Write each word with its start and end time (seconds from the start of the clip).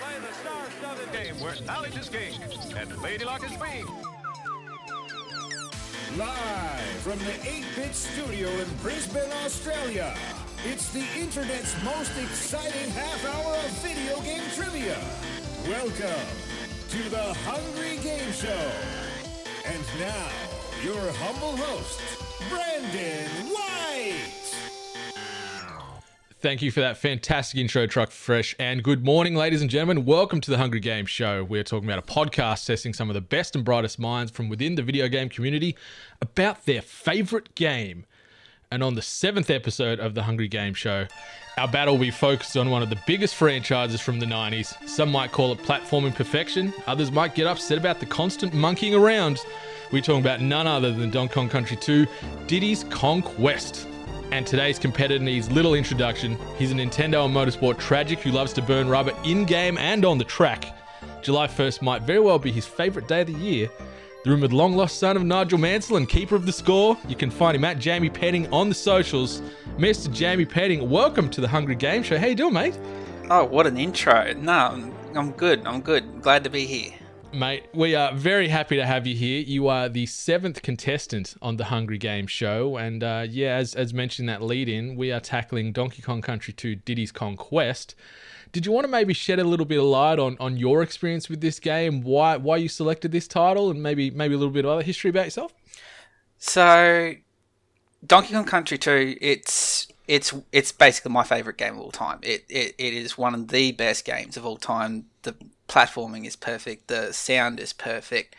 play 0.00 0.14
the 0.20 0.32
star-studded 0.34 1.12
game 1.12 1.38
where 1.40 1.54
knowledge 1.66 1.96
is 1.96 2.08
king 2.08 2.34
and 2.76 3.02
Lady 3.02 3.24
Luck 3.24 3.44
is 3.44 3.56
queen. 3.56 3.84
Live 6.16 6.80
from 7.02 7.18
the 7.20 7.32
ATEBIT 7.48 7.94
Studio 7.94 8.48
in 8.48 8.68
Brisbane, 8.82 9.32
Australia. 9.44 10.14
It's 10.64 10.92
the 10.92 11.04
internet's 11.18 11.74
most 11.82 12.12
exciting 12.18 12.90
half 12.90 13.24
hour 13.26 13.56
of 13.56 13.70
video 13.82 14.20
game 14.20 14.42
trivia. 14.54 14.98
Welcome 15.66 16.26
to 16.90 17.08
the 17.10 17.34
Hungry 17.44 17.96
Game 18.02 18.32
Show. 18.32 18.70
And 19.64 19.82
now, 19.98 20.28
your 20.84 21.00
humble 21.12 21.56
host, 21.56 22.00
Brendan. 22.48 23.52
Thank 26.42 26.60
you 26.60 26.72
for 26.72 26.80
that 26.80 26.96
fantastic 26.96 27.60
intro, 27.60 27.86
Truck 27.86 28.10
Fresh. 28.10 28.56
And 28.58 28.82
good 28.82 29.04
morning, 29.04 29.36
ladies 29.36 29.60
and 29.60 29.70
gentlemen. 29.70 30.04
Welcome 30.04 30.40
to 30.40 30.50
the 30.50 30.58
Hungry 30.58 30.80
Game 30.80 31.06
Show. 31.06 31.44
We're 31.44 31.62
talking 31.62 31.88
about 31.88 32.00
a 32.00 32.12
podcast 32.12 32.66
testing 32.66 32.92
some 32.92 33.08
of 33.08 33.14
the 33.14 33.20
best 33.20 33.54
and 33.54 33.64
brightest 33.64 34.00
minds 34.00 34.32
from 34.32 34.48
within 34.48 34.74
the 34.74 34.82
video 34.82 35.06
game 35.06 35.28
community 35.28 35.76
about 36.20 36.64
their 36.64 36.82
favorite 36.82 37.54
game. 37.54 38.06
And 38.72 38.82
on 38.82 38.96
the 38.96 39.02
seventh 39.02 39.50
episode 39.50 40.00
of 40.00 40.16
the 40.16 40.24
Hungry 40.24 40.48
Game 40.48 40.74
Show, 40.74 41.06
our 41.58 41.68
battle 41.68 41.94
will 41.94 42.00
be 42.00 42.10
focused 42.10 42.56
on 42.56 42.70
one 42.70 42.82
of 42.82 42.90
the 42.90 42.98
biggest 43.06 43.36
franchises 43.36 44.00
from 44.00 44.18
the 44.18 44.26
90s. 44.26 44.74
Some 44.88 45.12
might 45.12 45.30
call 45.30 45.52
it 45.52 45.60
platforming 45.60 46.12
perfection, 46.12 46.74
others 46.88 47.12
might 47.12 47.36
get 47.36 47.46
upset 47.46 47.78
about 47.78 48.00
the 48.00 48.06
constant 48.06 48.52
monkeying 48.52 48.96
around. 48.96 49.38
We're 49.92 50.02
talking 50.02 50.22
about 50.22 50.40
none 50.40 50.66
other 50.66 50.92
than 50.92 51.08
Donkey 51.08 51.34
Kong 51.34 51.48
Country 51.48 51.76
2 51.76 52.04
Diddy's 52.48 52.82
Kong 52.90 53.22
Quest. 53.22 53.86
And 54.32 54.46
today's 54.46 54.78
competitor 54.78 55.22
needs 55.22 55.50
little 55.50 55.74
introduction. 55.74 56.38
He's 56.56 56.72
a 56.72 56.74
Nintendo 56.74 57.26
and 57.26 57.36
motorsport 57.36 57.78
tragic 57.78 58.18
who 58.20 58.30
loves 58.30 58.54
to 58.54 58.62
burn 58.62 58.88
rubber 58.88 59.12
in 59.24 59.44
game 59.44 59.76
and 59.76 60.06
on 60.06 60.16
the 60.16 60.24
track. 60.24 60.74
July 61.20 61.46
1st 61.46 61.82
might 61.82 62.00
very 62.00 62.18
well 62.18 62.38
be 62.38 62.50
his 62.50 62.66
favourite 62.66 63.06
day 63.06 63.20
of 63.20 63.26
the 63.26 63.34
year. 63.34 63.68
The 64.24 64.30
rumoured 64.30 64.54
long 64.54 64.72
lost 64.72 64.98
son 64.98 65.18
of 65.18 65.22
Nigel 65.22 65.58
Mansell 65.58 65.98
and 65.98 66.08
keeper 66.08 66.34
of 66.34 66.46
the 66.46 66.52
score. 66.52 66.96
You 67.06 67.14
can 67.14 67.30
find 67.30 67.54
him 67.54 67.64
at 67.66 67.78
Jamie 67.78 68.08
Penningh 68.08 68.50
on 68.50 68.70
the 68.70 68.74
socials. 68.74 69.42
Mr. 69.76 70.10
Jamie 70.10 70.46
Penningh, 70.46 70.88
welcome 70.88 71.28
to 71.28 71.42
the 71.42 71.48
Hungry 71.48 71.74
Game 71.74 72.02
Show. 72.02 72.16
How 72.16 72.28
you 72.28 72.34
doing, 72.34 72.54
mate? 72.54 72.78
Oh, 73.28 73.44
what 73.44 73.66
an 73.66 73.76
intro. 73.76 74.32
No, 74.32 74.52
I'm, 74.52 74.94
I'm 75.14 75.32
good. 75.32 75.66
I'm 75.66 75.82
good. 75.82 76.22
Glad 76.22 76.42
to 76.44 76.50
be 76.50 76.64
here. 76.64 76.94
Mate, 77.34 77.64
we 77.72 77.94
are 77.94 78.12
very 78.12 78.48
happy 78.48 78.76
to 78.76 78.84
have 78.84 79.06
you 79.06 79.14
here. 79.14 79.40
You 79.40 79.68
are 79.68 79.88
the 79.88 80.04
seventh 80.04 80.60
contestant 80.60 81.34
on 81.40 81.56
the 81.56 81.64
Hungry 81.64 81.96
Game 81.96 82.26
Show, 82.26 82.76
and 82.76 83.02
uh, 83.02 83.26
yeah, 83.26 83.56
as 83.56 83.74
as 83.74 83.94
mentioned 83.94 84.28
that 84.28 84.42
lead 84.42 84.68
in, 84.68 84.96
we 84.96 85.10
are 85.12 85.20
tackling 85.20 85.72
Donkey 85.72 86.02
Kong 86.02 86.20
Country 86.20 86.52
2 86.52 86.74
Diddy's 86.76 87.10
Kong 87.10 87.36
Quest. 87.36 87.94
Did 88.52 88.66
you 88.66 88.72
want 88.72 88.84
to 88.84 88.88
maybe 88.88 89.14
shed 89.14 89.38
a 89.38 89.44
little 89.44 89.64
bit 89.64 89.78
of 89.78 89.84
light 89.84 90.18
on, 90.18 90.36
on 90.38 90.58
your 90.58 90.82
experience 90.82 91.30
with 91.30 91.40
this 91.40 91.58
game, 91.58 92.02
why 92.02 92.36
why 92.36 92.58
you 92.58 92.68
selected 92.68 93.12
this 93.12 93.26
title, 93.26 93.70
and 93.70 93.82
maybe 93.82 94.10
maybe 94.10 94.34
a 94.34 94.38
little 94.38 94.52
bit 94.52 94.66
of 94.66 94.70
other 94.70 94.82
history 94.82 95.08
about 95.08 95.24
yourself? 95.24 95.54
So, 96.36 97.14
Donkey 98.06 98.34
Kong 98.34 98.44
Country 98.44 98.76
2, 98.76 99.16
it's 99.22 99.88
it's 100.06 100.34
it's 100.52 100.70
basically 100.70 101.12
my 101.12 101.24
favorite 101.24 101.56
game 101.56 101.74
of 101.74 101.80
all 101.80 101.92
time. 101.92 102.18
It, 102.22 102.44
it 102.50 102.74
it 102.76 102.92
is 102.92 103.16
one 103.16 103.34
of 103.34 103.48
the 103.48 103.72
best 103.72 104.04
games 104.04 104.36
of 104.36 104.44
all 104.44 104.58
time. 104.58 105.06
The 105.22 105.34
platforming 105.72 106.26
is 106.26 106.36
perfect. 106.36 106.88
The 106.88 107.12
sound 107.12 107.58
is 107.58 107.72
perfect. 107.72 108.36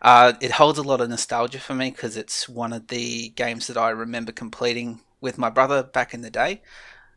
Uh, 0.00 0.34
it 0.40 0.52
holds 0.52 0.78
a 0.78 0.82
lot 0.82 1.00
of 1.00 1.10
nostalgia 1.10 1.58
for 1.58 1.74
me 1.74 1.90
because 1.90 2.16
it's 2.16 2.48
one 2.48 2.72
of 2.72 2.86
the 2.86 3.30
games 3.30 3.66
that 3.66 3.76
I 3.76 3.90
remember 3.90 4.30
completing 4.30 5.00
with 5.20 5.38
my 5.38 5.50
brother 5.50 5.82
back 5.82 6.14
in 6.14 6.20
the 6.20 6.30
day. 6.30 6.62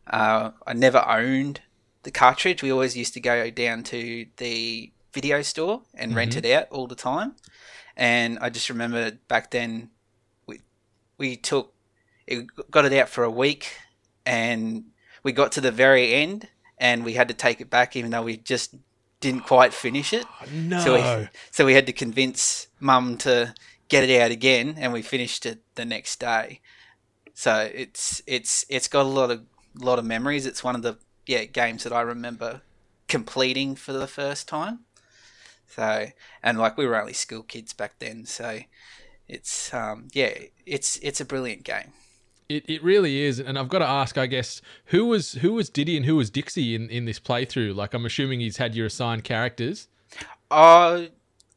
Uh, 0.08 0.50
I 0.66 0.72
never 0.72 1.08
owned 1.08 1.60
the 2.02 2.10
cartridge. 2.10 2.60
We 2.60 2.72
always 2.72 2.96
used 2.96 3.14
to 3.14 3.20
go 3.20 3.50
down 3.50 3.84
to 3.84 4.26
the 4.38 4.90
video 5.12 5.42
store 5.42 5.82
and 5.94 6.10
mm-hmm. 6.10 6.18
rent 6.18 6.36
it 6.36 6.46
out 6.46 6.66
all 6.72 6.88
the 6.88 6.96
time. 6.96 7.36
And 7.96 8.38
I 8.40 8.50
just 8.50 8.68
remember 8.68 9.12
back 9.28 9.52
then 9.52 9.90
we 10.46 10.60
we 11.18 11.36
took 11.36 11.72
it 12.26 12.46
got 12.70 12.84
it 12.84 12.92
out 12.94 13.10
for 13.10 13.22
a 13.22 13.30
week 13.30 13.76
and 14.24 14.84
we 15.22 15.30
got 15.30 15.52
to 15.52 15.60
the 15.60 15.70
very 15.70 16.14
end 16.14 16.48
and 16.78 17.04
we 17.04 17.12
had 17.12 17.28
to 17.28 17.34
take 17.34 17.60
it 17.60 17.70
back 17.70 17.94
even 17.94 18.10
though 18.10 18.22
we 18.22 18.38
just 18.38 18.74
didn't 19.22 19.42
quite 19.42 19.72
finish 19.72 20.12
it. 20.12 20.26
No. 20.52 20.80
So 20.80 20.94
we, 20.94 21.28
so 21.50 21.64
we 21.64 21.72
had 21.72 21.86
to 21.86 21.92
convince 21.92 22.66
mum 22.78 23.16
to 23.18 23.54
get 23.88 24.04
it 24.08 24.20
out 24.20 24.30
again, 24.30 24.76
and 24.78 24.92
we 24.92 25.00
finished 25.00 25.46
it 25.46 25.62
the 25.76 25.86
next 25.86 26.20
day. 26.20 26.60
So 27.32 27.70
it's 27.72 28.20
it's 28.26 28.66
it's 28.68 28.88
got 28.88 29.06
a 29.06 29.08
lot 29.08 29.30
of 29.30 29.46
lot 29.74 29.98
of 29.98 30.04
memories. 30.04 30.44
It's 30.44 30.62
one 30.62 30.74
of 30.74 30.82
the 30.82 30.98
yeah 31.26 31.44
games 31.44 31.84
that 31.84 31.92
I 31.92 32.02
remember 32.02 32.60
completing 33.08 33.76
for 33.76 33.92
the 33.92 34.06
first 34.06 34.46
time. 34.46 34.80
So 35.66 36.08
and 36.42 36.58
like 36.58 36.76
we 36.76 36.86
were 36.86 37.00
only 37.00 37.14
school 37.14 37.42
kids 37.42 37.72
back 37.72 37.94
then, 37.98 38.26
so 38.26 38.60
it's 39.28 39.72
um 39.72 40.08
yeah 40.12 40.34
it's 40.66 40.98
it's 40.98 41.20
a 41.20 41.24
brilliant 41.24 41.62
game. 41.62 41.92
It, 42.56 42.64
it 42.68 42.82
really 42.82 43.20
is, 43.20 43.40
and 43.40 43.58
I've 43.58 43.68
got 43.68 43.78
to 43.78 43.86
ask, 43.86 44.18
I 44.18 44.26
guess, 44.26 44.60
who 44.86 45.06
was 45.06 45.32
who 45.34 45.54
was 45.54 45.70
Diddy 45.70 45.96
and 45.96 46.04
who 46.04 46.16
was 46.16 46.28
Dixie 46.30 46.74
in, 46.74 46.90
in 46.90 47.04
this 47.06 47.18
playthrough? 47.18 47.74
Like, 47.74 47.94
I'm 47.94 48.04
assuming 48.04 48.40
he's 48.40 48.58
had 48.58 48.74
your 48.74 48.86
assigned 48.86 49.24
characters. 49.24 49.88
Uh, 50.50 51.04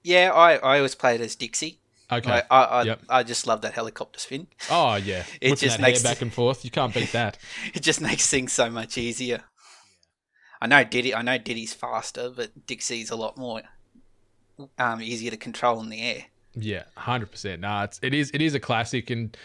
yeah, 0.04 0.32
I, 0.34 0.56
I 0.56 0.78
always 0.78 0.96
played 0.96 1.20
as 1.20 1.36
Dixie. 1.36 1.80
Okay. 2.12 2.44
I 2.50 2.56
I, 2.56 2.64
I, 2.64 2.84
yep. 2.84 3.02
I 3.10 3.24
just 3.24 3.48
love 3.48 3.62
that 3.62 3.74
helicopter 3.74 4.20
spin. 4.20 4.48
Oh 4.70 4.96
yeah, 5.04 5.24
it 5.42 5.50
Puts 5.50 5.62
just 5.62 5.82
makes 5.82 6.04
back 6.04 6.22
and 6.22 6.32
forth. 6.32 6.64
You 6.64 6.72
can't 6.72 6.94
beat 6.94 7.12
that. 7.12 7.38
it 7.74 7.82
just 7.82 8.00
makes 8.00 8.30
things 8.30 8.54
so 8.54 8.70
much 8.70 8.98
easier. 8.98 9.44
I 10.62 10.68
know 10.68 10.84
Diddy. 10.84 11.14
I 11.14 11.22
know 11.22 11.38
Diddy's 11.38 11.74
faster, 11.74 12.30
but 12.30 12.68
Dixie's 12.68 13.10
a 13.10 13.16
lot 13.16 13.38
more 13.38 13.64
um, 14.78 15.02
easier 15.02 15.32
to 15.32 15.38
control 15.38 15.82
in 15.82 15.90
the 15.90 16.02
air. 16.02 16.26
Yeah, 16.54 16.84
hundred 16.96 17.32
percent. 17.32 17.62
Nah, 17.62 17.84
it's 17.84 18.00
it 18.02 18.14
is 18.14 18.32
it 18.34 18.42
is 18.42 18.54
a 18.54 18.60
classic, 18.60 19.10
and 19.10 19.36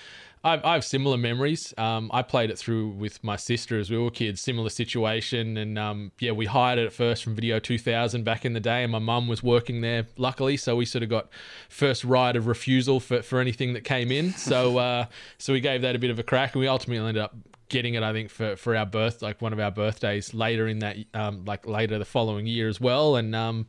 I've, 0.42 0.64
I 0.64 0.74
have 0.74 0.84
similar 0.84 1.18
memories. 1.18 1.74
Um, 1.76 2.10
I 2.14 2.22
played 2.22 2.50
it 2.50 2.58
through 2.58 2.88
with 2.90 3.22
my 3.22 3.36
sister 3.36 3.78
as 3.78 3.90
we 3.90 3.98
were 3.98 4.10
kids, 4.10 4.40
similar 4.40 4.70
situation. 4.70 5.58
And 5.58 5.78
um, 5.78 6.12
yeah, 6.18 6.32
we 6.32 6.46
hired 6.46 6.78
it 6.78 6.86
at 6.86 6.92
first 6.94 7.22
from 7.22 7.34
Video 7.34 7.58
2000 7.58 8.24
back 8.24 8.46
in 8.46 8.54
the 8.54 8.60
day, 8.60 8.82
and 8.82 8.90
my 8.90 8.98
mum 8.98 9.28
was 9.28 9.42
working 9.42 9.82
there, 9.82 10.06
luckily. 10.16 10.56
So 10.56 10.76
we 10.76 10.86
sort 10.86 11.02
of 11.02 11.10
got 11.10 11.28
first 11.68 12.04
right 12.04 12.34
of 12.34 12.46
refusal 12.46 13.00
for, 13.00 13.20
for 13.20 13.38
anything 13.38 13.74
that 13.74 13.84
came 13.84 14.10
in. 14.10 14.32
So, 14.32 14.78
uh, 14.78 15.06
so 15.36 15.52
we 15.52 15.60
gave 15.60 15.82
that 15.82 15.94
a 15.94 15.98
bit 15.98 16.10
of 16.10 16.18
a 16.18 16.22
crack, 16.22 16.54
and 16.54 16.60
we 16.60 16.68
ultimately 16.68 17.06
ended 17.06 17.22
up 17.22 17.34
getting 17.68 17.94
it, 17.94 18.02
I 18.02 18.12
think, 18.12 18.30
for, 18.30 18.56
for 18.56 18.74
our 18.74 18.86
birth, 18.86 19.20
like 19.20 19.42
one 19.42 19.52
of 19.52 19.60
our 19.60 19.70
birthdays 19.70 20.32
later 20.32 20.68
in 20.68 20.78
that, 20.78 20.96
um, 21.12 21.44
like 21.44 21.66
later 21.66 21.98
the 21.98 22.04
following 22.06 22.46
year 22.46 22.68
as 22.68 22.80
well. 22.80 23.16
And, 23.16 23.34
um, 23.36 23.66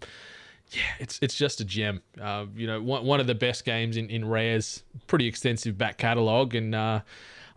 yeah, 0.71 0.81
it's 0.99 1.19
it's 1.21 1.35
just 1.35 1.59
a 1.59 1.65
gem. 1.65 2.01
Uh, 2.19 2.45
you 2.55 2.65
know, 2.65 2.81
one, 2.81 3.05
one 3.05 3.19
of 3.19 3.27
the 3.27 3.35
best 3.35 3.65
games 3.65 3.97
in, 3.97 4.09
in 4.09 4.25
Rare's 4.25 4.83
pretty 5.07 5.27
extensive 5.27 5.77
back 5.77 5.97
catalogue, 5.97 6.55
and 6.55 6.73
uh, 6.73 7.01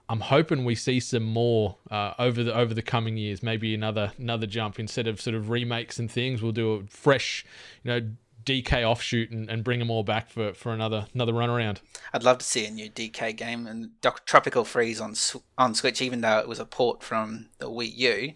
I'm 0.08 0.20
hoping 0.20 0.64
we 0.64 0.74
see 0.74 1.00
some 1.00 1.22
more 1.22 1.76
uh, 1.90 2.14
over 2.18 2.42
the 2.42 2.54
over 2.54 2.74
the 2.74 2.82
coming 2.82 3.16
years. 3.16 3.42
Maybe 3.42 3.74
another 3.74 4.12
another 4.18 4.46
jump 4.46 4.80
instead 4.80 5.06
of 5.06 5.20
sort 5.20 5.36
of 5.36 5.48
remakes 5.48 5.98
and 5.98 6.10
things. 6.10 6.42
We'll 6.42 6.52
do 6.52 6.72
a 6.72 6.82
fresh, 6.88 7.46
you 7.84 7.90
know, 7.90 8.08
DK 8.44 8.82
offshoot 8.82 9.30
and, 9.30 9.48
and 9.48 9.64
bring 9.64 9.78
them 9.78 9.90
all 9.90 10.02
back 10.02 10.28
for, 10.28 10.52
for 10.52 10.72
another 10.72 11.06
another 11.14 11.32
run 11.32 11.50
around. 11.50 11.80
I'd 12.12 12.24
love 12.24 12.38
to 12.38 12.44
see 12.44 12.66
a 12.66 12.70
new 12.70 12.90
DK 12.90 13.36
game 13.36 13.66
and 13.66 13.90
Tropical 14.26 14.64
Freeze 14.64 15.00
on 15.00 15.14
on 15.56 15.74
Switch, 15.74 16.02
even 16.02 16.20
though 16.20 16.38
it 16.38 16.48
was 16.48 16.58
a 16.58 16.66
port 16.66 17.02
from 17.02 17.46
the 17.58 17.70
Wii 17.70 17.96
U. 17.96 18.32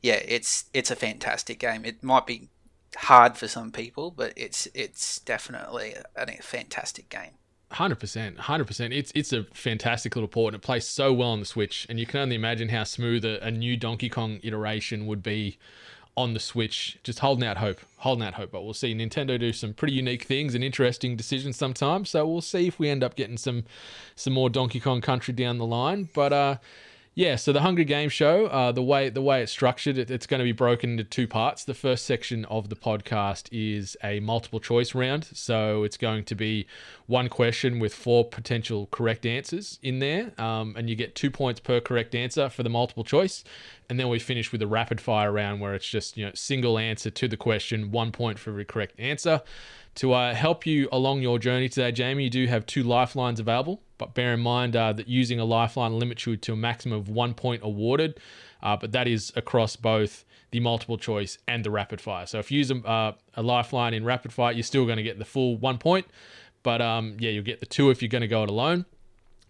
Yeah, 0.00 0.20
it's 0.26 0.64
it's 0.74 0.90
a 0.90 0.96
fantastic 0.96 1.58
game. 1.58 1.84
It 1.84 2.02
might 2.02 2.26
be 2.26 2.48
hard 2.96 3.36
for 3.36 3.48
some 3.48 3.70
people, 3.70 4.10
but 4.10 4.32
it's 4.36 4.68
it's 4.74 5.20
definitely 5.20 5.94
a, 6.16 6.26
fantastic 6.42 7.08
game. 7.08 7.32
Hundred 7.70 8.00
percent, 8.00 8.38
hundred 8.38 8.66
percent. 8.66 8.92
It's 8.92 9.12
it's 9.14 9.32
a 9.32 9.44
fantastic 9.54 10.14
little 10.14 10.28
port, 10.28 10.54
and 10.54 10.62
it 10.62 10.64
plays 10.64 10.86
so 10.86 11.12
well 11.12 11.30
on 11.30 11.40
the 11.40 11.46
Switch. 11.46 11.86
And 11.88 11.98
you 11.98 12.06
can 12.06 12.20
only 12.20 12.36
imagine 12.36 12.68
how 12.68 12.84
smooth 12.84 13.24
a, 13.24 13.42
a, 13.44 13.50
new 13.50 13.76
Donkey 13.76 14.08
Kong 14.08 14.40
iteration 14.42 15.06
would 15.06 15.22
be 15.22 15.58
on 16.14 16.34
the 16.34 16.40
Switch. 16.40 16.98
Just 17.02 17.20
holding 17.20 17.48
out 17.48 17.56
hope, 17.56 17.80
holding 17.98 18.26
out 18.26 18.34
hope. 18.34 18.52
But 18.52 18.62
we'll 18.62 18.74
see. 18.74 18.94
Nintendo 18.94 19.40
do 19.40 19.54
some 19.54 19.72
pretty 19.72 19.94
unique 19.94 20.24
things 20.24 20.54
and 20.54 20.62
interesting 20.62 21.16
decisions 21.16 21.56
sometimes. 21.56 22.10
So 22.10 22.26
we'll 22.26 22.42
see 22.42 22.66
if 22.66 22.78
we 22.78 22.90
end 22.90 23.02
up 23.02 23.16
getting 23.16 23.38
some 23.38 23.64
some 24.16 24.34
more 24.34 24.50
Donkey 24.50 24.80
Kong 24.80 25.00
Country 25.00 25.32
down 25.32 25.56
the 25.56 25.66
line. 25.66 26.10
But 26.14 26.32
uh, 26.34 26.56
yeah, 27.14 27.36
so 27.36 27.52
the 27.52 27.60
Hungry 27.60 27.84
Game 27.84 28.08
Show, 28.08 28.46
uh, 28.46 28.72
the 28.72 28.82
way 28.82 29.10
the 29.10 29.20
way 29.20 29.42
it's 29.42 29.52
structured, 29.52 29.98
it, 29.98 30.10
it's 30.10 30.26
going 30.26 30.38
to 30.38 30.44
be 30.44 30.52
broken 30.52 30.92
into 30.92 31.04
two 31.04 31.28
parts. 31.28 31.62
The 31.62 31.74
first 31.74 32.06
section 32.06 32.46
of 32.46 32.70
the 32.70 32.76
podcast 32.76 33.48
is 33.52 33.98
a 34.02 34.20
multiple 34.20 34.60
choice 34.60 34.94
round, 34.94 35.28
so 35.34 35.82
it's 35.82 35.98
going 35.98 36.24
to 36.24 36.34
be 36.34 36.66
one 37.06 37.28
question 37.28 37.78
with 37.80 37.94
four 37.94 38.24
potential 38.24 38.88
correct 38.90 39.26
answers 39.26 39.78
in 39.82 39.98
there, 39.98 40.32
um, 40.40 40.74
and 40.74 40.88
you 40.88 40.96
get 40.96 41.14
two 41.14 41.30
points 41.30 41.60
per 41.60 41.80
correct 41.80 42.14
answer 42.14 42.48
for 42.48 42.62
the 42.62 42.70
multiple 42.70 43.04
choice. 43.04 43.44
And 43.90 44.00
then 44.00 44.08
we 44.08 44.18
finish 44.18 44.50
with 44.50 44.62
a 44.62 44.66
rapid 44.66 44.98
fire 44.98 45.30
round 45.30 45.60
where 45.60 45.74
it's 45.74 45.88
just 45.88 46.16
you 46.16 46.24
know 46.24 46.32
single 46.34 46.78
answer 46.78 47.10
to 47.10 47.28
the 47.28 47.36
question, 47.36 47.90
one 47.90 48.10
point 48.12 48.38
for 48.38 48.50
every 48.50 48.64
correct 48.64 48.98
answer. 48.98 49.42
To 49.96 50.14
uh, 50.14 50.34
help 50.34 50.64
you 50.64 50.88
along 50.90 51.20
your 51.20 51.38
journey 51.38 51.68
today, 51.68 51.92
Jamie, 51.92 52.24
you 52.24 52.30
do 52.30 52.46
have 52.46 52.64
two 52.64 52.82
lifelines 52.82 53.38
available 53.38 53.82
but 54.02 54.14
bear 54.14 54.34
in 54.34 54.40
mind 54.40 54.74
uh, 54.74 54.92
that 54.92 55.06
using 55.06 55.38
a 55.38 55.44
lifeline 55.44 55.96
limits 55.96 56.26
you 56.26 56.36
to 56.36 56.52
a 56.52 56.56
maximum 56.56 56.98
of 56.98 57.08
one 57.08 57.34
point 57.34 57.62
awarded. 57.62 58.18
Uh, 58.60 58.76
but 58.76 58.90
that 58.92 59.06
is 59.06 59.32
across 59.36 59.76
both 59.76 60.24
the 60.50 60.58
multiple 60.58 60.98
choice 60.98 61.38
and 61.46 61.64
the 61.64 61.70
rapid 61.70 62.00
fire. 62.00 62.26
So 62.26 62.40
if 62.40 62.50
you 62.50 62.58
use 62.58 62.70
a, 62.72 62.78
uh, 62.78 63.12
a 63.34 63.42
lifeline 63.42 63.94
in 63.94 64.04
rapid 64.04 64.32
fire, 64.32 64.52
you're 64.52 64.64
still 64.64 64.86
going 64.86 64.96
to 64.96 65.04
get 65.04 65.18
the 65.20 65.24
full 65.24 65.56
one 65.56 65.78
point. 65.78 66.06
But 66.64 66.82
um, 66.82 67.16
yeah, 67.20 67.30
you'll 67.30 67.44
get 67.44 67.60
the 67.60 67.66
two 67.66 67.90
if 67.90 68.02
you're 68.02 68.08
going 68.08 68.22
to 68.22 68.28
go 68.28 68.42
it 68.42 68.50
alone 68.50 68.86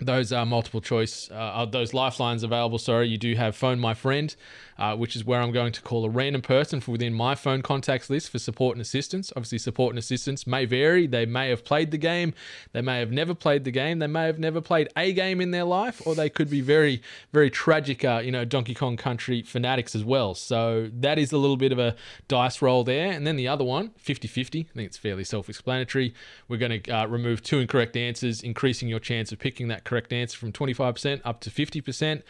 those 0.05 0.33
are 0.33 0.45
multiple 0.45 0.81
choice 0.81 1.31
uh, 1.31 1.65
those 1.71 1.95
lifelines 1.95 2.43
available 2.43 2.79
sorry 2.79 3.07
you 3.09 3.19
do 3.19 3.37
have 3.37 3.55
phone 3.55 3.79
my 3.79 3.95
friend 3.95 4.35
uh, 4.83 4.97
which 4.97 5.17
is 5.17 5.25
where 5.25 5.41
i'm 5.41 5.53
going 5.53 5.73
to 5.73 5.81
call 5.81 6.05
a 6.05 6.11
random 6.11 6.43
person 6.43 6.81
from 6.81 6.93
within 6.93 7.15
my 7.15 7.35
phone 7.35 7.63
contacts 7.63 8.11
list 8.11 8.29
for 8.31 8.39
support 8.39 8.77
and 8.77 8.83
assistance. 8.83 9.33
Obviously 9.37 9.59
support 9.59 9.93
and 9.93 9.99
assistance 9.99 10.47
may 10.47 10.65
vary. 10.65 11.07
They 11.07 11.25
may 11.25 11.49
have 11.51 11.65
played 11.65 11.91
the 11.91 11.99
game. 11.99 12.35
They 12.73 12.83
may 12.83 12.99
have 12.99 13.13
never 13.13 13.35
played 13.35 13.65
the 13.65 13.71
game. 13.71 14.01
They 14.01 14.07
may 14.07 14.27
have 14.27 14.39
never 14.39 14.61
played 14.61 14.89
a 14.97 15.13
game 15.13 15.41
in 15.41 15.53
their 15.53 15.65
life 15.65 16.05
or 16.07 16.15
they 16.15 16.29
could 16.29 16.51
be 16.51 16.61
very 16.61 17.01
very 17.33 17.51
tragic 17.51 18.05
uh, 18.05 18.21
you 18.25 18.33
know 18.33 18.45
donkey 18.45 18.75
kong 18.75 18.97
country 18.97 19.43
fanatics 19.43 19.95
as 19.95 20.05
well. 20.05 20.35
So 20.35 20.91
that 20.93 21.19
is 21.19 21.33
a 21.33 21.39
little 21.39 21.57
bit 21.57 21.73
of 21.73 21.79
a 21.79 21.95
dice 22.29 22.61
roll 22.61 22.85
there. 22.85 23.11
And 23.11 23.27
then 23.27 23.37
the 23.37 23.49
other 23.49 23.65
one 23.65 23.91
50-50 24.05 24.67
i 24.69 24.73
think 24.75 24.87
it's 24.87 24.99
fairly 24.99 25.25
self-explanatory. 25.25 26.15
We're 26.49 26.57
going 26.57 26.83
to 26.83 26.91
uh, 26.91 27.07
remove 27.07 27.43
two 27.43 27.61
incorrect 27.61 27.97
answers 27.97 28.43
increasing 28.43 28.89
your 28.89 29.01
chance 29.01 29.33
of 29.33 29.39
picking 29.39 29.69
that 29.69 29.85
correct 29.85 30.13
answer 30.13 30.37
from 30.37 30.53
25% 30.53 31.21
up 31.25 31.41
to 31.41 31.51
50%. 31.51 32.23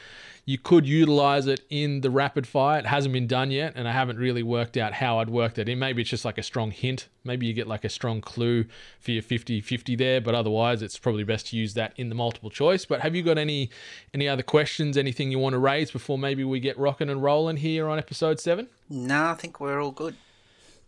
You 0.44 0.58
could 0.58 0.86
utilize 0.86 1.46
it 1.46 1.60
in 1.70 2.00
the 2.00 2.10
rapid 2.10 2.48
fire. 2.48 2.80
It 2.80 2.86
hasn't 2.86 3.12
been 3.12 3.28
done 3.28 3.52
yet, 3.52 3.74
and 3.76 3.86
I 3.86 3.92
haven't 3.92 4.18
really 4.18 4.42
worked 4.42 4.76
out 4.76 4.94
how 4.94 5.20
I'd 5.20 5.30
work 5.30 5.54
that 5.54 5.68
in. 5.68 5.78
Maybe 5.78 6.02
it's 6.02 6.10
just 6.10 6.24
like 6.24 6.36
a 6.36 6.42
strong 6.42 6.72
hint. 6.72 7.08
Maybe 7.22 7.46
you 7.46 7.52
get 7.52 7.68
like 7.68 7.84
a 7.84 7.88
strong 7.88 8.20
clue 8.20 8.64
for 8.98 9.12
your 9.12 9.22
50 9.22 9.60
50 9.60 9.94
there, 9.94 10.20
but 10.20 10.34
otherwise, 10.34 10.82
it's 10.82 10.98
probably 10.98 11.22
best 11.22 11.46
to 11.48 11.56
use 11.56 11.74
that 11.74 11.92
in 11.96 12.08
the 12.08 12.16
multiple 12.16 12.50
choice. 12.50 12.84
But 12.84 13.02
have 13.02 13.14
you 13.14 13.22
got 13.22 13.38
any 13.38 13.70
any 14.12 14.28
other 14.28 14.42
questions, 14.42 14.96
anything 14.96 15.30
you 15.30 15.38
want 15.38 15.52
to 15.52 15.58
raise 15.58 15.92
before 15.92 16.18
maybe 16.18 16.42
we 16.42 16.58
get 16.58 16.76
rocking 16.76 17.08
and 17.08 17.22
rolling 17.22 17.58
here 17.58 17.88
on 17.88 17.98
episode 17.98 18.40
seven? 18.40 18.68
No, 18.90 19.26
I 19.26 19.34
think 19.34 19.60
we're 19.60 19.80
all 19.80 19.92
good. 19.92 20.16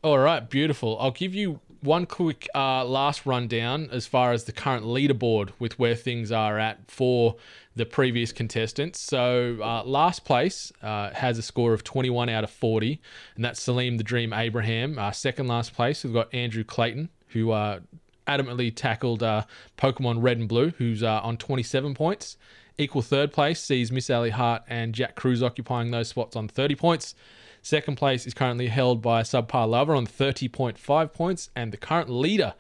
All 0.03 0.19
right, 0.19 0.51
beautiful. 0.51 0.99
I'll 1.01 1.13
give 1.13 1.35
you 1.35 1.61
one 1.81 2.07
quick 2.07 2.49
uh, 2.55 2.85
last 2.85 3.25
rundown 3.25 3.89
as 3.93 4.07
far 4.07 4.33
as 4.33 4.45
the 4.45 4.53
current 4.53 4.85
leaderboard 4.85 5.51
with 5.59 5.79
where 5.79 5.95
things 5.95 6.33
are 6.33 6.59
at 6.59 6.91
for 6.91 7.37
the 7.77 7.87
previous 7.87 8.33
contestants. 8.33 9.01
So, 9.01 9.59
uh, 9.63 9.83
last 9.85 10.25
place 10.25 10.73
uh, 10.83 11.11
has 11.11 11.39
a 11.39 11.43
score 11.43 11.73
of 11.73 11.83
21 11.85 12.29
out 12.29 12.45
of 12.45 12.51
40, 12.51 13.01
and 13.35 13.45
that's 13.45 13.61
Salim 13.61 13.97
the 13.97 14.05
Dream 14.05 14.33
Abraham. 14.33 14.99
Uh, 14.99 15.11
second 15.11 15.49
last 15.49 15.75
place, 15.75 16.05
we've 16.05 16.13
got 16.13 16.33
Andrew 16.33 16.65
Clayton, 16.65 17.09
who 17.29 17.51
uh, 17.51 17.81
adamantly 18.27 18.75
tackled 18.75 19.23
uh, 19.23 19.45
Pokemon 19.77 20.23
Red 20.23 20.39
and 20.39 20.49
Blue, 20.49 20.71
who's 20.79 21.03
on 21.03 21.37
27 21.37 21.95
points. 21.95 22.37
Equal 22.77 23.03
third 23.03 23.33
place 23.33 23.61
sees 23.61 23.93
Miss 23.93 24.11
Ali 24.11 24.31
Hart 24.31 24.63
and 24.69 24.95
Jack 24.95 25.15
Cruz 25.15 25.43
occupying 25.43 25.91
those 25.91 26.09
spots 26.09 26.35
on 26.35 26.49
30 26.49 26.75
points. 26.75 27.15
Second 27.63 27.97
place 27.97 28.27
is 28.27 28.35
currently 28.35 28.67
held 28.67 29.01
by 29.01 29.23
Subpar 29.23 29.69
Lover 29.69 29.95
on 29.95 30.07
30.5 30.07 31.13
points, 31.15 31.51
and 31.57 31.73
the 31.73 31.77
current 31.77 32.11
leader 32.11 32.55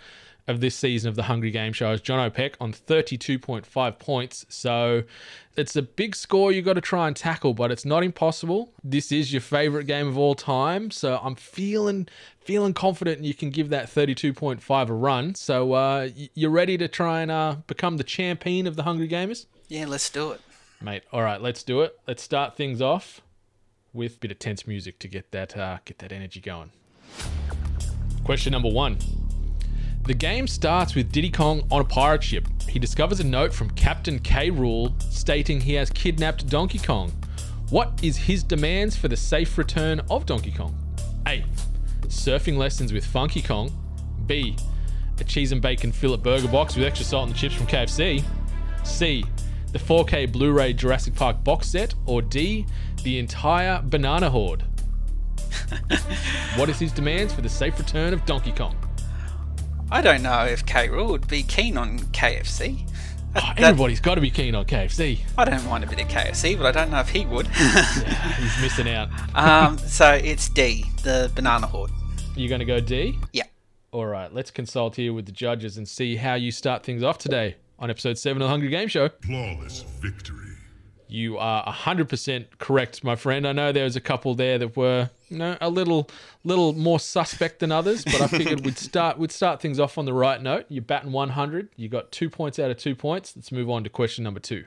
of 0.46 0.60
this 0.60 0.74
season 0.74 1.08
of 1.08 1.14
the 1.14 1.24
Hungry 1.24 1.50
Game 1.50 1.72
Show 1.72 1.92
is 1.92 2.00
John 2.00 2.20
O'Peck 2.20 2.56
on 2.60 2.72
32.5 2.72 3.98
points. 3.98 4.44
So 4.48 5.04
it's 5.56 5.74
a 5.74 5.82
big 5.82 6.14
score 6.14 6.52
you've 6.52 6.64
got 6.64 6.74
to 6.74 6.80
try 6.80 7.06
and 7.06 7.16
tackle, 7.16 7.54
but 7.54 7.70
it's 7.70 7.84
not 7.84 8.04
impossible. 8.04 8.72
This 8.82 9.10
is 9.10 9.32
your 9.32 9.40
favorite 9.40 9.84
game 9.84 10.06
of 10.06 10.18
all 10.18 10.34
time, 10.34 10.90
so 10.90 11.18
I'm 11.22 11.34
feeling 11.34 12.08
feeling 12.40 12.74
confident 12.74 13.24
you 13.24 13.32
can 13.32 13.48
give 13.48 13.70
that 13.70 13.86
32.5 13.86 14.88
a 14.88 14.92
run. 14.92 15.34
So 15.34 15.72
uh, 15.72 16.10
you're 16.34 16.50
ready 16.50 16.76
to 16.76 16.88
try 16.88 17.22
and 17.22 17.30
uh, 17.30 17.56
become 17.66 17.96
the 17.96 18.04
champion 18.04 18.66
of 18.66 18.76
the 18.76 18.82
Hungry 18.82 19.08
Gamers? 19.08 19.46
Yeah, 19.68 19.86
let's 19.86 20.10
do 20.10 20.32
it. 20.32 20.42
Mate, 20.82 21.04
all 21.10 21.22
right, 21.22 21.40
let's 21.40 21.62
do 21.62 21.80
it. 21.80 21.98
Let's 22.06 22.22
start 22.22 22.54
things 22.54 22.82
off 22.82 23.22
with 23.94 24.16
a 24.16 24.18
bit 24.18 24.30
of 24.30 24.38
tense 24.38 24.66
music 24.66 24.98
to 24.98 25.08
get 25.08 25.30
that 25.30 25.56
uh, 25.56 25.78
get 25.86 26.00
that 26.00 26.12
energy 26.12 26.40
going. 26.40 26.70
Question 28.24 28.52
number 28.52 28.68
one. 28.68 28.98
The 30.06 30.12
game 30.12 30.46
starts 30.46 30.94
with 30.94 31.10
Diddy 31.12 31.30
Kong 31.30 31.66
on 31.70 31.80
a 31.80 31.84
pirate 31.84 32.22
ship. 32.22 32.46
He 32.68 32.78
discovers 32.78 33.20
a 33.20 33.24
note 33.24 33.54
from 33.54 33.70
Captain 33.70 34.18
K. 34.18 34.50
Rool 34.50 34.92
stating 35.10 35.62
he 35.62 35.72
has 35.74 35.88
kidnapped 35.88 36.46
Donkey 36.46 36.78
Kong. 36.78 37.10
What 37.70 37.98
is 38.02 38.18
his 38.18 38.42
demands 38.42 38.96
for 38.96 39.08
the 39.08 39.16
safe 39.16 39.56
return 39.56 40.02
of 40.10 40.26
Donkey 40.26 40.50
Kong? 40.50 40.76
A. 41.26 41.42
Surfing 42.02 42.58
lessons 42.58 42.92
with 42.92 43.06
Funky 43.06 43.40
Kong. 43.40 43.72
B. 44.26 44.54
A 45.18 45.24
cheese 45.24 45.52
and 45.52 45.62
bacon 45.62 45.90
fillet 45.90 46.18
burger 46.18 46.48
box 46.48 46.76
with 46.76 46.84
extra 46.84 47.06
salt 47.06 47.28
and 47.28 47.36
chips 47.36 47.54
from 47.54 47.66
KFC. 47.66 48.22
C. 48.82 49.24
The 49.72 49.78
4K 49.78 50.30
Blu 50.30 50.52
ray 50.52 50.74
Jurassic 50.74 51.14
Park 51.14 51.42
box 51.42 51.68
set. 51.68 51.94
Or 52.04 52.20
D 52.20 52.66
the 53.04 53.18
entire 53.18 53.80
banana 53.82 54.28
hoard. 54.28 54.64
what 56.56 56.68
is 56.68 56.78
his 56.78 56.92
demands 56.92 57.32
for 57.32 57.40
the 57.40 57.48
safe 57.48 57.78
return 57.78 58.12
of 58.12 58.26
Donkey 58.26 58.52
Kong? 58.52 58.76
I 59.90 60.00
don't 60.00 60.22
know 60.22 60.44
if 60.44 60.64
K. 60.66 60.88
Rool 60.88 61.10
would 61.10 61.28
be 61.28 61.42
keen 61.42 61.76
on 61.76 61.98
KFC. 61.98 62.88
Oh, 63.36 63.52
everybody's 63.56 64.00
got 64.00 64.14
to 64.14 64.20
be 64.20 64.30
keen 64.30 64.54
on 64.54 64.64
KFC. 64.64 65.20
I 65.36 65.44
don't 65.44 65.64
mind 65.66 65.84
a 65.84 65.86
bit 65.86 66.00
of 66.00 66.08
KFC, 66.08 66.56
but 66.56 66.66
I 66.66 66.72
don't 66.72 66.90
know 66.90 67.00
if 67.00 67.08
he 67.08 67.26
would. 67.26 67.46
yeah, 67.46 67.82
he's 68.40 68.62
missing 68.62 68.88
out. 68.88 69.08
um, 69.34 69.76
so 69.86 70.12
it's 70.12 70.48
D, 70.48 70.84
the 71.02 71.30
banana 71.34 71.66
hoard. 71.66 71.90
You're 72.36 72.48
going 72.48 72.60
to 72.60 72.64
go 72.64 72.80
D? 72.80 73.18
Yeah. 73.32 73.44
All 73.92 74.06
right, 74.06 74.32
let's 74.32 74.50
consult 74.50 74.96
here 74.96 75.12
with 75.12 75.26
the 75.26 75.32
judges 75.32 75.78
and 75.78 75.86
see 75.86 76.16
how 76.16 76.34
you 76.34 76.50
start 76.50 76.82
things 76.82 77.02
off 77.02 77.18
today 77.18 77.56
on 77.78 77.90
episode 77.90 78.18
7 78.18 78.40
of 78.40 78.46
the 78.46 78.50
Hungry 78.50 78.68
Game 78.68 78.88
Show. 78.88 79.08
Flawless 79.24 79.82
victory. 80.00 80.53
You 81.14 81.38
are 81.38 81.64
100% 81.64 82.58
correct, 82.58 83.04
my 83.04 83.14
friend. 83.14 83.46
I 83.46 83.52
know 83.52 83.70
there 83.70 83.84
was 83.84 83.94
a 83.94 84.00
couple 84.00 84.34
there 84.34 84.58
that 84.58 84.76
were 84.76 85.10
you 85.30 85.38
know, 85.38 85.56
a 85.60 85.70
little 85.70 86.10
little 86.42 86.72
more 86.72 86.98
suspect 86.98 87.60
than 87.60 87.70
others, 87.70 88.02
but 88.02 88.20
I 88.20 88.26
figured 88.26 88.64
we'd 88.64 88.76
start 88.90 89.16
we'd 89.16 89.30
start 89.30 89.62
things 89.62 89.78
off 89.78 89.96
on 89.96 90.06
the 90.06 90.12
right 90.12 90.42
note. 90.42 90.66
You're 90.68 90.82
batting 90.82 91.12
100. 91.12 91.68
You 91.76 91.88
got 91.88 92.10
2 92.10 92.28
points 92.28 92.58
out 92.58 92.72
of 92.72 92.78
2 92.78 92.96
points. 92.96 93.36
Let's 93.36 93.52
move 93.52 93.70
on 93.70 93.84
to 93.84 93.90
question 93.90 94.24
number 94.24 94.40
2. 94.40 94.64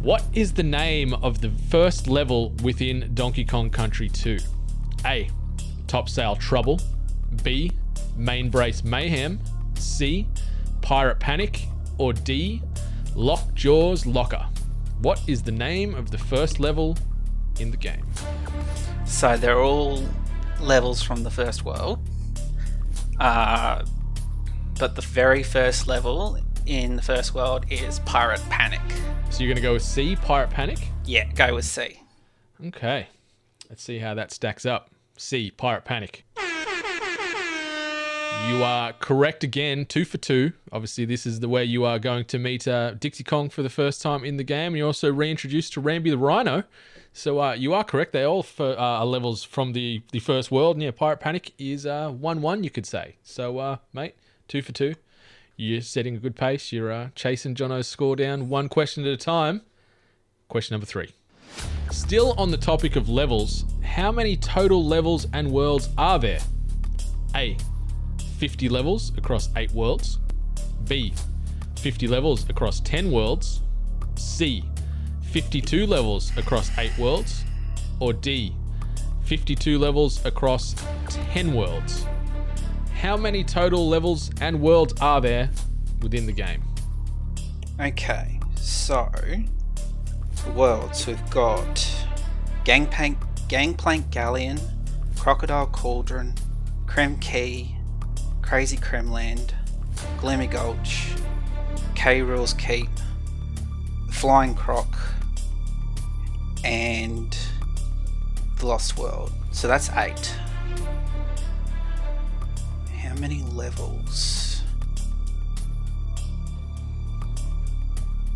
What 0.00 0.24
is 0.32 0.54
the 0.54 0.62
name 0.62 1.12
of 1.12 1.42
the 1.42 1.50
first 1.68 2.06
level 2.08 2.54
within 2.62 3.10
Donkey 3.12 3.44
Kong 3.44 3.68
Country 3.68 4.08
2? 4.08 4.38
A. 5.04 5.28
Topsail 5.88 6.36
Trouble. 6.36 6.80
B. 7.42 7.70
Main 8.16 8.48
Brace 8.48 8.82
Mayhem. 8.82 9.40
C. 9.74 10.26
Pirate 10.80 11.20
Panic. 11.20 11.66
Or 11.98 12.14
D. 12.14 12.62
Lockjaw's 13.14 14.06
Locker. 14.06 14.46
What 15.02 15.22
is 15.26 15.42
the 15.42 15.52
name 15.52 15.94
of 15.94 16.10
the 16.10 16.18
first 16.18 16.60
level 16.60 16.96
in 17.58 17.70
the 17.70 17.78
game? 17.78 18.06
So 19.06 19.36
they're 19.38 19.62
all 19.62 20.04
levels 20.60 21.02
from 21.02 21.22
the 21.22 21.30
first 21.30 21.64
world. 21.64 22.00
Uh, 23.18 23.86
but 24.78 24.96
the 24.96 25.02
very 25.02 25.42
first 25.42 25.86
level 25.86 26.38
in 26.66 26.96
the 26.96 27.02
first 27.02 27.34
world 27.34 27.64
is 27.70 28.00
Pirate 28.00 28.42
Panic. 28.50 28.82
So 29.30 29.42
you're 29.42 29.48
going 29.48 29.56
to 29.56 29.62
go 29.62 29.72
with 29.72 29.82
C, 29.82 30.16
Pirate 30.16 30.50
Panic? 30.50 30.78
Yeah, 31.06 31.32
go 31.32 31.54
with 31.54 31.64
C. 31.64 32.02
Okay. 32.66 33.06
Let's 33.70 33.82
see 33.82 34.00
how 34.00 34.12
that 34.14 34.32
stacks 34.32 34.66
up. 34.66 34.90
C, 35.16 35.50
Pirate 35.50 35.86
Panic. 35.86 36.26
You 38.48 38.64
are 38.64 38.92
correct 38.94 39.44
again, 39.44 39.86
two 39.86 40.04
for 40.04 40.18
two. 40.18 40.52
Obviously, 40.72 41.04
this 41.04 41.26
is 41.26 41.40
the 41.40 41.48
way 41.48 41.64
you 41.64 41.84
are 41.84 41.98
going 41.98 42.24
to 42.26 42.38
meet 42.38 42.66
uh, 42.66 42.92
Dixie 42.92 43.24
Kong 43.24 43.48
for 43.48 43.62
the 43.62 43.70
first 43.70 44.02
time 44.02 44.24
in 44.24 44.36
the 44.36 44.44
game. 44.44 44.74
You're 44.76 44.88
also 44.88 45.12
reintroduced 45.12 45.72
to 45.74 45.82
Rambi 45.82 46.10
the 46.10 46.18
Rhino. 46.18 46.64
So 47.12 47.40
uh, 47.40 47.52
you 47.52 47.74
are 47.74 47.84
correct. 47.84 48.12
They 48.12 48.24
all 48.24 48.42
for, 48.42 48.72
uh, 48.72 48.76
are 48.76 49.06
levels 49.06 49.44
from 49.44 49.72
the, 49.72 50.02
the 50.12 50.20
first 50.20 50.50
world. 50.50 50.76
And 50.76 50.82
yeah, 50.82 50.90
Pirate 50.90 51.20
Panic 51.20 51.52
is 51.58 51.84
1 51.84 51.92
uh, 52.24 52.40
1, 52.40 52.64
you 52.64 52.70
could 52.70 52.86
say. 52.86 53.16
So, 53.22 53.58
uh, 53.58 53.76
mate, 53.92 54.14
two 54.48 54.62
for 54.62 54.72
two. 54.72 54.94
You're 55.56 55.82
setting 55.82 56.16
a 56.16 56.18
good 56.18 56.36
pace. 56.36 56.72
You're 56.72 56.90
uh, 56.90 57.08
chasing 57.14 57.54
Jono's 57.54 57.86
score 57.86 58.16
down 58.16 58.48
one 58.48 58.68
question 58.68 59.04
at 59.04 59.12
a 59.12 59.16
time. 59.16 59.62
Question 60.48 60.74
number 60.74 60.86
three. 60.86 61.12
Still 61.90 62.34
on 62.38 62.50
the 62.50 62.56
topic 62.56 62.96
of 62.96 63.08
levels, 63.08 63.64
how 63.82 64.10
many 64.10 64.36
total 64.36 64.84
levels 64.84 65.26
and 65.32 65.50
worlds 65.50 65.88
are 65.98 66.18
there? 66.18 66.40
A. 67.34 67.56
50 68.40 68.70
levels 68.70 69.12
across 69.18 69.50
8 69.54 69.70
worlds. 69.72 70.18
B. 70.88 71.12
50 71.78 72.08
levels 72.08 72.48
across 72.48 72.80
10 72.80 73.10
worlds. 73.10 73.60
C. 74.16 74.64
52 75.30 75.86
levels 75.86 76.34
across 76.38 76.70
8 76.78 76.96
worlds. 76.98 77.44
Or 77.98 78.14
D. 78.14 78.56
52 79.24 79.78
levels 79.78 80.24
across 80.24 80.74
10 81.10 81.52
worlds. 81.52 82.06
How 82.94 83.14
many 83.14 83.44
total 83.44 83.86
levels 83.86 84.30
and 84.40 84.58
worlds 84.62 84.94
are 85.02 85.20
there 85.20 85.50
within 86.00 86.24
the 86.24 86.32
game? 86.32 86.62
Okay, 87.78 88.40
so 88.56 89.10
worlds 90.54 91.06
we've 91.06 91.30
got 91.30 92.06
Gangplank, 92.64 93.18
Gangplank 93.48 94.10
Galleon, 94.10 94.58
Crocodile 95.18 95.66
Cauldron, 95.66 96.34
Krem 96.86 97.20
Quay, 97.20 97.76
Crazy 98.50 98.78
Kremland, 98.78 99.52
Gloomy 100.18 100.48
Gulch, 100.48 101.12
K 101.94 102.20
Rool's 102.20 102.52
Keep, 102.54 102.88
Flying 104.10 104.56
Krock, 104.56 104.92
and 106.64 107.38
The 108.58 108.66
Lost 108.66 108.98
World. 108.98 109.30
So 109.52 109.68
that's 109.68 109.88
eight. 109.90 110.34
How 113.00 113.14
many 113.20 113.44
levels? 113.52 114.62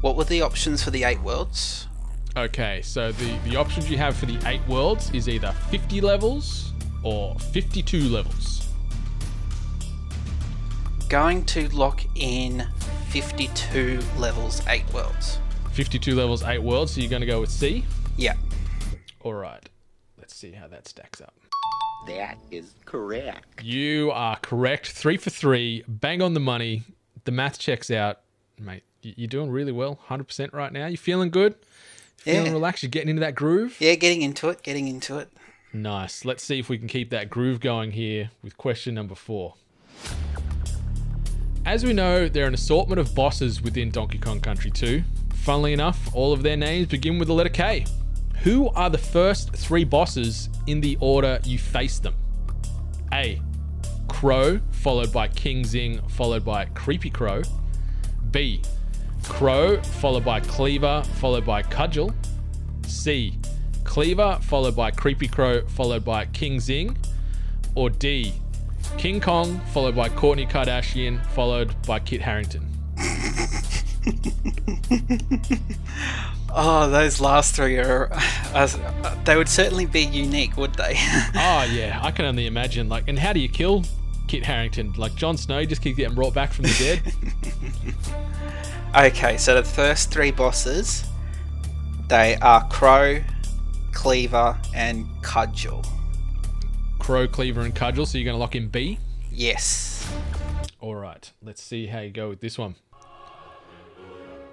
What 0.01 0.15
were 0.15 0.23
the 0.23 0.43
options 0.43 0.81
for 0.81 0.93
the 0.93 1.03
eight 1.03 1.21
worlds? 1.23 1.89
Okay, 2.37 2.83
so 2.83 3.11
the, 3.11 3.37
the 3.39 3.57
options 3.57 3.91
you 3.91 3.99
have 3.99 4.17
for 4.17 4.27
the 4.27 4.39
eight 4.49 4.65
worlds 4.69 5.11
is 5.11 5.29
either 5.29 5.51
50 5.71 6.01
levels 6.03 6.73
or 7.03 7.37
52 7.41 8.09
levels. 8.11 8.64
Going 11.09 11.45
to 11.47 11.69
lock 11.69 12.03
in 12.17 12.67
52 13.11 14.01
levels, 14.19 14.63
eight 14.69 14.91
worlds. 14.93 15.39
52 15.73 16.15
levels, 16.15 16.43
eight 16.43 16.63
worlds, 16.63 16.93
so 16.93 17.01
you're 17.01 17.11
going 17.11 17.21
to 17.21 17.27
go 17.27 17.41
with 17.41 17.51
C? 17.51 17.85
Yeah. 18.17 18.35
All 19.21 19.35
right, 19.35 19.69
let's 20.19 20.35
see 20.35 20.53
how 20.53 20.67
that 20.69 20.89
stacks 20.89 21.21
up. 21.21 21.35
That 22.07 22.37
is 22.51 22.75
correct. 22.85 23.63
You 23.63 24.11
are 24.13 24.37
correct. 24.37 24.89
Three 24.91 25.17
for 25.17 25.31
three, 25.31 25.83
bang 25.89 26.21
on 26.21 26.35
the 26.35 26.41
money. 26.41 26.83
The 27.25 27.33
math 27.33 27.59
checks 27.59 27.91
out, 27.91 28.21
mate. 28.59 28.83
You're 29.03 29.29
doing 29.29 29.51
really 29.51 29.73
well, 29.73 29.99
100% 30.09 30.53
right 30.53 30.73
now. 30.73 30.87
You 30.87 30.97
feeling 30.97 31.31
good? 31.31 31.55
Feeling 32.19 32.47
Yeah. 32.47 32.53
relaxed? 32.53 32.83
You're 32.83 32.91
getting 32.91 33.11
into 33.11 33.21
that 33.21 33.35
groove? 33.35 33.77
Yeah, 33.79 33.95
getting 33.95 34.23
into 34.23 34.49
it, 34.49 34.63
getting 34.63 34.89
into 34.89 35.19
it. 35.19 35.29
Nice. 35.73 36.25
Let's 36.25 36.43
see 36.43 36.59
if 36.59 36.69
we 36.69 36.79
can 36.79 36.89
keep 36.89 37.11
that 37.11 37.29
groove 37.31 37.61
going 37.61 37.93
here 37.93 38.31
with 38.43 38.57
question 38.57 38.95
number 38.95 39.15
four. 39.15 39.55
As 41.67 41.83
we 41.83 41.95
know, 41.95 42.29
there 42.29 42.45
are 42.45 42.49
an 42.49 42.53
assortment 42.53 43.01
of 43.01 43.15
bosses 43.15 43.63
within 43.63 43.91
Donkey 43.91 44.19
Kong 44.19 44.39
Country 44.39 44.71
2. 44.71 45.03
Funnily 45.33 45.73
enough, 45.73 46.15
all 46.15 46.35
of 46.35 46.43
their 46.43 46.59
names 46.59 46.89
begin 46.89 47.19
with 47.19 47.29
the 47.29 47.35
letter 47.35 47.49
K. 47.49 47.87
Who 48.43 48.69
are 48.71 48.91
the 48.91 48.99
first 48.99 49.57
three 49.57 49.85
bosses 49.85 50.51
in 50.67 50.83
the 50.83 50.99
order 51.01 51.41
you 51.43 51.57
face 51.57 51.99
them? 51.99 52.17
A. 53.15 53.41
Krow, 54.09 54.61
followed 54.73 55.11
by 55.11 55.27
King 55.29 55.65
Zing, 55.65 56.07
followed 56.09 56.45
by 56.45 56.67
Kreepy 56.67 57.11
Krow. 57.11 57.41
B. 58.31 58.61
Krow, 59.27 59.81
followed 59.81 60.25
by 60.25 60.41
Kleever, 60.41 61.05
followed 61.17 61.47
by 61.47 61.63
Kudgel. 61.63 62.15
C. 62.87 63.39
Kleever, 63.85 64.43
followed 64.45 64.77
by 64.77 64.91
Kreepy 64.91 65.33
Krow, 65.33 65.67
followed 65.69 66.05
by 66.05 66.27
King 66.27 66.61
Zing. 66.61 66.95
Or 67.75 67.89
D. 67.89 68.35
King 68.99 69.21
Kong, 69.21 69.61
followed 69.73 69.95
by 69.95 70.09
Kourtney 70.09 70.49
Kardashian, 70.49 71.25
followed 71.29 71.75
by 71.87 72.01
Kit 72.01 72.21
Harington. 72.21 72.67
Oh, 76.57 76.89
those 76.89 77.21
last 77.21 77.57
three 77.57 77.79
are. 77.79 78.09
Uh, 78.13 78.69
they 79.25 79.37
would 79.37 79.49
certainly 79.49 79.87
be 79.87 80.03
unique, 80.03 80.57
would 80.57 80.73
they? 80.75 80.97
Oh 81.35 81.65
yeah, 81.65 81.99
I 82.01 82.13
can 82.13 82.27
only 82.27 82.47
imagine. 82.47 82.89
Like, 82.89 83.09
and 83.09 83.19
how 83.19 83.33
do 83.33 83.41
you 83.41 83.49
kill 83.49 83.85
Kit 84.29 84.45
Harington? 84.45 84.93
Like 84.93 85.17
Jon 85.17 85.37
Snow 85.37 85.65
just 85.65 85.83
keeps 85.83 85.97
getting 85.97 86.15
brought 86.15 86.33
back 86.33 86.53
from 86.53 86.67
the 86.67 87.01
dead. 88.95 88.97
okay, 89.13 89.37
so 89.37 89.57
the 89.57 89.65
first 89.65 90.13
three 90.13 90.31
bosses 90.31 91.05
they 92.07 92.37
are 92.37 92.65
Krow, 92.69 93.21
Kleever, 93.91 94.57
and 94.73 95.07
Kudgel. 95.23 95.85
Krow, 97.05 97.27
Kleever, 97.27 97.67
and 97.67 97.75
Kudgel. 97.75 98.07
So 98.07 98.17
you're 98.17 98.25
going 98.25 98.35
to 98.35 98.41
lock 98.41 98.57
in 98.57 98.69
B. 98.69 98.99
Yes. 99.31 100.11
All 100.81 100.95
right, 100.95 101.31
let's 101.43 101.63
see 101.63 101.87
how 101.87 102.01
you 102.01 102.11
go 102.11 102.31
with 102.31 102.41
this 102.41 102.57
one. 102.57 102.77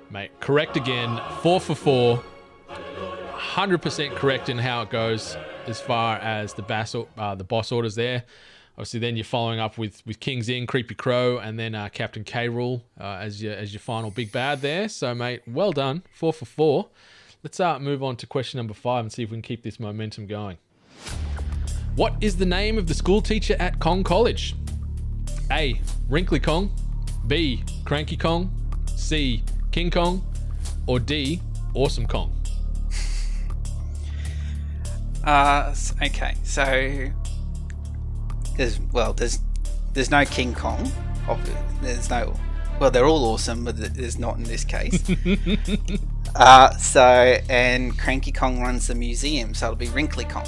Mate, 0.10 0.38
correct 0.42 0.76
again. 0.76 1.22
Four 1.42 1.62
for 1.62 1.76
four. 1.76 2.22
100% 2.68 4.16
correct 4.16 4.50
in 4.50 4.58
how 4.58 4.82
it 4.82 4.90
goes 4.90 5.38
as 5.66 5.80
far 5.80 6.18
as 6.18 6.54
the, 6.54 6.62
bass, 6.62 6.94
uh, 6.94 7.36
the 7.36 7.46
boss 7.46 7.72
orders 7.72 7.96
there. 7.96 8.26
Obviously, 8.74 9.00
then 9.00 9.16
you're 9.16 9.24
following 9.24 9.62
up 9.62 9.78
with, 9.78 10.06
with 10.06 10.20
King 10.20 10.44
Zing, 10.44 10.68
Kreepy 10.68 10.98
Krow, 10.98 11.38
and 11.38 11.58
then 11.58 11.74
uh, 11.74 11.88
Captain 11.88 12.26
K. 12.26 12.50
Rool 12.50 12.82
uh, 13.00 13.20
as, 13.22 13.42
your, 13.42 13.54
as 13.54 13.72
your 13.72 13.80
final 13.80 14.12
big 14.12 14.30
bad 14.34 14.60
there. 14.60 14.90
So, 14.90 15.16
mate, 15.16 15.42
well 15.48 15.72
done. 15.72 16.04
Four 16.14 16.34
for 16.34 16.46
four. 16.46 16.90
Let's 17.44 17.62
uh, 17.62 17.80
move 17.80 18.04
on 18.04 18.18
to 18.18 18.28
question 18.28 18.58
number 18.58 18.74
five 18.74 19.06
and 19.06 19.12
see 19.14 19.24
if 19.24 19.30
we 19.30 19.36
can 19.36 19.42
keep 19.42 19.64
this 19.64 19.80
momentum 19.80 20.28
going. 20.28 20.58
What 21.96 22.16
is 22.22 22.38
the 22.38 22.46
name 22.46 22.78
of 22.78 22.88
the 22.88 22.94
school 22.94 23.22
teacher 23.22 23.58
at 23.60 23.80
Kong 23.80 24.02
College? 24.04 24.56
A. 25.52 25.80
Wrinkly 26.08 26.40
Kong. 26.40 26.72
B. 27.28 27.64
Cranky 27.84 28.16
Kong. 28.16 28.50
C. 28.96 29.44
King 29.72 29.92
Kong. 29.92 30.26
Or 30.88 31.00
D. 31.00 31.42
Awesome 31.74 32.08
Kong. 32.08 32.32
Uh, 35.24 35.76
okay, 36.02 36.36
so 36.44 37.12
there's 38.58 38.80
well, 38.92 39.14
there's 39.14 39.40
there's 39.94 40.10
no 40.10 40.26
King 40.26 40.56
Kong. 40.56 40.92
There's 41.82 42.10
no. 42.10 42.36
Well, 42.80 42.90
they're 42.90 43.06
all 43.06 43.26
awesome, 43.26 43.64
but 43.64 43.78
there's 43.78 44.18
not 44.18 44.38
in 44.38 44.44
this 44.44 44.64
case. 44.64 45.04
uh, 46.36 46.72
so 46.72 47.38
and 47.50 47.98
Cranky 48.00 48.32
Kong 48.32 48.62
runs 48.62 48.88
the 48.88 48.96
museum, 48.96 49.54
so 49.54 49.68
it'll 49.68 49.76
be 49.76 49.90
Wrinkly 49.90 50.26
Kong. 50.26 50.48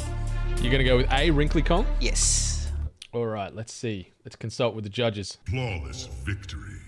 You're 0.63 0.71
going 0.71 0.79
to 0.79 0.85
go 0.85 0.95
with 0.95 1.11
A. 1.11 1.29
Wrinkly 1.29 1.61
Kong? 1.61 1.85
Yes. 1.99 2.71
All 3.11 3.25
right, 3.25 3.53
let's 3.53 3.73
see. 3.73 4.13
Let's 4.23 4.37
consult 4.37 4.73
with 4.73 4.85
the 4.85 4.89
judges. 4.89 5.37
Flawless 5.49 6.05
victory. 6.23 6.79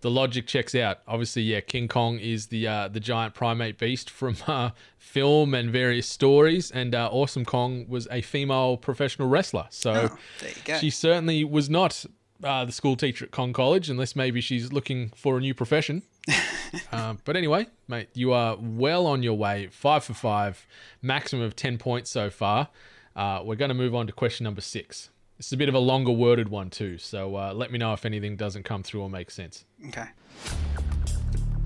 The 0.00 0.10
logic 0.10 0.48
checks 0.48 0.74
out. 0.74 0.98
Obviously, 1.06 1.42
yeah, 1.42 1.60
King 1.60 1.86
Kong 1.86 2.18
is 2.18 2.46
the 2.46 2.66
uh, 2.66 2.88
the 2.88 2.98
giant 2.98 3.34
primate 3.34 3.78
beast 3.78 4.10
from 4.10 4.36
uh, 4.48 4.70
film 4.98 5.54
and 5.54 5.70
various 5.70 6.08
stories, 6.08 6.72
and 6.72 6.92
uh, 6.94 7.08
Awesome 7.12 7.44
Kong 7.44 7.86
was 7.88 8.08
a 8.10 8.20
female 8.20 8.76
professional 8.76 9.28
wrestler. 9.28 9.66
So 9.70 9.92
Oh, 9.92 10.18
there 10.40 10.50
you 10.50 10.56
go. 10.64 10.78
she 10.78 10.90
certainly 10.90 11.44
was 11.44 11.70
not 11.70 12.04
uh, 12.42 12.64
the 12.64 12.72
school 12.72 12.96
teacher 12.96 13.26
at 13.26 13.30
Kong 13.30 13.52
College, 13.52 13.88
unless 13.90 14.16
maybe 14.16 14.40
she's 14.40 14.72
looking 14.72 15.10
for 15.14 15.36
a 15.38 15.40
new 15.40 15.54
profession. 15.54 16.02
uh, 16.92 17.14
but 17.24 17.36
anyway, 17.36 17.66
mate, 17.86 18.08
you 18.14 18.32
are 18.32 18.56
well 18.58 19.06
on 19.06 19.22
your 19.22 19.36
way. 19.38 19.68
Five 19.70 20.02
for 20.02 20.14
five, 20.14 20.66
maximum 21.00 21.44
of 21.44 21.54
10 21.54 21.78
points 21.78 22.10
so 22.10 22.28
far. 22.28 22.68
Uh, 23.14 23.42
we're 23.44 23.56
going 23.56 23.70
to 23.70 23.74
move 23.74 23.94
on 23.94 24.06
to 24.06 24.12
question 24.12 24.44
number 24.44 24.60
six. 24.60 25.10
This 25.36 25.46
is 25.46 25.52
a 25.52 25.56
bit 25.56 25.68
of 25.68 25.74
a 25.74 25.78
longer 25.78 26.12
worded 26.12 26.48
one, 26.48 26.70
too. 26.70 26.98
So 26.98 27.36
uh, 27.36 27.52
let 27.54 27.72
me 27.72 27.78
know 27.78 27.92
if 27.92 28.04
anything 28.04 28.36
doesn't 28.36 28.64
come 28.64 28.82
through 28.82 29.02
or 29.02 29.10
make 29.10 29.30
sense. 29.30 29.64
Okay. 29.88 30.06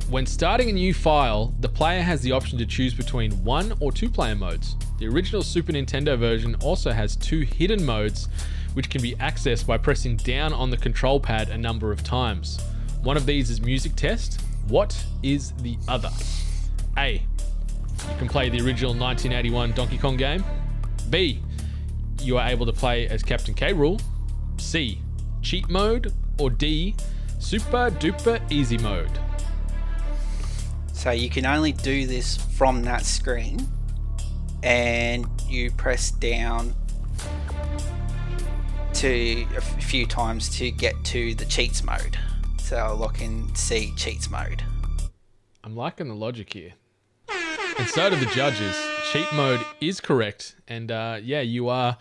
When 0.09 0.27
starting 0.27 0.69
a 0.69 0.73
new 0.73 0.95
file, 0.95 1.55
the 1.61 1.69
player 1.69 2.03
has 2.03 2.21
the 2.21 2.31
option 2.31 2.59
to 2.59 2.67
choose 2.67 2.95
between 2.95 3.33
one 3.43 3.73
or 3.81 3.91
two 3.91 4.09
player 4.09 4.35
modes. 4.35 4.77
The 4.99 5.09
original 5.09 5.43
Super 5.43 5.73
Nintendo 5.73 6.19
version 6.19 6.55
also 6.57 6.93
has 6.93 7.17
two 7.17 7.41
hidden 7.41 7.85
modes, 7.85 8.29
which 8.75 8.91
can 8.91 9.03
be 9.03 9.15
accessed 9.17 9.67
by 9.67 9.79
pressing 9.79 10.17
down 10.19 10.53
on 10.53 10.71
the 10.71 10.77
control 10.77 11.19
pad 11.19 11.49
a 11.49 11.59
number 11.59 11.91
of 11.91 12.05
times. 12.05 12.61
One 13.03 13.17
of 13.17 13.27
these 13.27 13.51
is 13.51 13.61
Music 13.61 13.97
Test. 13.97 14.41
What 14.69 15.05
is 15.23 15.53
the 15.63 15.77
other? 15.89 16.11
A. 16.97 17.15
You 17.15 18.17
can 18.19 18.29
play 18.29 18.51
the 18.51 18.61
original 18.61 18.93
1981 18.93 19.73
Donkey 19.73 19.99
Kong 19.99 20.17
game. 20.17 20.45
B. 21.11 21.43
You 22.21 22.39
are 22.39 22.49
able 22.49 22.67
to 22.67 22.73
play 22.73 23.09
as 23.09 23.23
Captain 23.23 23.55
K. 23.55 23.73
Rool. 23.73 24.01
C. 24.59 25.01
Cheat 25.43 25.69
mode. 25.69 26.13
Or 26.39 26.51
D. 26.51 26.95
Super 27.39 27.91
duper 27.91 28.41
easy 28.51 28.79
mode. 28.79 29.19
So 30.93 31.11
you 31.11 31.29
can 31.29 31.45
only 31.45 31.73
do 31.73 32.07
this 32.07 32.37
from 32.37 32.83
that 32.85 33.05
screen, 33.05 33.69
and 34.63 35.27
you 35.47 35.71
press 35.73 36.11
down 36.13 36.75
to 38.95 39.45
a 39.55 39.61
few 39.61 40.07
times 40.07 40.49
to 40.57 40.71
get 40.71 40.95
to 41.05 41.35
the 41.35 41.45
cheats 41.45 41.85
mode. 41.85 42.17
So 42.59 42.77
I'll 42.77 42.97
lock 42.97 43.21
in 43.21 43.55
C 43.55 43.93
cheats 43.97 44.31
mode. 44.31 44.63
I'm 45.63 45.77
liking 45.77 46.09
the 46.09 46.15
logic 46.15 46.55
here. 46.55 46.73
And 47.79 47.87
so 47.89 48.09
do 48.09 48.17
the 48.17 48.27
judges. 48.27 48.94
Cheat 49.15 49.33
mode 49.33 49.65
is 49.81 50.01
correct, 50.01 50.57
and 50.67 50.91
uh, 50.91 51.21
yeah, 51.23 51.41
you 51.41 51.69
are 51.69 51.99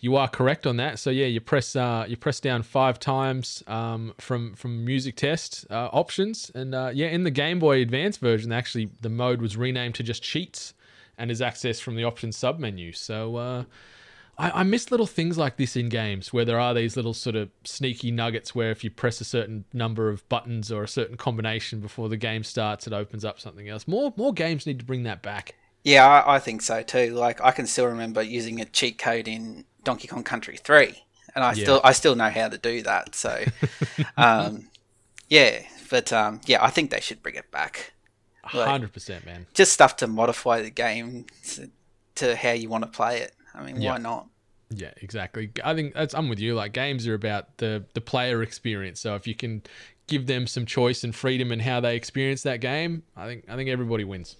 you 0.00 0.16
are 0.16 0.26
correct 0.26 0.66
on 0.66 0.78
that. 0.78 0.98
So 0.98 1.10
yeah, 1.10 1.26
you 1.26 1.40
press 1.40 1.76
uh, 1.76 2.06
you 2.08 2.16
press 2.16 2.40
down 2.40 2.64
five 2.64 2.98
times 2.98 3.62
um, 3.68 4.14
from 4.18 4.52
from 4.56 4.84
music 4.84 5.14
test 5.14 5.64
uh, 5.70 5.90
options, 5.92 6.50
and 6.56 6.74
uh, 6.74 6.90
yeah, 6.92 7.06
in 7.06 7.22
the 7.22 7.30
Game 7.30 7.60
Boy 7.60 7.82
Advance 7.82 8.16
version, 8.16 8.50
actually 8.50 8.90
the 9.00 9.08
mode 9.08 9.40
was 9.40 9.56
renamed 9.56 9.94
to 9.94 10.02
just 10.02 10.24
cheats, 10.24 10.74
and 11.16 11.30
is 11.30 11.40
accessed 11.40 11.82
from 11.82 11.94
the 11.94 12.02
options 12.02 12.36
submenu. 12.36 12.96
So. 12.96 13.36
Uh, 13.36 13.64
I, 14.38 14.60
I 14.60 14.62
miss 14.64 14.90
little 14.90 15.06
things 15.06 15.38
like 15.38 15.56
this 15.56 15.76
in 15.76 15.88
games 15.88 16.30
where 16.30 16.44
there 16.44 16.60
are 16.60 16.74
these 16.74 16.94
little 16.94 17.14
sort 17.14 17.36
of 17.36 17.48
sneaky 17.64 18.10
nuggets 18.10 18.54
where 18.54 18.70
if 18.70 18.84
you 18.84 18.90
press 18.90 19.18
a 19.22 19.24
certain 19.24 19.64
number 19.72 20.10
of 20.10 20.28
buttons 20.28 20.70
or 20.70 20.82
a 20.82 20.88
certain 20.88 21.16
combination 21.16 21.80
before 21.80 22.10
the 22.10 22.18
game 22.18 22.44
starts, 22.44 22.86
it 22.86 22.92
opens 22.92 23.24
up 23.24 23.40
something 23.40 23.66
else. 23.68 23.86
More 23.86 24.12
more 24.16 24.34
games 24.34 24.66
need 24.66 24.80
to 24.80 24.84
bring 24.84 25.04
that 25.04 25.22
back. 25.22 25.54
Yeah, 25.86 26.04
I, 26.04 26.36
I 26.36 26.38
think 26.40 26.62
so 26.62 26.82
too. 26.82 27.14
Like 27.14 27.40
I 27.40 27.52
can 27.52 27.66
still 27.66 27.86
remember 27.86 28.20
using 28.22 28.60
a 28.60 28.64
cheat 28.64 28.98
code 28.98 29.28
in 29.28 29.64
Donkey 29.84 30.08
Kong 30.08 30.24
Country 30.24 30.56
Three, 30.56 31.04
and 31.34 31.44
I 31.44 31.52
Yeah. 31.52 31.62
still 31.62 31.80
I 31.84 31.92
still 31.92 32.16
know 32.16 32.28
how 32.28 32.48
to 32.48 32.58
do 32.58 32.82
that. 32.82 33.14
So, 33.14 33.44
um, 34.16 34.68
yeah, 35.28 35.62
But 35.88 36.12
um, 36.12 36.40
yeah, 36.46 36.64
I 36.64 36.70
think 36.70 36.90
they 36.90 37.00
should 37.00 37.22
bring 37.22 37.36
it 37.36 37.50
back. 37.52 37.92
Like- 38.52 38.68
Hundred 38.68 38.92
percent, 38.92 39.24
man. 39.24 39.46
Just 39.54 39.72
stuff 39.72 39.96
to 39.98 40.06
modify 40.08 40.60
the 40.62 40.70
game 40.70 41.26
to, 41.50 41.70
to 42.16 42.34
how 42.36 42.50
you 42.52 42.68
want 42.68 42.82
to 42.82 42.90
play 42.90 43.20
it. 43.20 43.32
I 43.54 43.62
mean, 43.62 43.80
Yeah. 43.80 43.92
why 43.92 43.98
not? 43.98 44.26
Yeah, 44.70 44.90
exactly. 44.96 45.52
I 45.64 45.74
think 45.74 45.94
that's 45.94 46.14
I'm 46.14 46.28
with 46.28 46.40
you. 46.40 46.56
Like 46.56 46.72
games 46.72 47.06
are 47.06 47.14
about 47.14 47.58
the 47.58 47.84
the 47.94 48.00
player 48.00 48.42
experience. 48.42 48.98
So 49.00 49.14
if 49.14 49.28
you 49.28 49.36
can 49.36 49.62
give 50.08 50.26
them 50.26 50.48
some 50.48 50.66
choice 50.66 51.04
and 51.04 51.14
freedom 51.14 51.52
in 51.52 51.60
how 51.60 51.78
they 51.78 51.94
experience 51.94 52.42
that 52.42 52.60
game, 52.60 53.04
I 53.16 53.26
think 53.26 53.44
I 53.48 53.54
think 53.54 53.70
everybody 53.70 54.02
wins. 54.02 54.34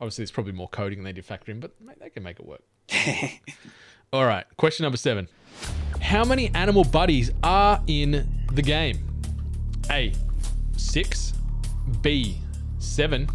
Obviously, 0.00 0.22
it's 0.22 0.32
probably 0.32 0.52
more 0.52 0.68
coding 0.68 0.98
than 0.98 1.04
they 1.04 1.10
need 1.10 1.16
to 1.16 1.22
factor 1.22 1.52
in, 1.52 1.60
but 1.60 1.72
mate, 1.80 1.98
they 2.00 2.08
can 2.08 2.22
make 2.22 2.40
it 2.40 2.46
work. 2.46 2.62
All 4.12 4.24
right, 4.24 4.46
question 4.56 4.84
number 4.84 4.96
seven. 4.96 5.28
How 6.00 6.24
many 6.24 6.48
animal 6.54 6.84
buddies 6.84 7.30
are 7.42 7.82
in 7.86 8.26
the 8.52 8.62
game? 8.62 9.06
A, 9.90 10.12
six, 10.76 11.34
B, 12.00 12.38
seven, 12.78 13.28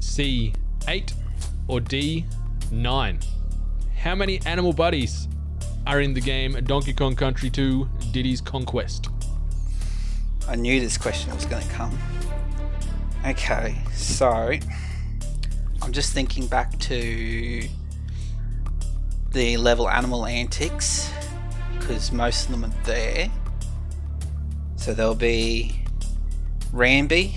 C, 0.00 0.52
eight, 0.88 1.14
or 1.68 1.80
D, 1.80 2.26
nine? 2.70 3.18
How 3.96 4.14
many 4.14 4.40
animal 4.44 4.72
buddies 4.72 5.26
are 5.86 6.00
in 6.00 6.12
the 6.14 6.20
game 6.20 6.52
Donkey 6.64 6.92
Kong 6.92 7.16
Country 7.16 7.50
2 7.50 7.88
Diddy's 8.12 8.40
Kong 8.40 8.64
Quest? 8.64 9.08
I 10.46 10.56
knew 10.56 10.80
this 10.80 10.98
question 10.98 11.34
was 11.34 11.46
going 11.46 11.62
to 11.62 11.68
come. 11.70 11.98
Okay, 13.26 13.76
so 13.94 14.52
I'm 15.82 15.92
just 15.92 16.12
thinking 16.12 16.46
back 16.46 16.78
to 16.80 17.68
the 19.32 19.56
level 19.56 19.88
animal 19.88 20.26
antics 20.26 21.10
because 21.78 22.12
most 22.12 22.46
of 22.46 22.52
them 22.52 22.64
are 22.64 22.74
there. 22.84 23.30
So 24.76 24.92
there'll 24.94 25.14
be 25.14 25.82
Rambi, 26.72 27.34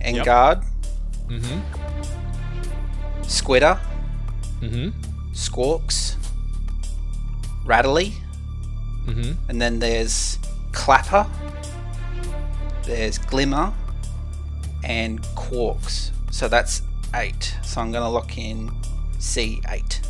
Enguarde, 0.00 0.64
Mm-hmm. 1.28 1.60
Squitter, 3.22 3.78
Mm-hmm. 4.60 4.90
Squawks, 5.32 6.16
Rattly, 7.64 8.12
Mm-hmm. 9.06 9.32
and 9.50 9.60
then 9.60 9.78
there's 9.80 10.38
Clapper, 10.72 11.26
there's 12.84 13.18
Glimmer, 13.18 13.72
and 14.84 15.20
Quawks. 15.34 16.10
So 16.30 16.48
that's 16.48 16.82
eight. 17.14 17.56
So 17.62 17.80
I'm 17.80 17.92
going 17.92 18.04
to 18.04 18.08
lock 18.08 18.38
in 18.38 18.70
C8. 19.18 20.00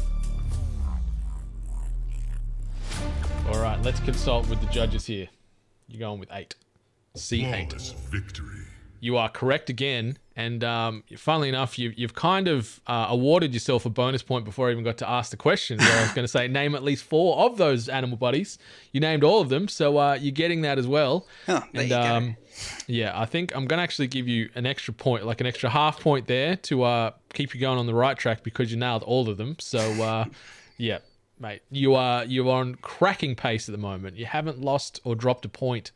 All 3.48 3.60
right, 3.60 3.80
let's 3.82 4.00
consult 4.00 4.48
with 4.48 4.60
the 4.60 4.66
judges 4.68 5.06
here. 5.06 5.28
You're 5.88 6.00
going 6.00 6.20
with 6.20 6.30
eight. 6.32 6.54
C8. 7.16 7.68
Flawless 7.68 7.92
victory. 8.10 8.71
You 9.02 9.16
are 9.16 9.28
correct 9.28 9.68
again. 9.68 10.16
And 10.36 10.62
um, 10.62 11.02
funnily 11.16 11.48
enough, 11.48 11.76
you, 11.76 11.92
you've 11.96 12.14
kind 12.14 12.46
of 12.46 12.80
uh, 12.86 13.06
awarded 13.08 13.52
yourself 13.52 13.84
a 13.84 13.90
bonus 13.90 14.22
point 14.22 14.44
before 14.44 14.68
I 14.68 14.70
even 14.70 14.84
got 14.84 14.98
to 14.98 15.10
ask 15.10 15.32
the 15.32 15.36
question. 15.36 15.78
Where 15.78 15.98
I 15.98 16.02
was 16.02 16.12
going 16.12 16.22
to 16.22 16.28
say, 16.28 16.46
name 16.46 16.76
at 16.76 16.84
least 16.84 17.02
four 17.02 17.36
of 17.38 17.56
those 17.56 17.88
animal 17.88 18.16
buddies. 18.16 18.58
You 18.92 19.00
named 19.00 19.24
all 19.24 19.40
of 19.40 19.48
them. 19.48 19.66
So 19.66 19.98
uh, 19.98 20.14
you're 20.20 20.30
getting 20.30 20.60
that 20.62 20.78
as 20.78 20.86
well. 20.86 21.26
Oh, 21.48 21.64
there 21.72 21.82
and 21.82 21.82
you 21.82 21.88
go. 21.88 22.00
um, 22.00 22.36
yeah, 22.86 23.20
I 23.20 23.26
think 23.26 23.56
I'm 23.56 23.66
going 23.66 23.78
to 23.78 23.82
actually 23.82 24.06
give 24.06 24.28
you 24.28 24.50
an 24.54 24.66
extra 24.66 24.94
point, 24.94 25.26
like 25.26 25.40
an 25.40 25.48
extra 25.48 25.68
half 25.68 25.98
point 25.98 26.28
there 26.28 26.54
to 26.54 26.84
uh, 26.84 27.10
keep 27.34 27.56
you 27.56 27.60
going 27.60 27.78
on 27.78 27.86
the 27.86 27.94
right 27.94 28.16
track 28.16 28.44
because 28.44 28.70
you 28.70 28.76
nailed 28.76 29.02
all 29.02 29.28
of 29.28 29.36
them. 29.36 29.56
So 29.58 29.80
uh, 30.00 30.26
yeah, 30.78 30.98
mate, 31.40 31.62
you 31.70 31.96
are 31.96 32.24
you 32.24 32.48
are 32.48 32.60
on 32.60 32.76
cracking 32.76 33.34
pace 33.34 33.68
at 33.68 33.72
the 33.72 33.78
moment. 33.78 34.16
You 34.16 34.26
haven't 34.26 34.60
lost 34.60 35.00
or 35.02 35.16
dropped 35.16 35.44
a 35.44 35.48
point 35.48 35.90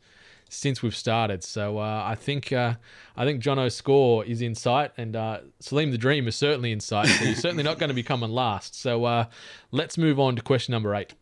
since 0.49 0.81
we've 0.81 0.95
started. 0.95 1.43
So 1.43 1.79
uh, 1.79 2.03
I 2.05 2.15
think 2.15 2.51
uh, 2.51 2.75
I 3.15 3.25
think 3.25 3.41
Jono's 3.41 3.75
score 3.75 4.25
is 4.25 4.41
in 4.41 4.55
sight, 4.55 4.91
and 4.97 5.15
uh, 5.15 5.39
Salim 5.59 5.91
the 5.91 5.97
Dream 5.97 6.27
is 6.27 6.35
certainly 6.35 6.71
in 6.71 6.79
sight. 6.79 7.07
So 7.07 7.25
you're 7.25 7.35
certainly 7.35 7.63
not 7.63 7.79
going 7.79 7.89
to 7.89 7.95
be 7.95 8.03
coming 8.03 8.29
last. 8.29 8.79
So 8.79 9.05
uh, 9.05 9.25
let's 9.71 9.97
move 9.97 10.19
on 10.19 10.35
to 10.35 10.41
question 10.41 10.71
number 10.71 10.95
eight. 10.95 11.13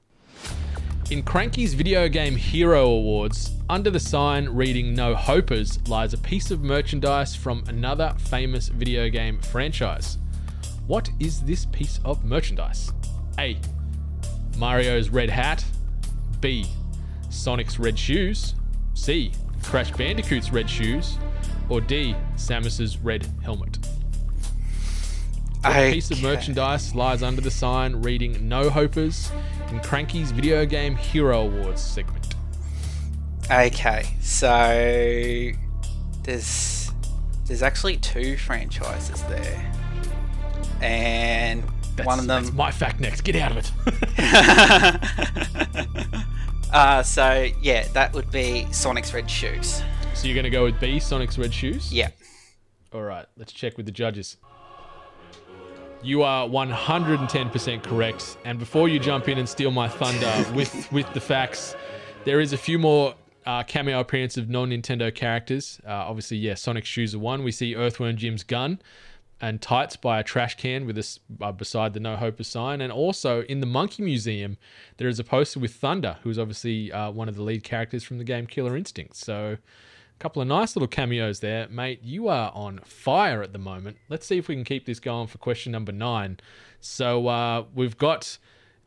In 1.12 1.21
Cranky's 1.21 1.76
Video 1.76 2.10
Game 2.10 2.36
Hero 2.36 2.88
Awards, 2.88 3.52
under 3.69 3.91
the 3.91 3.99
sign 3.99 4.49
reading 4.49 4.95
No 4.95 5.13
Hopers 5.13 5.88
lies 5.88 6.13
a 6.13 6.17
piece 6.17 6.49
of 6.49 6.63
merchandise 6.63 7.36
from 7.36 7.63
another 7.67 8.15
famous 8.17 8.69
video 8.69 9.08
game 9.10 9.39
franchise. 9.39 10.17
What 10.88 11.10
is 11.19 11.41
this 11.41 11.65
piece 11.65 11.99
of 12.04 12.26
merchandise? 12.26 12.91
A. 13.38 13.60
Mario's 14.58 15.10
red 15.10 15.30
hat. 15.30 15.63
B. 16.41 16.65
Sonic's 17.30 17.78
red 17.78 17.99
shoes. 17.99 18.56
C. 18.95 19.31
Crash 19.62 19.91
Bandicoot's 19.91 20.51
red 20.51 20.67
shoes. 20.67 21.19
Or 21.69 21.79
D. 21.81 22.15
Samus's 22.36 22.97
red 22.97 23.27
helmet. 23.43 23.77
What 25.62 25.91
piece 25.91 26.12
of 26.12 26.21
merchandise 26.21 26.93
lies 26.93 27.23
under 27.23 27.41
the 27.41 27.49
sign 27.49 28.01
reading 28.01 28.47
No 28.47 28.69
Hopers 28.69 29.31
in 29.69 29.79
Cranky's 29.79 30.31
Video 30.31 30.63
Game 30.65 30.95
Hero 30.95 31.41
Awards 31.41 31.81
segment? 31.81 32.36
Okay, 33.49 34.05
so 34.21 35.51
there's 36.23 36.91
there's 37.45 37.63
actually 37.63 37.97
two 37.97 38.38
franchises 38.38 39.23
there, 39.23 39.73
and 40.81 41.63
That's, 41.95 42.05
one 42.05 42.19
of 42.19 42.27
them. 42.27 42.43
That's 42.43 42.55
my 42.55 42.69
fact 42.69 42.99
next. 42.99 43.21
Get 43.21 43.36
out 43.36 43.51
of 43.51 43.58
it. 43.58 43.71
uh, 46.71 47.04
so 47.04 47.47
yeah, 47.62 47.88
that 47.93 48.13
would 48.13 48.32
be 48.32 48.67
Sonic's 48.71 49.13
Red 49.13 49.30
Shoes. 49.30 49.82
so 50.13 50.28
you're 50.28 50.36
going 50.36 50.45
to 50.45 50.49
go 50.49 50.63
with 50.63 50.80
B, 50.80 50.99
Sonic's 50.99 51.38
red 51.38 51.54
shoes? 51.54 51.91
Yeah. 51.93 52.10
All 52.93 53.01
right, 53.01 53.25
let's 53.38 53.51
check 53.51 53.78
with 53.78 53.86
the 53.86 53.91
judges. 53.91 54.38
You 56.01 56.21
are 56.21 56.47
110% 56.47 57.84
correct. 57.84 58.38
And 58.45 58.60
before 58.60 58.88
you 58.88 58.99
jump 58.99 59.28
in 59.28 59.38
and 59.39 59.49
steal 59.49 59.71
my 59.71 59.88
thunder 59.88 60.51
with, 60.54 60.91
with 60.91 61.12
the 61.13 61.19
facts, 61.19 61.75
there 62.25 62.39
is 62.39 62.54
a 62.54 62.58
few 62.58 62.78
more 62.78 63.15
uh, 63.45 63.63
cameo 63.63 63.99
appearances 63.99 64.38
of 64.38 64.49
non 64.49 64.69
Nintendo 64.69 65.13
characters. 65.13 65.80
Uh, 65.86 65.91
obviously, 65.91 66.38
yeah, 66.38 66.54
Sonic 66.54 66.86
Shoes 66.86 67.15
are 67.15 67.19
one. 67.19 67.43
We 67.43 67.51
see 67.51 67.75
Earthworm 67.75 68.17
Jim's 68.17 68.43
gun 68.43 68.80
and 69.41 69.62
tights 69.62 69.95
by 69.95 70.19
a 70.19 70.24
trash 70.24 70.56
can 70.56 70.86
with 70.86 70.95
this 70.95 71.19
uh, 71.41 71.52
beside 71.52 71.93
the 71.93 72.00
No 72.00 72.15
Hoper 72.15 72.43
sign. 72.43 72.82
And 72.82 72.91
also 72.91 73.41
in 73.43 73.60
the 73.60 73.65
Monkey 73.65 74.04
Museum, 74.04 74.58
there 74.98 75.08
is 75.08 75.19
a 75.19 75.24
poster 75.24 75.60
with 75.60 75.74
Thunder, 75.74 76.17
who's 76.24 76.39
obviously 76.39 76.91
uh, 76.91 77.12
one 77.12 77.28
of 77.28 77.36
the 77.36 77.43
lead 77.43 77.63
characters 77.63 78.04
from 78.04 78.17
the 78.17 78.24
game 78.24 78.48
Killer 78.48 78.78
Instinct. 78.78 79.15
So 79.15 79.58
a 79.58 80.19
couple 80.19 80.41
of 80.41 80.48
nice 80.48 80.76
little 80.76 80.88
cameos 80.88 81.41
there, 81.41 81.67
mate. 81.67 82.00
You 82.02 82.30
are 82.30 82.52
on 82.56 82.80
fire 82.86 83.41
at 83.43 83.52
the 83.52 83.60
moment. 83.60 83.98
Let's 84.08 84.26
see 84.26 84.38
if 84.38 84.48
we 84.48 84.56
can 84.56 84.63
keep 84.63 84.86
this 84.86 85.00
going 85.00 85.28
for 85.28 85.38
question 85.38 85.71
number 85.71 85.91
nine. 85.91 86.39
So 86.80 87.28
uh, 87.28 87.65
we've 87.74 87.98
got 87.98 88.38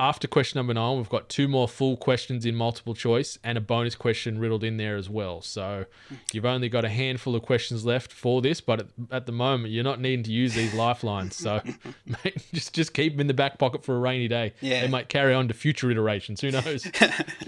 after 0.01 0.29
question 0.29 0.59
number 0.59 0.75
nine, 0.75 0.97
we've 0.97 1.09
got 1.09 1.29
two 1.29 1.49
more 1.49 1.67
full 1.67 1.97
questions 1.97 2.47
in 2.47 2.55
multiple 2.55 2.95
choice 2.95 3.39
and 3.43 3.59
a 3.59 3.61
bonus 3.61 3.97
question 3.97 4.39
riddled 4.39 4.63
in 4.63 4.77
there 4.77 4.97
as 4.97 5.11
well. 5.11 5.43
So 5.43 5.87
you've 6.33 6.45
only 6.45 6.69
got 6.69 6.85
a 6.85 6.89
handful 6.89 7.35
of 7.35 7.43
questions 7.43 7.85
left 7.85 8.13
for 8.13 8.41
this, 8.41 8.61
but 8.61 8.81
at, 8.81 8.87
at 9.11 9.27
the 9.27 9.33
moment 9.33 9.73
you're 9.73 9.85
not 9.85 10.01
needing 10.01 10.23
to 10.25 10.31
use 10.31 10.55
these 10.55 10.73
lifelines. 10.73 11.37
So 11.37 11.61
mate, 12.07 12.47
just 12.53 12.75
just 12.75 12.95
keep 12.95 13.15
them 13.15 13.21
in 13.23 13.27
the 13.27 13.35
back 13.35 13.59
pocket 13.59 13.85
for 13.85 13.97
a 13.97 13.99
rainy 13.99 14.29
day. 14.29 14.55
Yeah. 14.61 14.83
They 14.83 14.89
might 14.89 15.09
carry 15.09 15.35
on 15.35 15.49
to 15.49 15.55
future 15.55 15.91
iterations. 15.91 16.41
Who 16.41 16.53
knows? 16.53 16.87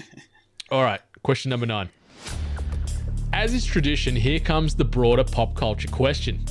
All 0.71 0.83
right, 0.83 1.01
question 1.23 1.51
number 1.51 1.67
nine. 1.67 1.91
As 3.33 3.55
is 3.55 3.65
tradition, 3.65 4.17
here 4.17 4.41
comes 4.41 4.75
the 4.75 4.85
broader 4.85 5.25
pop 5.25 5.55
culture 5.55 5.89
question. 5.89 6.45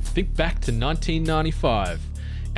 Think 0.00 0.34
back 0.36 0.54
to 0.62 0.72
1995. 0.72 2.07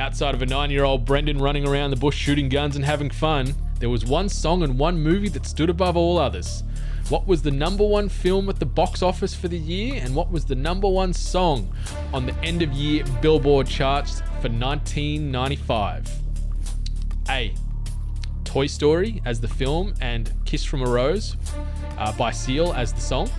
Outside 0.01 0.33
of 0.33 0.41
a 0.41 0.47
nine 0.47 0.71
year 0.71 0.83
old 0.83 1.05
Brendan 1.05 1.37
running 1.37 1.67
around 1.67 1.91
the 1.91 1.95
bush 1.95 2.17
shooting 2.17 2.49
guns 2.49 2.75
and 2.75 2.83
having 2.83 3.11
fun, 3.11 3.53
there 3.79 3.87
was 3.87 4.03
one 4.03 4.29
song 4.29 4.63
and 4.63 4.79
one 4.79 4.99
movie 4.99 5.29
that 5.29 5.45
stood 5.45 5.69
above 5.69 5.95
all 5.95 6.17
others. 6.17 6.63
What 7.09 7.27
was 7.27 7.43
the 7.43 7.51
number 7.51 7.85
one 7.85 8.09
film 8.09 8.49
at 8.49 8.59
the 8.59 8.65
box 8.65 9.03
office 9.03 9.35
for 9.35 9.47
the 9.47 9.59
year, 9.59 10.01
and 10.03 10.15
what 10.15 10.31
was 10.31 10.43
the 10.43 10.55
number 10.55 10.89
one 10.89 11.13
song 11.13 11.71
on 12.15 12.25
the 12.25 12.33
end 12.39 12.63
of 12.63 12.71
year 12.71 13.03
Billboard 13.21 13.67
charts 13.67 14.21
for 14.41 14.49
1995? 14.49 16.09
A. 17.29 17.53
Toy 18.43 18.65
Story 18.65 19.21
as 19.23 19.39
the 19.39 19.47
film 19.47 19.93
and 20.01 20.33
Kiss 20.45 20.65
from 20.65 20.81
a 20.81 20.89
Rose 20.89 21.37
uh, 21.99 22.11
by 22.17 22.31
Seal 22.31 22.73
as 22.73 22.91
the 22.91 23.01
song. 23.01 23.29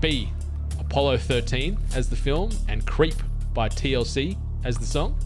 B. 0.00 0.32
Apollo 0.78 1.18
13 1.18 1.76
as 1.96 2.08
the 2.08 2.14
film 2.14 2.50
and 2.68 2.86
Creep 2.86 3.16
by 3.52 3.68
TLC 3.68 4.38
as 4.62 4.78
the 4.78 4.86
song. 4.86 5.18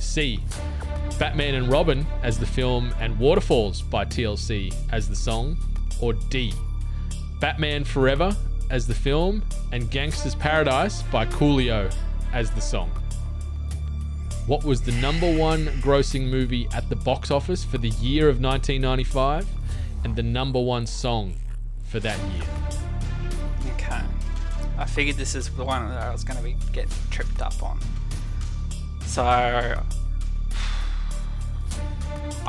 C. 0.00 0.40
Batman 1.18 1.54
and 1.54 1.70
Robin 1.70 2.06
as 2.22 2.38
the 2.38 2.46
film 2.46 2.94
and 3.00 3.18
Waterfalls 3.18 3.82
by 3.82 4.04
TLC 4.04 4.74
as 4.92 5.08
the 5.08 5.16
song. 5.16 5.56
Or 6.00 6.12
D. 6.12 6.52
Batman 7.40 7.84
Forever 7.84 8.36
as 8.70 8.86
the 8.86 8.94
film 8.94 9.42
and 9.72 9.90
Gangster's 9.90 10.34
Paradise 10.34 11.02
by 11.04 11.26
Coolio 11.26 11.92
as 12.32 12.50
the 12.50 12.60
song. 12.60 12.90
What 14.46 14.62
was 14.62 14.80
the 14.80 14.92
number 14.92 15.36
one 15.36 15.66
grossing 15.80 16.28
movie 16.28 16.68
at 16.72 16.88
the 16.88 16.96
box 16.96 17.30
office 17.30 17.64
for 17.64 17.78
the 17.78 17.88
year 17.88 18.28
of 18.28 18.40
1995 18.40 19.46
and 20.04 20.14
the 20.14 20.22
number 20.22 20.60
one 20.60 20.86
song 20.86 21.34
for 21.88 21.98
that 22.00 22.18
year? 22.32 22.44
Okay. 23.74 24.02
I 24.78 24.84
figured 24.84 25.16
this 25.16 25.34
is 25.34 25.48
the 25.50 25.64
one 25.64 25.88
that 25.88 26.02
I 26.02 26.12
was 26.12 26.22
going 26.22 26.36
to 26.36 26.42
be 26.44 26.56
get 26.72 26.86
tripped 27.10 27.42
up 27.42 27.60
on. 27.62 27.80
So 29.16 29.24
I 29.24 29.80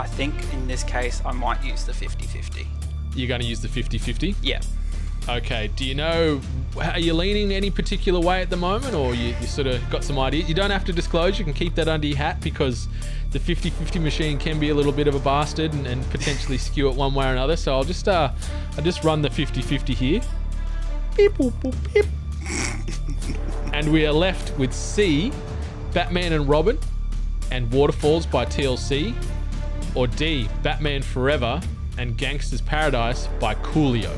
think 0.06 0.36
in 0.52 0.68
this 0.68 0.84
case 0.84 1.22
I 1.26 1.32
might 1.32 1.64
use 1.64 1.86
the 1.86 1.94
50-50. 1.94 2.68
You're 3.16 3.30
going 3.30 3.40
to 3.40 3.48
use 3.48 3.62
the 3.62 3.70
50 3.70 3.98
50? 3.98 4.36
Yeah. 4.42 4.60
Okay. 5.30 5.70
Do 5.78 5.86
you 5.86 5.96
know, 5.96 6.42
are 6.78 7.00
you 7.00 7.14
leaning 7.14 7.54
any 7.54 7.72
particular 7.72 8.20
way 8.20 8.42
at 8.42 8.50
the 8.50 8.58
moment 8.58 8.96
or 8.96 9.16
you, 9.16 9.34
you 9.40 9.48
sort 9.48 9.68
of 9.68 9.90
got 9.90 10.04
some 10.04 10.20
ideas? 10.20 10.50
You 10.50 10.56
don't 10.56 10.72
have 10.72 10.84
to 10.84 10.92
disclose, 10.92 11.40
you 11.40 11.46
can 11.46 11.54
keep 11.54 11.74
that 11.76 11.88
under 11.88 12.06
your 12.06 12.18
hat 12.18 12.42
because 12.42 12.90
the 13.32 13.40
50 13.40 13.70
50 13.70 14.00
machine 14.00 14.38
can 14.38 14.60
be 14.60 14.68
a 14.68 14.76
little 14.76 14.92
bit 14.92 15.08
of 15.08 15.16
a 15.16 15.20
bastard 15.20 15.74
and, 15.74 15.88
and 15.88 16.04
potentially 16.10 16.58
skew 16.58 16.90
it 16.90 16.98
one 16.98 17.14
way 17.14 17.28
or 17.28 17.32
another. 17.32 17.56
So 17.56 17.74
I'll 17.74 17.86
just, 17.86 18.10
uh, 18.10 18.30
I'll 18.76 18.84
just 18.84 19.06
run 19.06 19.22
the 19.22 19.30
50 19.30 19.62
50 19.62 19.94
here. 19.94 20.20
Beep, 21.16 21.32
boop, 21.32 21.54
boop, 21.62 21.94
beep. 21.94 22.08
and 23.74 23.90
we 23.90 24.06
are 24.06 24.12
left 24.12 24.52
with 24.60 24.74
C, 24.74 25.32
Batman 25.94 26.34
and 26.34 26.48
Robin, 26.48 26.78
and 27.52 27.72
Waterfalls 27.72 28.26
by 28.26 28.46
TLC, 28.46 29.14
or 29.96 30.08
D, 30.08 30.48
Batman 30.64 31.02
Forever 31.02 31.62
and 31.98 32.18
Gangster's 32.18 32.62
Paradise 32.62 33.28
by 33.40 33.56
Coolio. 33.56 34.16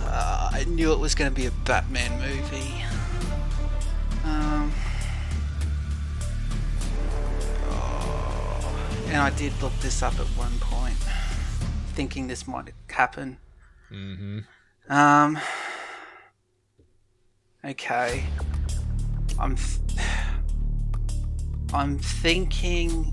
Uh, 0.00 0.50
I 0.52 0.64
knew 0.68 0.92
it 0.92 0.98
was 0.98 1.14
going 1.14 1.30
to 1.30 1.34
be 1.34 1.46
a 1.46 1.50
Batman 1.64 2.12
movie. 2.20 2.84
Um, 4.24 4.72
oh, 7.70 9.04
and 9.06 9.16
I 9.16 9.30
did 9.30 9.52
look 9.62 9.72
this 9.80 10.02
up 10.02 10.14
at 10.14 10.26
one 10.36 10.52
point, 10.60 10.96
thinking 11.94 12.26
this 12.26 12.46
might 12.46 12.72
happen. 12.88 13.38
Mm-hmm. 13.90 14.40
Um. 14.92 15.38
Okay. 17.64 18.24
I'm. 19.38 19.56
Th- 19.56 20.00
I'm 21.72 21.98
thinking. 21.98 23.12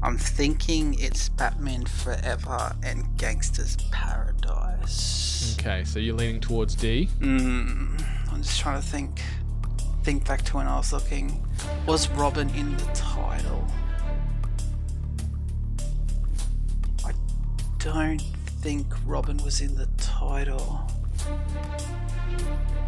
I'm 0.00 0.16
thinking 0.16 0.94
it's 1.00 1.28
Batman 1.28 1.84
Forever 1.84 2.76
and 2.84 3.04
Gangster's 3.18 3.76
Paradise. 3.90 5.56
Okay, 5.58 5.82
so 5.84 5.98
you're 5.98 6.14
leaning 6.14 6.40
towards 6.40 6.76
D. 6.76 7.08
Mm, 7.18 8.00
I'm 8.30 8.42
just 8.42 8.60
trying 8.60 8.80
to 8.80 8.86
think. 8.86 9.20
Think 10.04 10.26
back 10.26 10.42
to 10.42 10.56
when 10.56 10.66
I 10.66 10.76
was 10.76 10.92
looking. 10.92 11.44
Was 11.86 12.08
Robin 12.10 12.48
in 12.50 12.76
the 12.76 12.84
title? 12.94 13.66
I 17.04 17.12
don't 17.78 18.22
think 18.62 18.86
Robin 19.04 19.36
was 19.38 19.60
in 19.60 19.74
the 19.74 19.86
title. 19.96 20.80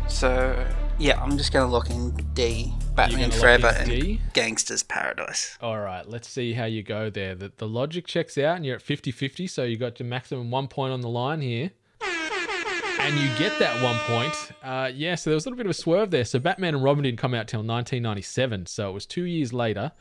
So 0.09 0.67
yeah, 0.99 1.21
I'm 1.21 1.37
just 1.37 1.53
gonna 1.53 1.71
look 1.71 1.91
in 1.91 2.11
D. 2.35 2.73
Batman 3.01 3.31
Forever 3.31 3.69
and 3.79 3.89
D? 3.89 4.21
Gangster's 4.35 4.83
Paradise. 4.83 5.57
All 5.63 5.79
right, 5.79 6.07
let's 6.07 6.29
see 6.29 6.53
how 6.53 6.67
you 6.67 6.83
go 6.83 7.09
there. 7.09 7.35
The, 7.35 7.51
the 7.57 7.67
logic 7.67 8.07
checks 8.07 8.37
out, 8.37 8.57
and 8.57 8.67
you're 8.67 8.77
at 8.77 8.83
50 8.83 9.11
50, 9.11 9.47
so 9.47 9.65
you 9.65 9.79
got 9.79 9.99
your 9.99 10.07
maximum 10.07 10.51
one 10.51 10.69
point 10.69 10.93
on 10.93 11.01
the 11.01 11.09
line 11.09 11.41
here. 11.41 11.71
And 12.03 13.19
you 13.19 13.31
get 13.39 13.59
that 13.59 13.83
one 13.83 13.97
point. 14.01 14.35
Uh, 14.63 14.91
yeah, 14.95 15.15
so 15.15 15.31
there 15.31 15.35
was 15.35 15.47
a 15.47 15.49
little 15.49 15.57
bit 15.57 15.65
of 15.65 15.71
a 15.71 15.75
swerve 15.75 16.11
there. 16.11 16.27
So 16.27 16.39
Batman 16.39 16.75
and 16.75 16.85
Robin 16.85 17.03
didn't 17.03 17.19
come 17.19 17.33
out 17.33 17.49
till 17.49 17.61
1997, 17.61 18.67
so 18.67 18.91
it 18.91 18.93
was 18.93 19.07
two 19.07 19.25
years 19.25 19.55
later. 19.55 19.93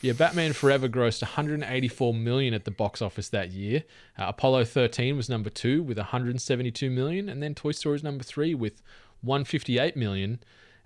Yeah, 0.00 0.14
Batman 0.14 0.52
Forever 0.52 0.88
grossed 0.88 1.22
184 1.22 2.14
million 2.14 2.52
at 2.52 2.64
the 2.64 2.72
box 2.72 3.00
office 3.00 3.28
that 3.28 3.52
year. 3.52 3.84
Uh, 4.18 4.24
Apollo 4.26 4.64
13 4.64 5.16
was 5.16 5.28
number 5.28 5.50
two 5.50 5.84
with 5.84 5.98
172 5.98 6.90
million, 6.90 7.28
and 7.28 7.40
then 7.40 7.54
Toy 7.54 7.70
Story 7.70 7.94
is 7.94 8.02
number 8.02 8.24
three 8.24 8.56
with 8.56 8.82
158 9.22 9.94
million. 9.94 10.40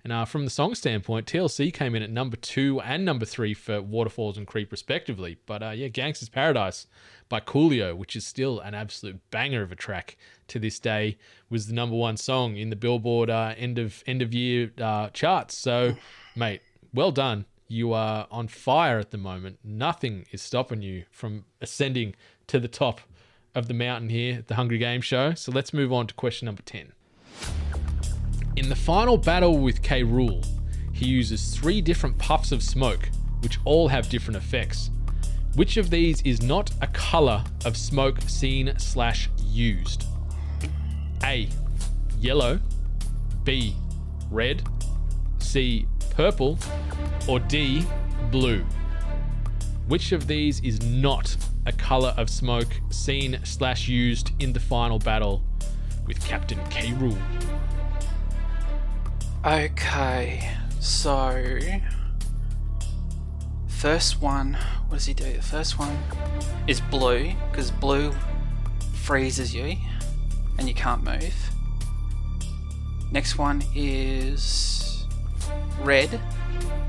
And 0.05 0.13
uh, 0.13 0.25
from 0.25 0.43
the 0.43 0.51
song 0.51 0.75
standpoint, 0.75 1.25
TLC 1.25 1.73
came 1.73 1.95
in 1.95 2.03
at 2.03 2.11
number 2.11 2.37
two 2.37 2.79
and 2.79 3.03
number 3.03 3.25
three 3.25 3.55
for 3.55 3.81
Waterfalls 3.81 4.37
and 4.37 4.45
Creep, 4.45 4.71
respectively. 4.71 5.37
But 5.47 5.63
uh, 5.63 5.71
yeah, 5.71 5.87
Gangster's 5.87 6.29
Paradise 6.29 6.85
by 7.27 7.39
Coolio, 7.39 7.97
which 7.97 8.15
is 8.15 8.23
still 8.23 8.59
an 8.59 8.75
absolute 8.75 9.19
banger 9.31 9.63
of 9.63 9.71
a 9.71 9.75
track 9.75 10.15
to 10.49 10.59
this 10.59 10.79
day, 10.79 11.17
was 11.49 11.65
the 11.65 11.73
number 11.73 11.95
one 11.95 12.17
song 12.17 12.55
in 12.55 12.69
the 12.69 12.75
Billboard 12.75 13.31
uh, 13.31 13.55
end 13.57 13.79
of 13.79 14.03
end 14.05 14.21
of 14.21 14.31
year 14.31 14.71
uh, 14.79 15.09
charts. 15.09 15.57
So, 15.57 15.95
mate, 16.35 16.61
well 16.93 17.11
done. 17.11 17.45
You 17.67 17.93
are 17.93 18.27
on 18.29 18.47
fire 18.47 18.99
at 18.99 19.09
the 19.09 19.17
moment. 19.17 19.57
Nothing 19.63 20.27
is 20.29 20.39
stopping 20.39 20.83
you 20.83 21.05
from 21.09 21.45
ascending 21.61 22.13
to 22.45 22.59
the 22.59 22.67
top 22.67 23.01
of 23.55 23.67
the 23.67 23.73
mountain 23.73 24.09
here 24.09 24.37
at 24.37 24.49
the 24.49 24.55
Hungry 24.55 24.77
Game 24.77 25.01
Show. 25.01 25.33
So 25.33 25.51
let's 25.51 25.73
move 25.73 25.91
on 25.91 26.05
to 26.05 26.13
question 26.13 26.45
number 26.45 26.61
10. 26.61 26.91
In 28.55 28.69
the 28.69 28.75
final 28.75 29.17
battle 29.17 29.57
with 29.57 29.81
K. 29.81 30.03
Rool, 30.03 30.45
he 30.93 31.05
uses 31.05 31.53
three 31.53 31.81
different 31.81 32.17
puffs 32.17 32.53
of 32.53 32.63
smoke, 32.63 33.09
which 33.41 33.59
all 33.65 33.89
have 33.89 34.07
different 34.07 34.37
effects. 34.37 34.91
Which 35.55 35.75
of 35.75 35.89
these 35.89 36.21
is 36.21 36.41
not 36.41 36.71
a 36.81 36.87
color 36.87 37.43
of 37.65 37.75
smoke 37.75 38.21
seen 38.27 38.73
slash 38.77 39.29
used? 39.45 40.05
A. 41.23 41.49
Yellow. 42.19 42.61
B. 43.43 43.75
Red. 44.31 44.63
C. 45.39 45.85
Purple. 46.11 46.57
Or 47.27 47.39
D. 47.39 47.85
Blue. 48.31 48.63
Which 49.89 50.13
of 50.13 50.27
these 50.27 50.61
is 50.61 50.81
not 50.81 51.35
a 51.65 51.73
color 51.73 52.13
of 52.15 52.29
smoke 52.29 52.73
seen 52.89 53.37
slash 53.43 53.89
used 53.89 54.31
in 54.39 54.53
the 54.53 54.59
final 54.61 54.97
battle 54.97 55.43
with 56.07 56.25
Captain 56.25 56.59
K. 56.69 56.87
Rool? 56.91 57.17
Okay, 59.45 60.49
so 60.79 61.59
first 63.67 64.19
one, 64.19 64.57
what 64.87 64.97
does 64.97 65.05
he 65.05 65.13
do? 65.13 65.33
The 65.33 65.43
first 65.43 65.77
one 65.77 65.95
is 66.65 66.81
blue 66.81 67.31
because 67.51 67.69
blue 67.69 68.11
freezes 69.03 69.53
you 69.53 69.77
and 70.57 70.67
you 70.67 70.73
can't 70.73 71.03
move. 71.03 71.35
Next 73.11 73.37
one 73.37 73.63
is 73.75 75.05
red 75.79 76.19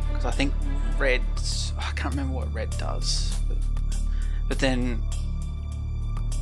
because 0.08 0.24
I 0.24 0.30
think 0.30 0.54
red's 0.96 1.74
I 1.76 1.92
can't 1.92 2.14
remember 2.14 2.36
what 2.36 2.54
red 2.54 2.70
does, 2.78 3.38
but, 3.46 3.58
but 4.48 4.60
then 4.60 5.02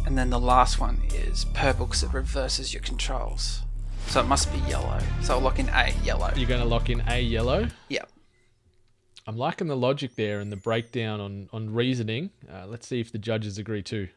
and 0.07 0.17
then 0.17 0.31
the 0.31 0.39
last 0.39 0.79
one 0.79 1.03
is 1.13 1.47
purple 1.55 1.87
because 1.87 2.05
it 2.05 2.13
reverses 2.13 2.73
your 2.73 2.83
controls. 2.83 3.64
So 4.09 4.21
it 4.21 4.27
must 4.27 4.53
be 4.53 4.59
yellow. 4.61 4.99
So 5.23 5.35
I'll 5.35 5.41
lock 5.41 5.59
in 5.59 5.69
A, 5.71 5.93
yellow. 6.05 6.31
You're 6.37 6.49
going 6.49 6.61
to 6.61 6.67
lock 6.67 6.89
in 6.91 7.03
A 7.09 7.21
yellow. 7.21 7.67
Yep. 7.89 8.11
I'm 9.27 9.37
liking 9.37 9.67
the 9.67 9.77
logic 9.77 10.17
there 10.17 10.41
and 10.41 10.53
the 10.53 10.57
breakdown 10.57 11.21
on, 11.21 11.49
on 11.53 11.73
reasoning. 11.73 12.31
Uh, 12.53 12.67
let's 12.67 12.87
see 12.87 13.01
if 13.01 13.11
the 13.11 13.19
judges 13.19 13.59
agree 13.59 13.83
too. 13.83 14.09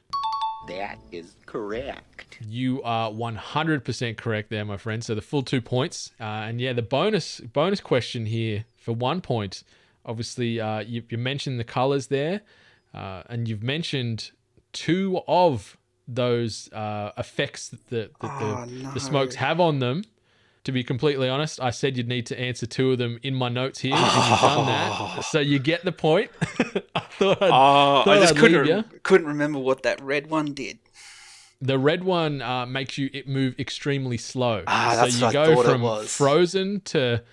That 0.67 1.00
is 1.13 1.36
correct. 1.45 2.39
You 2.45 2.84
are 2.84 3.10
100% 3.10 4.17
correct 4.17 4.50
there, 4.50 4.65
my 4.65 4.76
friend. 4.76 5.02
So 5.04 5.15
the 5.15 5.21
full 5.21 5.43
two 5.43 5.62
points. 5.62 6.12
Uh, 6.19 6.23
and 6.23 6.60
yeah, 6.60 6.73
the 6.73 6.82
bonus 6.82 7.39
bonus 7.39 7.80
question 7.80 8.26
here 8.26 8.65
for 8.76 8.91
one 8.91 9.21
point. 9.21 9.63
Obviously, 10.06 10.60
uh, 10.60 10.80
you, 10.80 11.04
you 11.10 11.17
mentioned 11.17 11.60
the 11.60 11.63
colors 11.63 12.08
there, 12.08 12.41
uh, 12.93 13.23
and 13.30 13.47
you've 13.47 13.63
mentioned 13.63 14.32
two 14.73 15.21
of 15.28 15.78
those 16.08 16.72
uh, 16.74 17.12
effects 17.17 17.70
that 17.70 17.86
the, 17.89 18.10
that 18.22 18.32
Oh, 18.41 18.65
the, 18.67 18.91
the 18.96 19.00
smokes 19.00 19.36
have 19.36 19.60
on 19.60 19.80
them. 19.80 20.04
To 20.63 20.72
be 20.74 20.84
completely 20.84 21.30
honest, 21.30 21.62
I 21.62 21.70
said 21.70 21.96
you'd 21.96 22.10
need 22.10 22.26
to 22.26 22.38
answer 22.38 22.65
two 22.65 22.91
of 22.91 22.98
them 22.98 23.20
in 23.24 23.34
my 23.34 23.48
notes 23.48 23.80
here, 23.80 23.93
and 23.96 24.02
you've 24.04 24.39
done 24.41 24.65
that. 24.65 25.24
So 25.32 25.39
you 25.39 25.60
get 25.60 25.86
the 25.86 25.93
point. 25.93 26.30
I 26.93 27.00
thought 27.00 27.41
I'd, 27.41 27.50
Oh, 27.52 28.04
thought 28.04 28.08
I 28.10 28.20
just 28.20 28.34
I'd 28.34 28.39
couldn't 28.39 28.65
leave 28.65 28.76
ya. 28.76 28.84
couldn't 29.04 29.28
remember 29.28 29.60
what 29.60 29.84
that 29.84 30.02
red 30.02 30.30
one 30.30 30.54
did. 30.54 30.80
The 31.62 31.80
red 31.80 32.04
one 32.04 32.41
uh, 32.41 32.65
makes 32.65 32.98
you 32.98 33.10
it 33.13 33.30
move 33.30 33.56
extremely 33.58 34.17
slow. 34.17 34.63
Ah, 34.67 34.91
so 34.91 34.98
that's 35.02 35.20
you 35.20 35.26
what 35.28 35.36
I 35.36 35.46
go 35.46 35.56
thought 35.56 35.65
it 35.65 35.70
from 35.70 35.82
was. 35.84 36.13
frozen 36.13 36.82
to 36.82 37.24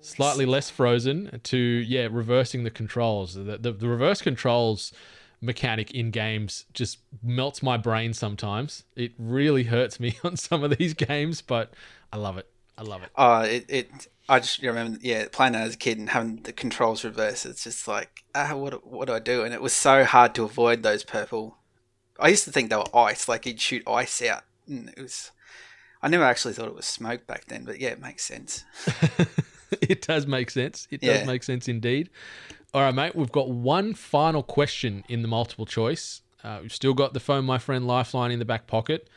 slightly 0.00 0.46
less 0.46 0.70
frozen 0.70 1.38
to 1.44 1.58
yeah, 1.58 2.08
reversing 2.10 2.64
the 2.64 2.70
controls. 2.70 3.34
The, 3.34 3.58
the, 3.58 3.72
the 3.72 3.88
reverse 3.88 4.22
controls 4.22 4.92
mechanic 5.40 5.92
in 5.92 6.10
games 6.10 6.66
just 6.72 6.98
melts 7.22 7.62
my 7.62 7.76
brain 7.76 8.12
sometimes. 8.12 8.84
It 8.96 9.12
really 9.18 9.64
hurts 9.64 9.98
me 9.98 10.18
on 10.24 10.36
some 10.36 10.62
of 10.62 10.76
these 10.76 10.94
games, 10.94 11.42
but 11.42 11.72
I 12.12 12.16
love 12.16 12.38
it. 12.38 12.46
I 12.76 12.82
love 12.82 13.02
it. 13.02 13.10
Oh, 13.16 13.40
it, 13.40 13.66
it 13.68 14.08
I 14.28 14.38
just 14.38 14.62
remember, 14.62 14.98
yeah, 15.02 15.26
playing 15.30 15.54
that 15.54 15.66
as 15.66 15.74
a 15.74 15.78
kid 15.78 15.98
and 15.98 16.10
having 16.10 16.36
the 16.42 16.52
controls 16.52 17.04
reversed. 17.04 17.44
It's 17.46 17.64
just 17.64 17.88
like, 17.88 18.22
ah, 18.34 18.54
what, 18.54 18.86
what 18.86 19.08
do 19.08 19.14
I 19.14 19.18
do? 19.18 19.42
And 19.42 19.52
it 19.52 19.60
was 19.60 19.72
so 19.72 20.04
hard 20.04 20.34
to 20.36 20.44
avoid 20.44 20.82
those 20.82 21.02
purple. 21.02 21.56
I 22.18 22.28
used 22.28 22.44
to 22.44 22.52
think 22.52 22.70
they 22.70 22.76
were 22.76 22.96
ice, 22.96 23.28
like 23.28 23.44
you'd 23.44 23.60
shoot 23.60 23.82
ice 23.88 24.22
out, 24.22 24.44
and 24.68 24.88
it 24.90 25.00
was. 25.00 25.32
I 26.02 26.08
never 26.08 26.24
actually 26.24 26.54
thought 26.54 26.68
it 26.68 26.74
was 26.74 26.86
smoke 26.86 27.26
back 27.26 27.46
then, 27.46 27.64
but 27.64 27.80
yeah, 27.80 27.90
it 27.90 28.00
makes 28.00 28.24
sense. 28.24 28.64
it 29.82 30.00
does 30.00 30.26
make 30.26 30.50
sense. 30.50 30.86
It 30.90 31.02
does 31.02 31.26
make 31.26 31.42
sense 31.42 31.68
indeed. 31.68 32.08
All 32.72 32.82
right, 32.82 32.94
mate. 32.94 33.16
We've 33.16 33.32
got 33.32 33.48
one 33.50 33.94
final 33.94 34.42
question 34.42 35.02
in 35.08 35.22
the 35.22 35.28
multiple 35.28 35.66
choice. 35.66 36.22
Uh, 36.44 36.60
we've 36.62 36.72
still 36.72 36.94
got 36.94 37.14
the 37.14 37.20
phone, 37.20 37.44
my 37.44 37.58
friend, 37.58 37.86
lifeline 37.86 38.30
in 38.30 38.38
the 38.38 38.44
back 38.44 38.66
pocket, 38.66 39.08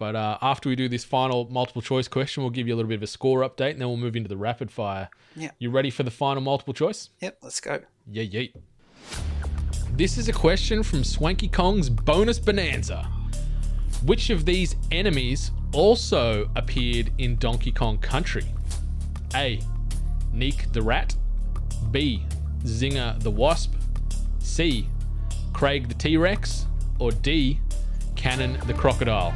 But 0.00 0.16
uh, 0.16 0.38
after 0.40 0.70
we 0.70 0.76
do 0.76 0.88
this 0.88 1.04
final 1.04 1.46
multiple 1.50 1.82
choice 1.82 2.08
question, 2.08 2.42
we'll 2.42 2.48
give 2.50 2.66
you 2.66 2.74
a 2.74 2.76
little 2.76 2.88
bit 2.88 2.94
of 2.94 3.02
a 3.02 3.06
score 3.06 3.40
update, 3.40 3.72
and 3.72 3.82
then 3.82 3.86
we'll 3.88 3.98
move 3.98 4.16
into 4.16 4.30
the 4.30 4.36
rapid 4.36 4.70
fire. 4.70 5.10
Yeah. 5.36 5.50
You 5.58 5.68
ready 5.70 5.90
for 5.90 6.04
the 6.04 6.10
final 6.10 6.40
multiple 6.40 6.72
choice? 6.72 7.10
Yep, 7.20 7.36
let's 7.42 7.60
go. 7.60 7.80
Yeah, 8.10 8.22
yeah. 8.22 8.46
This 9.92 10.16
is 10.16 10.30
a 10.30 10.32
question 10.32 10.82
from 10.82 11.04
Swanky 11.04 11.48
Kong's 11.48 11.90
bonus 11.90 12.38
bonanza. 12.38 13.10
Which 14.06 14.30
of 14.30 14.46
these 14.46 14.74
enemies 14.90 15.50
also 15.74 16.48
appeared 16.56 17.12
in 17.18 17.36
Donkey 17.36 17.70
Kong 17.70 17.98
Country? 17.98 18.46
A. 19.34 19.60
Neek 20.32 20.72
the 20.72 20.80
Rat. 20.80 21.14
B. 21.90 22.24
Zinger 22.64 23.20
the 23.22 23.30
Wasp. 23.30 23.74
C. 24.38 24.88
Craig 25.52 25.88
the 25.88 25.94
T 25.94 26.16
Rex. 26.16 26.66
Or 26.98 27.10
D. 27.10 27.60
Kannon 28.16 28.58
the 28.66 28.74
Crocodile. 28.74 29.34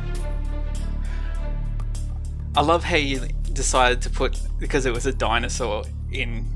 I 2.57 2.61
love 2.61 2.85
how 2.85 2.97
you 2.97 3.27
decided 3.53 4.03
to 4.03 4.11
put 4.11 4.39
because 4.59 4.87
it 4.87 4.93
was 4.93 5.07
a 5.07 5.13
dinosaur 5.13 5.85
in 6.13 6.47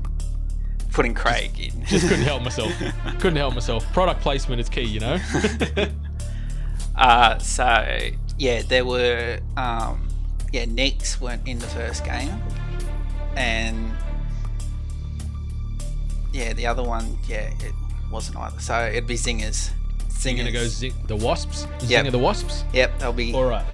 putting 0.91 1.13
Craig 1.13 1.59
in. 1.59 1.83
Just 1.85 2.07
couldn't 2.07 2.25
help 2.25 2.43
myself. 2.43 2.71
couldn't 3.19 3.35
help 3.35 3.53
myself. 3.53 3.91
Product 3.93 4.21
placement 4.21 4.61
is 4.61 4.69
key, 4.69 4.83
you 4.83 4.99
know? 4.99 5.17
uh, 6.95 7.37
so 7.39 8.09
yeah, 8.37 8.61
there 8.61 8.85
were 8.85 9.39
um, 9.57 10.07
yeah 10.51 10.65
Neeks 10.65 11.19
weren't 11.19 11.47
in 11.47 11.59
the 11.59 11.67
first 11.67 12.05
game, 12.05 12.41
and 13.35 13.91
yeah 16.33 16.53
the 16.53 16.65
other 16.65 16.83
one 16.83 17.17
yeah 17.27 17.51
it 17.59 17.73
wasn't 18.11 18.37
either. 18.37 18.59
So 18.59 18.87
it'd 18.87 19.07
be 19.07 19.15
Zingers. 19.15 19.71
Zingers. 20.09 20.25
You're 20.25 20.37
gonna 20.37 20.51
go 20.51 20.65
zing- 20.65 20.93
the 21.07 21.15
Wasps? 21.15 21.67
Yep. 21.83 22.05
Zinger 22.05 22.11
the 22.11 22.19
Wasps? 22.19 22.63
Yep, 22.73 22.99
they'll 22.99 23.13
be 23.13 23.33
All 23.33 23.45
right. 23.45 23.65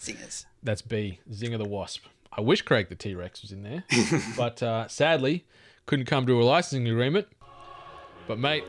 Zingers. 0.00 0.46
That's 0.62 0.82
B, 0.82 1.20
Zinger 1.30 1.58
the 1.58 1.68
Wasp. 1.68 2.04
I 2.32 2.40
wish 2.40 2.62
Craig 2.62 2.88
the 2.88 2.94
T 2.94 3.14
Rex 3.14 3.42
was 3.42 3.52
in 3.52 3.62
there, 3.62 3.84
but 4.36 4.62
uh, 4.62 4.88
sadly, 4.88 5.44
couldn't 5.86 6.06
come 6.06 6.26
to 6.26 6.40
a 6.40 6.44
licensing 6.44 6.88
agreement. 6.88 7.26
But 8.26 8.38
mate, 8.38 8.64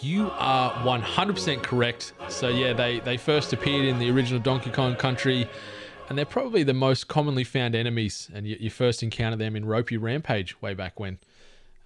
you 0.00 0.30
are 0.32 0.72
100% 0.84 1.62
correct. 1.62 2.12
So 2.28 2.48
yeah, 2.48 2.72
they 2.72 3.00
they 3.00 3.16
first 3.16 3.52
appeared 3.52 3.86
in 3.86 3.98
the 3.98 4.10
original 4.10 4.40
Donkey 4.40 4.70
Kong 4.70 4.96
Country, 4.96 5.48
and 6.08 6.16
they're 6.16 6.24
probably 6.24 6.62
the 6.62 6.74
most 6.74 7.08
commonly 7.08 7.44
found 7.44 7.74
enemies. 7.74 8.30
And 8.32 8.46
you, 8.46 8.56
you 8.58 8.70
first 8.70 9.02
encounter 9.02 9.36
them 9.36 9.56
in 9.56 9.64
Ropey 9.64 9.96
Rampage 9.96 10.60
way 10.62 10.74
back 10.74 10.98
when. 11.00 11.18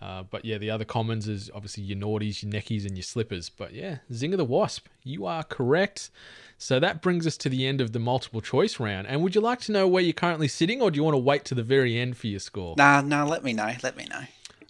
Uh, 0.02 0.24
but 0.24 0.44
yeah, 0.44 0.58
the 0.58 0.68
other 0.68 0.84
commons 0.84 1.28
is 1.28 1.48
obviously 1.54 1.84
your 1.84 1.96
Gnawties, 1.96 2.42
your 2.42 2.50
neckies, 2.50 2.84
and 2.84 2.96
your 2.96 3.04
slippers. 3.04 3.48
But 3.48 3.72
yeah, 3.72 3.98
Zinger 4.10 4.36
the 4.36 4.44
Wasp, 4.44 4.88
you 5.04 5.26
are 5.26 5.44
correct. 5.44 6.10
So 6.58 6.80
that 6.80 7.02
brings 7.02 7.24
us 7.26 7.36
to 7.38 7.48
the 7.48 7.66
end 7.66 7.80
of 7.80 7.92
the 7.92 8.00
multiple 8.00 8.40
choice 8.40 8.80
round. 8.80 9.06
And 9.06 9.22
would 9.22 9.36
you 9.36 9.40
like 9.40 9.60
to 9.60 9.72
know 9.72 9.86
where 9.86 10.02
you're 10.02 10.12
currently 10.12 10.48
sitting, 10.48 10.82
or 10.82 10.90
do 10.90 10.96
you 10.96 11.04
want 11.04 11.14
to 11.14 11.18
wait 11.18 11.44
to 11.46 11.54
the 11.54 11.62
very 11.62 11.98
end 11.98 12.16
for 12.16 12.26
your 12.26 12.40
score? 12.40 12.74
Nah, 12.76 13.00
nah. 13.00 13.24
Let 13.24 13.44
me 13.44 13.52
know. 13.52 13.72
Let 13.82 13.96
me 13.96 14.06
know. 14.10 14.22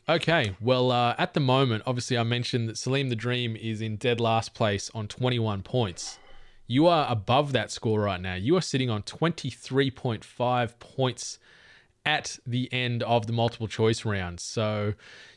Okay, 0.09 0.55
well, 0.61 0.91
uh, 0.91 1.15
at 1.17 1.33
the 1.33 1.41
moment, 1.41 1.85
obviously, 1.87 2.19
I 2.19 2.25
mentioned 2.25 2.69
that 2.69 2.77
Salim 2.77 3.09
the 3.09 3.17
Dream 3.17 3.57
is 3.57 3.81
in 3.81 3.97
dead 3.97 4.21
last 4.21 4.53
place 4.53 4.91
on 4.95 5.07
21 5.07 5.63
points. 5.63 6.19
You 6.67 6.89
are 6.89 7.11
above 7.11 7.53
that 7.53 7.71
score 7.71 8.01
right 8.01 8.21
now. 8.21 8.35
You 8.35 8.57
are 8.57 8.63
sitting 8.63 8.91
on 8.91 9.03
23.5 9.03 10.79
points 10.79 11.39
at 12.05 12.39
the 12.47 12.73
end 12.73 13.03
of 13.03 13.27
the 13.27 13.33
multiple 13.33 13.69
choice 13.69 14.05
round. 14.05 14.41
So 14.41 14.95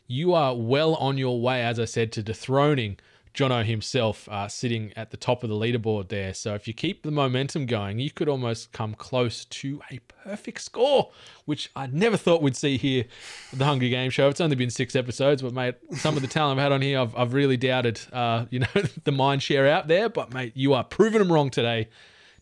you 0.08 0.34
are 0.34 0.56
well 0.56 0.96
on 0.96 1.18
your 1.18 1.40
way, 1.42 1.64
as 1.64 1.80
I 1.80 1.86
said, 1.86 2.12
to 2.14 2.24
dethroning 2.24 2.98
Jono 3.36 3.66
himself, 3.66 4.30
uh, 4.30 4.48
sitting 4.48 4.94
at 4.96 5.12
the 5.12 5.18
top 5.18 5.44
of 5.44 5.50
the 5.50 5.56
leaderboard 5.56 6.08
there. 6.08 6.34
So 6.34 6.56
if 6.56 6.68
you 6.68 6.74
keep 6.74 7.04
the 7.04 7.12
momentum 7.12 7.66
going, 7.66 8.00
you 8.00 8.10
could 8.10 8.30
almost 8.30 8.72
come 8.72 8.94
close 8.94 9.44
to 9.46 9.82
a 9.92 10.00
perfect 10.24 10.62
score, 10.62 11.12
which 11.44 11.70
I 11.76 11.88
never 11.88 12.16
thought 12.16 12.42
we'd 12.42 12.56
see 12.56 12.78
here 12.78 13.04
at 13.52 13.60
the 13.60 13.66
Hungry 13.66 13.90
Game 13.90 14.10
Show. 14.10 14.30
It's 14.30 14.40
only 14.40 14.56
been 14.56 14.70
six 14.70 14.96
episodes, 14.96 15.42
but 15.42 15.54
mate, 15.54 15.76
some 15.96 16.16
of 16.16 16.22
the 16.22 16.30
talent 16.30 16.60
I've 16.60 16.64
had 16.64 16.72
on 16.72 16.82
here, 16.82 17.00
I've, 17.00 17.16
I've 17.16 17.34
really 17.34 17.58
doubted, 17.58 18.00
uh, 18.14 18.46
you 18.50 18.60
know, 18.60 18.68
the 19.04 19.12
mind 19.12 19.44
share 19.44 19.68
out 19.68 19.90
there. 19.90 20.08
But 20.08 20.34
mate, 20.34 20.54
you 20.56 20.74
are 20.74 20.86
proving 20.86 21.20
them 21.20 21.32
wrong 21.32 21.50
today. 21.50 21.90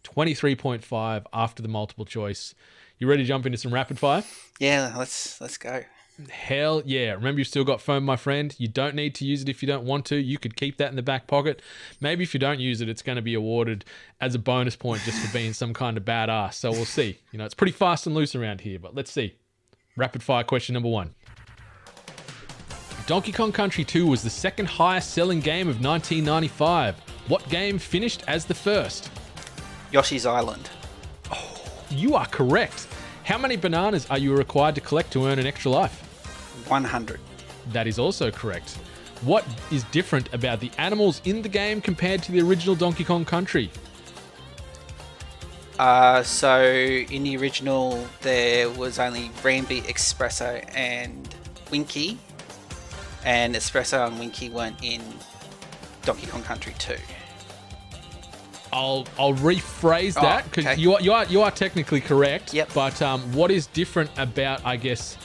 23.5 0.04 1.26
after 1.34 1.64
the 1.64 1.70
multiple 1.70 2.06
choice. 2.06 2.54
You 3.00 3.08
ready 3.08 3.24
to 3.24 3.28
jump 3.28 3.46
into 3.46 3.58
some 3.58 3.74
rapid 3.74 4.00
fire? 4.00 4.24
Yeah, 4.60 4.94
let's 4.98 5.42
let's 5.42 5.58
go. 5.58 5.84
Hell 6.30 6.84
yeah. 6.86 7.14
Remember, 7.14 7.40
you've 7.40 7.48
still 7.48 7.64
got 7.64 7.82
phone, 7.82 8.04
my 8.04 8.16
friend. 8.16 8.54
You 8.60 8.68
don't 8.68 8.94
need 8.94 9.16
to 9.16 9.26
use 9.26 9.42
it 9.42 9.50
if 9.50 9.64
you 9.64 9.68
don't 9.68 9.84
want 9.84 10.06
to. 10.06 10.16
You 10.16 10.38
could 10.38 10.56
keep 10.56 10.78
that 10.78 10.90
in 10.90 10.96
the 10.96 11.02
back 11.02 11.26
pocket. 11.26 11.62
Maybe 12.00 12.24
if 12.24 12.36
you 12.36 12.40
don't 12.40 12.60
use 12.60 12.82
it, 12.82 12.90
it's 12.90 13.02
going 13.02 13.16
to 13.16 13.22
be 13.22 13.34
awarded 13.34 13.84
as 14.22 14.36
a 14.36 14.40
bonus 14.40 14.76
point 14.76 15.02
just 15.04 15.20
for 15.26 15.34
being 15.34 15.54
some 15.54 15.74
kind 15.74 15.98
of 15.98 16.06
badass. 16.06 16.54
So 16.54 16.72
we'll 16.72 16.86
see. 16.86 17.18
You 17.32 17.40
know, 17.40 17.46
it's 17.46 17.56
pretty 17.56 17.74
fast 17.74 18.06
and 18.06 18.16
loose 18.16 18.36
around 18.36 18.62
here, 18.62 18.78
but 18.78 18.94
let's 18.94 19.12
see. 19.12 19.36
Rapid 19.96 20.22
fire 20.22 20.44
question 20.44 20.74
number 20.74 20.90
one. 20.90 21.16
Donkey 23.08 23.32
Kong 23.32 23.52
Country 23.52 23.84
2 23.84 24.08
was 24.08 24.22
the 24.22 24.30
second 24.30 24.68
highest 24.68 25.12
selling 25.12 25.40
game 25.40 25.68
of 25.68 25.84
1995. 25.84 26.96
What 27.28 27.48
game 27.50 27.80
finished 27.80 28.24
as 28.28 28.46
the 28.46 28.54
first? 28.54 29.10
Yoshi's 29.92 30.26
Island. 30.26 30.70
You 31.94 32.16
are 32.16 32.26
correct. 32.26 32.88
How 33.24 33.38
many 33.38 33.56
bananas 33.56 34.08
are 34.10 34.18
you 34.18 34.36
required 34.36 34.76
to 34.76 34.82
collect 34.82 35.14
to 35.14 35.28
earn 35.28 35.38
an 35.38 35.46
extra 35.46 35.70
life? 35.70 36.02
100. 36.68 37.20
That 37.72 37.88
is 37.88 38.00
also 38.00 38.32
correct. 38.32 38.72
What 39.22 39.46
is 39.72 39.84
different 39.86 40.34
about 40.34 40.60
the 40.60 40.72
animals 40.78 41.22
in 41.24 41.42
the 41.42 41.50
game 41.50 41.82
compared 41.82 42.24
to 42.24 42.32
the 42.32 42.42
original 42.42 42.76
Donkey 42.76 43.04
Kong 43.04 43.24
Country? 43.24 43.70
Uh, 45.80 46.24
so 46.24 46.64
in 46.64 47.24
the 47.24 47.38
original, 47.38 48.06
there 48.22 48.70
was 48.70 49.00
only 49.00 49.30
Rambi, 49.42 49.84
Expresso, 49.84 50.64
and 50.76 51.34
Winky, 51.72 52.18
and 53.24 53.56
Expresso 53.56 54.08
and 54.08 54.20
Winky 54.20 54.50
weren't 54.50 54.84
in 54.84 55.02
Donkey 56.04 56.28
Kong 56.28 56.44
Country 56.44 56.74
2. 56.80 56.96
I'll 58.74 59.06
I'll 59.20 59.34
rephrase 59.36 60.16
Oh, 60.18 60.22
that 60.22 60.44
because 60.46 60.66
okay. 60.66 60.82
you 60.82 60.94
are 60.96 61.02
you 61.02 61.14
are 61.14 61.26
you 61.26 61.42
are 61.42 61.52
technically 61.52 62.02
correct. 62.02 62.54
Yep. 62.54 62.72
But 62.74 63.02
um, 63.02 63.22
what 63.34 63.52
is 63.52 63.68
different 63.68 64.10
about 64.18 64.66
I 64.66 64.76
guess 64.76 65.16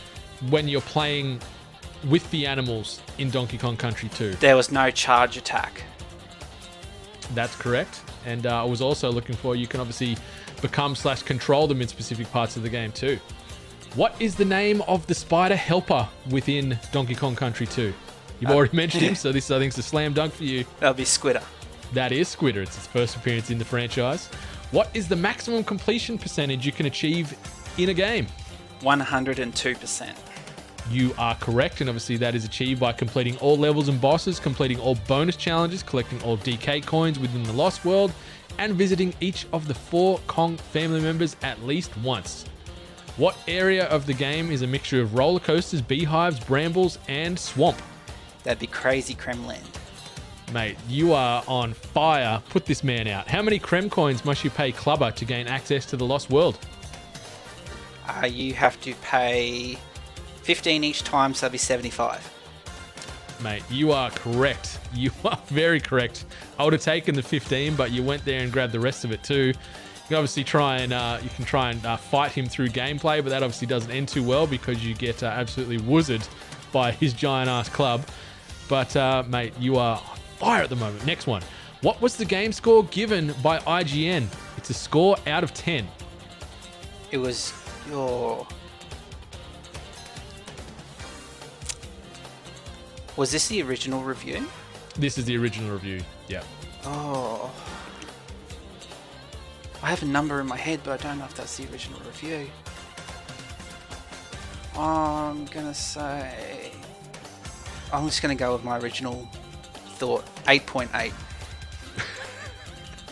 when 0.51 0.69
you're 0.69 0.83
playing 0.83 1.41
with 2.09 2.31
the 2.31 2.47
animals 2.47 3.01
in 3.19 3.31
Donkey 3.31 3.59
Kong 3.59 3.77
Country 3.77 4.09
2? 4.11 4.35
There 4.35 4.55
was 4.55 4.71
no 4.71 4.91
charge 4.91 5.37
attack. 5.37 5.83
That's 7.35 7.57
correct. 7.57 8.03
And 8.25 8.47
uh, 8.47 8.63
I 8.63 8.67
was 8.67 8.81
also 8.81 9.11
looking 9.11 9.35
for 9.35 9.57
you 9.57 9.67
can 9.67 9.81
obviously 9.81 10.17
become 10.63 10.95
slash 10.95 11.23
control 11.23 11.67
them 11.67 11.81
in 11.83 11.89
specific 11.89 12.31
parts 12.31 12.57
of 12.57 12.63
the 12.63 12.69
game 12.69 12.93
too. 12.93 13.19
What 13.95 14.15
is 14.21 14.35
the 14.35 14.45
name 14.45 14.83
of 14.83 15.07
the 15.07 15.15
spider 15.15 15.57
helper 15.57 16.07
within 16.31 16.79
Donkey 16.93 17.15
Kong 17.15 17.35
Country 17.35 17.67
2? 17.67 17.93
You've 18.41 18.51
already 18.51 18.77
mentioned 18.77 19.03
him, 19.03 19.15
so 19.17 19.33
this 19.33 19.51
I 19.51 19.59
think 19.59 19.73
is 19.73 19.79
a 19.79 19.83
slam 19.83 20.13
dunk 20.13 20.35
for 20.35 20.45
you. 20.45 20.65
That'll 20.79 20.95
be 20.95 21.05
Squitter. 21.05 21.43
That 21.92 22.12
is 22.12 22.35
Squitter. 22.35 22.57
It's 22.57 22.77
its 22.77 22.87
first 22.87 23.16
appearance 23.16 23.51
in 23.51 23.59
the 23.59 23.64
franchise. 23.64 24.27
What 24.70 24.90
is 24.92 25.09
the 25.09 25.16
maximum 25.16 25.64
completion 25.64 26.18
percentage 26.18 26.66
you 26.66 26.72
can 26.72 26.87
achieve 26.87 27.37
in 27.79 27.88
a 27.88 27.94
game? 27.94 28.27
102%. 28.81 30.14
You 30.90 31.14
are 31.18 31.35
correct, 31.35 31.81
and 31.81 31.90
obviously 31.90 32.16
that 32.18 32.35
is 32.35 32.44
achieved 32.44 32.81
by 32.81 32.92
completing 32.92 33.37
all 33.38 33.57
levels 33.57 33.88
and 33.88 34.01
bosses, 34.01 34.40
completing 34.40 34.81
all 34.81 34.94
bonus 35.07 35.37
challenges, 35.37 35.83
collecting 35.83 36.22
all 36.22 36.38
DK 36.38 36.85
coins 36.85 37.18
within 37.18 37.42
the 37.42 37.53
Lost 37.53 37.85
World, 37.85 38.12
and 38.59 38.74
visiting 38.74 39.14
each 39.20 39.46
of 39.53 39.68
the 39.68 39.74
four 39.74 40.18
Kong 40.27 40.57
family 40.57 41.01
members 41.01 41.37
at 41.42 41.62
least 41.62 41.96
once. 41.98 42.44
What 43.16 43.37
area 43.48 43.87
of 43.87 44.07
the 44.07 44.14
game 44.14 44.51
is 44.51 44.62
a 44.62 44.66
mixture 44.66 45.01
of 45.01 45.14
roller 45.14 45.40
coasters, 45.40 45.83
beehives, 45.83 46.40
brambles, 46.40 46.98
and 47.09 47.38
swamp? 47.38 47.81
That'd 48.44 48.61
be 48.61 48.66
Crazy 48.66 49.14
Kremland. 49.14 49.78
Mate, 50.53 50.77
you 50.89 51.13
are 51.13 51.45
on 51.47 51.75
fire. 51.75 52.43
Put 52.49 52.65
this 52.65 52.83
man 52.83 53.07
out. 53.07 53.29
How 53.29 53.43
many 53.43 53.59
Krem 53.59 53.91
coins 53.91 54.25
must 54.25 54.45
you 54.45 54.51
pay 54.51 54.73
Klubba 54.73 55.15
to 55.15 55.25
gain 55.27 55.47
access 55.47 55.85
to 55.87 55.97
the 55.97 56.07
Lost 56.07 56.31
World? 56.31 56.59
Uh, 58.09 58.25
you 58.25 58.55
have 58.55 58.81
to 58.81 58.95
pay 59.03 59.77
15 60.43 60.85
each 60.85 61.05
time, 61.05 61.35
so 61.35 61.43
that'd 61.43 61.53
be 61.53 61.59
75. 61.59 62.35
Mate, 63.43 63.63
you 63.71 63.93
are 63.93 64.11
correct. 64.11 64.79
You 64.95 65.11
are 65.27 65.39
very 65.49 65.81
correct. 65.81 66.25
I 66.59 66.65
would 66.65 66.73
have 66.73 66.83
taken 66.83 67.15
the 67.15 67.23
15, 67.23 67.77
but 67.77 67.91
you 67.91 68.03
went 68.03 68.25
there 68.25 68.41
and 68.41 68.51
grabbed 68.51 68.73
the 68.73 68.81
rest 68.81 69.05
of 69.05 69.13
it 69.13 69.23
too. 69.23 69.49
You 69.49 69.55
can 70.09 70.17
obviously 70.17 70.43
try 70.43 70.79
and 70.79 70.95
uh, 70.95 71.19
you 71.23 71.29
can 71.29 71.45
try 71.45 71.71
and 71.71 71.85
uh, 71.85 71.99
fight 71.99 72.33
him 72.33 72.47
through 72.47 72.71
gameplay, 72.71 73.23
but 73.23 73.29
that 73.29 73.43
obviously 73.43 73.67
doesn't 73.67 73.91
end 73.91 74.09
too 74.09 74.23
well 74.23 74.47
because 74.47 74.83
you 74.85 74.95
get 74.95 75.23
uh, 75.23 75.27
absolutely 75.27 75.79
wizarded 75.79 76.27
by 76.73 76.91
his 76.93 77.13
giant 77.13 77.51
ass 77.51 77.69
club. 77.69 78.03
But 78.67 78.97
uh, 78.97 79.25
mate, 79.29 79.53
you 79.59 79.77
are 79.77 80.03
fire 80.38 80.62
at 80.62 80.70
the 80.70 80.77
moment. 80.77 81.05
Next 81.05 81.27
one. 81.27 81.42
What 81.83 82.01
was 82.01 82.16
the 82.16 82.24
game 82.24 82.53
score 82.53 82.85
given 82.85 83.35
by 83.42 83.59
IGN? 83.61 84.27
It's 84.57 84.70
a 84.70 84.74
score 84.74 85.16
out 85.27 85.44
of 85.44 85.53
10. 85.55 85.87
It 87.11 87.18
was 87.18 87.53
your. 87.88 88.46
Was 93.16 93.33
this 93.33 93.48
the 93.48 93.62
original 93.62 94.03
review? 94.03 94.46
This 94.96 95.18
is 95.18 95.24
the 95.24 95.37
original 95.37 95.72
review. 95.72 96.01
Yeah. 96.29 96.42
Oh. 96.85 97.51
I 99.83 99.87
I 99.88 99.90
have 99.90 100.03
a 100.03 100.07
number 100.07 100.40
in 100.40 100.46
my 100.46 100.57
head, 100.57 100.81
but 100.85 101.05
I 101.05 101.09
don't 101.09 101.18
know 101.18 101.24
if 101.24 101.35
that's 101.35 101.57
the 101.57 101.70
original 101.72 102.01
review. 102.01 102.51
I'm 104.77 105.46
gonna 105.46 105.74
say. 105.74 106.72
I'm 107.92 108.05
just 108.07 108.20
gonna 108.20 108.35
go 108.35 108.53
with 108.53 108.64
my 108.64 108.79
original 108.79 109.29
thought 109.99 110.25
8.8. 110.45 111.13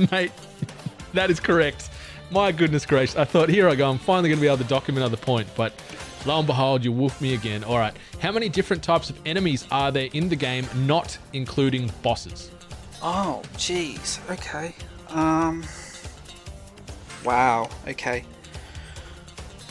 Mate, 0.13 0.33
that 1.13 1.31
is 1.31 1.41
correct. 1.41 1.91
My 2.31 2.53
goodness 2.53 2.87
gracious. 2.87 3.17
I 3.17 3.25
thought, 3.25 3.49
here 3.49 3.69
I 3.69 3.75
go. 3.75 3.91
I'm 3.91 3.99
finally 3.99 4.29
going 4.29 4.39
to 4.39 4.43
be 4.43 4.47
able 4.47 4.59
to 4.59 4.65
document 4.65 5.05
another 5.05 5.17
point. 5.17 5.49
But 5.57 5.73
lo 6.25 6.39
and 6.39 6.47
behold, 6.47 6.85
you 6.85 6.93
wolfed 6.93 7.21
me 7.21 7.35
again. 7.35 7.65
All 7.65 7.79
right. 7.79 7.95
How 8.21 8.33
many 8.33 8.49
different 8.49 8.83
types 8.83 9.11
of 9.11 9.21
enemies 9.27 9.67
are 9.71 9.91
there 9.91 10.09
in 10.13 10.29
the 10.29 10.37
game, 10.37 10.67
not 10.75 11.19
including 11.33 11.91
bosses? 12.03 12.51
Oh, 13.03 13.43
jeez. 13.55 14.19
Okay. 14.31 14.75
Um. 15.11 15.65
Wow. 17.25 17.69
Okay. 17.87 18.25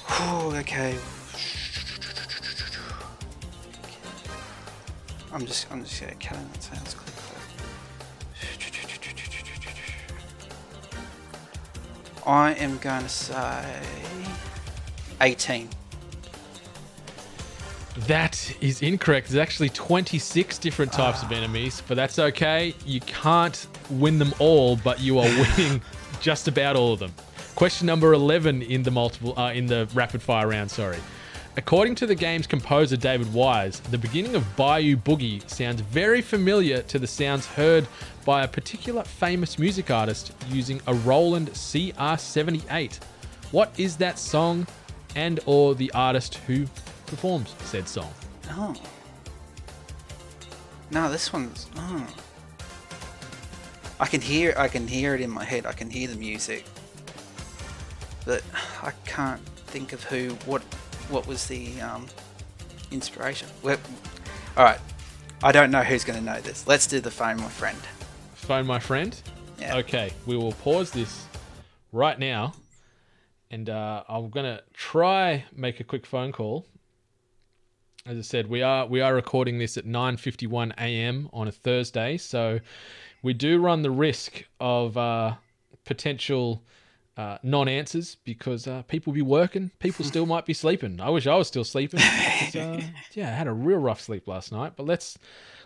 Whew, 0.08 0.56
okay. 0.58 0.97
I'm 5.34 5.45
just. 5.45 5.69
I'm 5.71 5.84
just 5.84 5.99
gonna 5.99 6.13
in 6.13 6.19
that 6.51 6.63
sounds 6.63 6.93
click. 6.93 7.04
I 12.25 12.53
am 12.53 12.77
going 12.79 13.03
to 13.03 13.09
say 13.09 13.81
18. 15.21 15.69
That 18.07 18.53
is 18.61 18.81
incorrect. 18.81 19.29
There's 19.29 19.41
actually 19.41 19.69
26 19.69 20.57
different 20.57 20.91
types 20.91 21.23
of 21.23 21.31
enemies, 21.31 21.81
but 21.88 21.95
that's 21.95 22.19
okay. 22.19 22.73
You 22.85 22.99
can't 23.01 23.67
win 23.89 24.19
them 24.19 24.33
all, 24.39 24.75
but 24.75 24.99
you 24.99 25.19
are 25.19 25.23
winning 25.57 25.81
just 26.19 26.47
about 26.47 26.75
all 26.75 26.93
of 26.93 26.99
them. 26.99 27.13
Question 27.55 27.88
number 27.88 28.11
11 28.11 28.63
in 28.63 28.83
the 28.83 28.91
multiple 28.91 29.38
uh, 29.39 29.53
in 29.53 29.67
the 29.67 29.88
rapid 29.93 30.21
fire 30.21 30.47
round, 30.47 30.69
sorry. 30.71 30.97
According 31.57 31.95
to 31.95 32.05
the 32.05 32.15
game's 32.15 32.47
composer 32.47 32.97
David 32.97 33.33
Wise, 33.33 33.79
the 33.79 33.97
beginning 33.97 34.35
of 34.35 34.55
Bayou 34.57 34.97
Boogie 34.97 35.49
sounds 35.49 35.79
very 35.79 36.21
familiar 36.21 36.81
to 36.81 36.99
the 36.99 37.07
sounds 37.07 37.45
heard 37.45 37.87
by 38.25 38.43
a 38.43 38.47
particular 38.47 39.03
famous 39.05 39.57
music 39.57 39.89
artist 39.89 40.33
using 40.49 40.81
a 40.87 40.93
Roland 40.93 41.51
CR78. 41.51 42.99
What 43.51 43.71
is 43.77 43.95
that 43.97 44.19
song 44.19 44.67
and 45.15 45.39
or 45.45 45.75
the 45.75 45.89
artist 45.93 46.35
who 46.45 46.65
performs 47.05 47.55
said 47.63 47.87
song? 47.87 48.13
Oh. 48.49 48.75
No, 50.91 51.09
this 51.09 51.31
one's. 51.31 51.67
Oh. 51.77 52.05
I 54.01 54.07
can 54.07 54.19
hear. 54.19 54.53
I 54.57 54.67
can 54.67 54.89
hear 54.89 55.15
it 55.15 55.21
in 55.21 55.29
my 55.29 55.45
head. 55.45 55.65
I 55.65 55.71
can 55.71 55.89
hear 55.89 56.09
the 56.09 56.17
music, 56.17 56.65
but 58.25 58.43
I 58.83 58.91
can't 59.05 59.41
think 59.67 59.93
of 59.93 60.03
who. 60.03 60.31
What? 60.45 60.61
What 61.09 61.27
was 61.27 61.47
the 61.47 61.79
um, 61.81 62.07
inspiration? 62.91 63.47
Well, 63.61 63.77
all 64.57 64.63
right. 64.63 64.79
I 65.43 65.51
don't 65.51 65.69
know 65.69 65.83
who's 65.83 66.03
going 66.03 66.19
to 66.19 66.25
know 66.25 66.41
this. 66.41 66.67
Let's 66.67 66.87
do 66.87 66.99
the 66.99 67.11
phone, 67.11 67.37
my 67.37 67.49
friend. 67.49 67.77
Phone 68.33 68.65
my 68.65 68.79
friend. 68.79 69.19
Yeah. 69.59 69.77
Okay, 69.77 70.11
we 70.25 70.37
will 70.37 70.51
pause 70.51 70.91
this 70.91 71.25
right 71.91 72.19
now, 72.19 72.53
and 73.49 73.69
uh, 73.69 74.03
I'm 74.07 74.29
gonna 74.29 74.61
try 74.73 75.45
make 75.55 75.79
a 75.79 75.83
quick 75.83 76.05
phone 76.05 76.31
call. 76.31 76.67
As 78.05 78.17
I 78.17 78.21
said, 78.21 78.47
we 78.47 78.61
are 78.61 78.85
we 78.85 79.01
are 79.01 79.15
recording 79.15 79.57
this 79.57 79.77
at 79.77 79.85
9:51 79.85 80.73
a.m. 80.77 81.29
on 81.31 81.47
a 81.47 81.51
Thursday, 81.51 82.17
so 82.17 82.59
we 83.23 83.33
do 83.33 83.59
run 83.59 83.81
the 83.81 83.91
risk 83.91 84.43
of 84.59 84.97
uh, 84.97 85.35
potential 85.85 86.61
uh, 87.17 87.38
non-answers 87.43 88.17
because 88.23 88.67
uh, 88.67 88.82
people 88.84 89.13
be 89.13 89.21
working, 89.21 89.71
people 89.80 90.06
still 90.13 90.25
might 90.25 90.45
be 90.45 90.54
sleeping. 90.54 90.99
I 90.99 91.10
wish 91.10 91.28
I 91.28 91.36
was 91.36 91.47
still 91.47 91.63
sleeping. 91.63 91.99
because, 91.99 92.56
uh, 92.56 92.82
yeah, 93.13 93.30
I 93.30 93.32
had 93.32 93.47
a 93.47 93.54
real 93.54 93.80
rough 93.80 94.01
sleep 94.01 94.28
last 94.28 94.51
night. 94.51 94.73
But 94.75 94.86
let's 94.86 95.17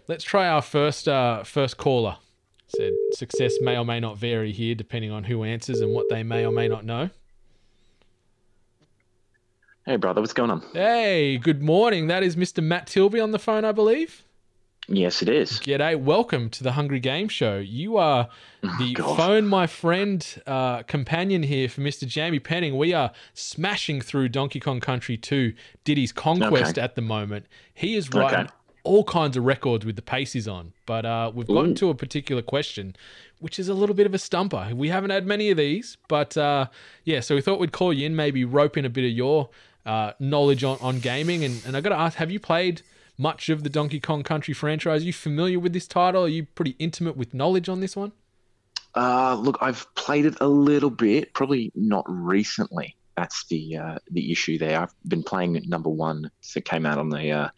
let's 0.08 0.24
try 0.24 0.48
our 0.48 0.62
first 0.62 1.08
uh, 1.08 1.44
first 1.44 1.78
caller. 1.78 2.18
Said 2.68 2.94
success 3.14 3.56
may 3.62 3.76
or 3.78 3.84
may 3.86 4.00
not 4.00 4.18
vary 4.18 4.52
here 4.52 4.76
depending 4.76 5.10
on 5.12 5.24
who 5.24 5.44
answers 5.44 5.82
and 5.82 5.92
what 5.92 6.08
they 6.10 6.22
may 6.22 6.46
or 6.46 6.52
may 6.52 6.68
not 6.68 6.86
know. 6.86 7.10
Hey, 9.88 9.96
brother, 9.96 10.22
what's 10.22 10.34
going 10.34 10.52
on? 10.52 10.64
Hey, 10.74 11.40
good 11.40 11.64
morning. 11.64 12.08
That 12.08 12.22
is 12.22 12.36
Mr. 12.36 12.62
Matt 12.62 12.86
Tilby 12.86 13.20
on 13.20 13.32
the 13.32 13.40
phone, 13.40 13.66
I 13.66 13.72
believe. 13.72 14.24
Yes, 14.92 15.22
it 15.22 15.30
is. 15.30 15.60
G'day, 15.60 15.96
welcome 16.02 16.50
to 16.50 16.64
the 16.64 16.72
Hungry 16.72 17.00
Game 17.00 17.28
Show. 17.28 17.58
You 17.60 17.98
are 17.98 18.28
the 18.80 18.94
God. 18.94 19.18
phone 19.18 19.46
my 19.48 19.68
friend 19.68 20.26
uh, 20.48 20.82
companion 20.84 21.44
here 21.44 21.70
for 21.70 21.82
Mr. 21.82 22.08
Jamie 22.08 22.40
Penningh. 22.40 22.76
We 22.76 22.94
are 22.94 23.12
smashing 23.36 24.02
through 24.02 24.30
Donkey 24.30 24.60
Kong 24.60 24.80
Country 24.80 25.16
2 25.16 25.54
Diddy's 25.84 26.12
Kong 26.12 26.40
Quest 26.40 26.72
Okay. 26.78 26.82
at 26.82 26.96
the 26.96 27.02
moment. 27.04 27.46
He 27.74 27.96
is 27.96 28.10
writing 28.12 28.46
Okay. 28.46 28.50
all 28.84 29.04
kinds 29.04 29.38
of 29.38 29.44
records 29.46 29.86
with 29.86 29.96
the 29.96 30.02
paces 30.02 30.48
on. 30.48 30.74
But 30.88 31.06
uh, 31.06 31.32
we've 31.36 31.46
gotten 31.46 31.72
Ooh. 31.72 31.76
to 31.76 31.90
a 31.92 31.96
particular 31.96 32.42
question, 32.42 32.96
which 33.38 33.60
is 33.60 33.70
a 33.70 33.76
little 33.76 33.96
bit 33.96 34.08
of 34.08 34.16
a 34.16 34.20
stumper. 34.20 34.72
We 34.74 34.90
haven't 34.90 35.12
had 35.12 35.28
many 35.28 35.52
of 35.52 35.58
these, 35.58 35.98
but 36.08 36.36
uh, 36.36 36.66
yeah, 37.04 37.20
so 37.20 37.36
we 37.36 37.42
thought 37.42 37.60
we'd 37.60 37.74
call 37.74 37.94
you 37.94 38.08
in, 38.08 38.16
maybe 38.16 38.44
rope 38.44 38.76
in 38.76 38.86
a 38.86 38.90
bit 38.90 39.06
of 39.06 39.12
your 39.12 39.50
uh, 39.86 40.14
knowledge 40.20 40.64
on, 40.64 40.80
on 40.82 41.00
gaming. 41.00 41.44
And, 41.46 41.62
and 41.68 41.78
I 41.78 41.82
got 41.82 41.90
to 41.90 42.00
ask, 42.00 42.18
have 42.18 42.32
you 42.32 42.40
played 42.40 42.82
much 43.20 43.50
of 43.50 43.64
the 43.64 43.70
Donkey 43.70 44.00
Kong 44.00 44.24
Country 44.24 44.54
franchise? 44.54 45.04
Are 45.04 45.06
you 45.06 45.14
familiar 45.14 45.60
with 45.60 45.74
this 45.74 45.88
title? 45.88 46.24
Are 46.24 46.30
you 46.30 46.46
pretty 46.46 46.76
intimate 46.80 47.18
with 47.18 47.34
knowledge 47.34 47.70
on 47.70 47.82
this 47.82 47.96
one? 47.96 48.14
Uh, 48.96 49.36
look, 49.36 49.58
I've 49.62 49.94
played 49.96 50.26
it 50.26 50.36
a 50.42 50.48
little 50.48 50.90
bit, 50.90 51.34
probably 51.34 51.72
not 51.76 52.06
recently. 52.08 52.96
That's 53.16 53.46
the 53.48 53.78
uh, 53.78 53.98
the 54.10 54.32
issue 54.32 54.58
there. 54.58 54.82
I've 54.82 54.94
been 55.08 55.24
playing 55.24 55.62
number 55.68 55.90
one 55.90 56.32
that 56.54 56.62
came 56.62 56.86
out 56.86 56.98
on 56.98 57.10
the 57.10 57.32
uh, 57.32 57.50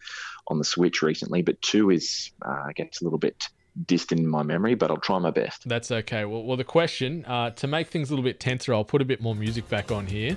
on 0.48 0.58
the 0.58 0.66
Switch 0.66 1.02
recently, 1.02 1.44
but 1.44 1.62
two 1.62 1.92
is 1.92 2.32
uh, 2.42 2.68
gets 2.76 3.02
a 3.02 3.04
little 3.04 3.20
bit 3.20 3.48
distant 3.86 4.20
in 4.22 4.28
my 4.28 4.44
memory. 4.44 4.74
But 4.74 4.90
I'll 4.90 4.98
try 4.98 5.20
my 5.20 5.30
best. 5.30 5.70
That's 5.70 5.92
okay. 5.92 6.26
Well, 6.26 6.44
well 6.44 6.58
the 6.58 6.64
question 6.64 7.24
uh, 7.26 7.52
to 7.52 7.68
make 7.68 7.90
things 7.90 8.10
a 8.10 8.14
little 8.14 8.24
bit 8.24 8.40
tenser, 8.40 8.74
I'll 8.74 8.84
put 8.84 9.02
a 9.02 9.06
bit 9.06 9.22
more 9.22 9.36
music 9.36 9.70
back 9.70 9.92
on 9.92 10.08
here. 10.08 10.36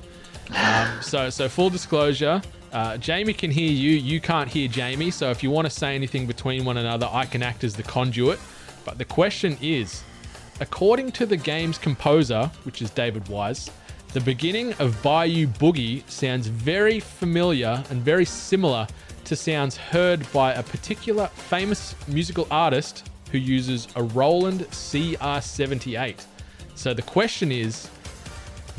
Um, 0.55 1.01
so, 1.01 1.31
so 1.31 1.49
full 1.49 1.71
disclosure, 1.71 2.43
uh, 2.75 2.97
Jamie 2.99 3.33
can 3.33 3.51
hear 3.51 3.71
you. 3.71 3.93
You 3.93 4.21
can't 4.21 4.51
hear 4.51 4.69
Jamie. 4.69 5.11
So, 5.11 5.31
if 5.31 5.43
you 5.43 5.51
want 5.51 5.67
to 5.67 5.71
say 5.71 5.95
anything 5.95 6.27
between 6.27 6.65
one 6.65 6.77
another, 6.77 7.09
I 7.11 7.25
can 7.25 7.43
act 7.43 7.65
as 7.65 7.75
the 7.75 7.85
conduit. 7.85 8.41
But 8.85 8.99
the 8.99 9.05
question 9.05 9.57
is, 9.63 10.03
according 10.61 11.13
to 11.13 11.25
the 11.25 11.37
game's 11.37 11.79
composer, 11.79 12.51
which 12.65 12.83
is 12.83 12.91
David 12.91 13.29
Wise, 13.29 13.71
the 14.13 14.21
beginning 14.21 14.73
of 14.75 15.01
Bayou 15.03 15.47
Boogie 15.47 16.09
sounds 16.11 16.49
very 16.49 17.01
familiar 17.01 17.83
and 17.91 18.03
very 18.03 18.25
similar 18.25 18.87
to 19.25 19.37
sounds 19.37 19.77
heard 19.77 20.31
by 20.33 20.53
a 20.53 20.63
particular 20.63 21.29
famous 21.29 21.95
musical 22.09 22.47
artist 22.51 23.09
who 23.31 23.39
uses 23.39 23.89
a 23.97 24.03
Roland 24.03 24.61
CR78. 24.71 26.25
So 26.75 26.93
the 26.93 27.03
question 27.03 27.51
is, 27.51 27.89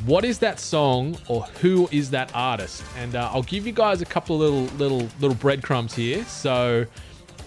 what 0.05 0.25
is 0.25 0.39
that 0.39 0.59
song 0.59 1.17
or 1.27 1.43
who 1.61 1.87
is 1.91 2.09
that 2.11 2.29
artist? 2.35 2.83
And 2.97 3.15
uh, 3.15 3.29
I'll 3.33 3.43
give 3.43 3.65
you 3.65 3.71
guys 3.71 4.01
a 4.01 4.05
couple 4.05 4.35
of 4.35 4.41
little 4.41 4.77
little 4.77 5.09
little 5.19 5.35
breadcrumbs 5.37 5.93
here. 5.95 6.23
So 6.25 6.85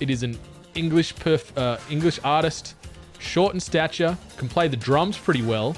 it 0.00 0.10
is 0.10 0.22
an 0.22 0.38
English 0.74 1.14
perf- 1.16 1.56
uh, 1.56 1.78
English 1.90 2.18
artist, 2.24 2.74
short 3.18 3.54
in 3.54 3.60
stature, 3.60 4.16
can 4.36 4.48
play 4.48 4.68
the 4.68 4.76
drums 4.76 5.18
pretty 5.18 5.42
well, 5.42 5.76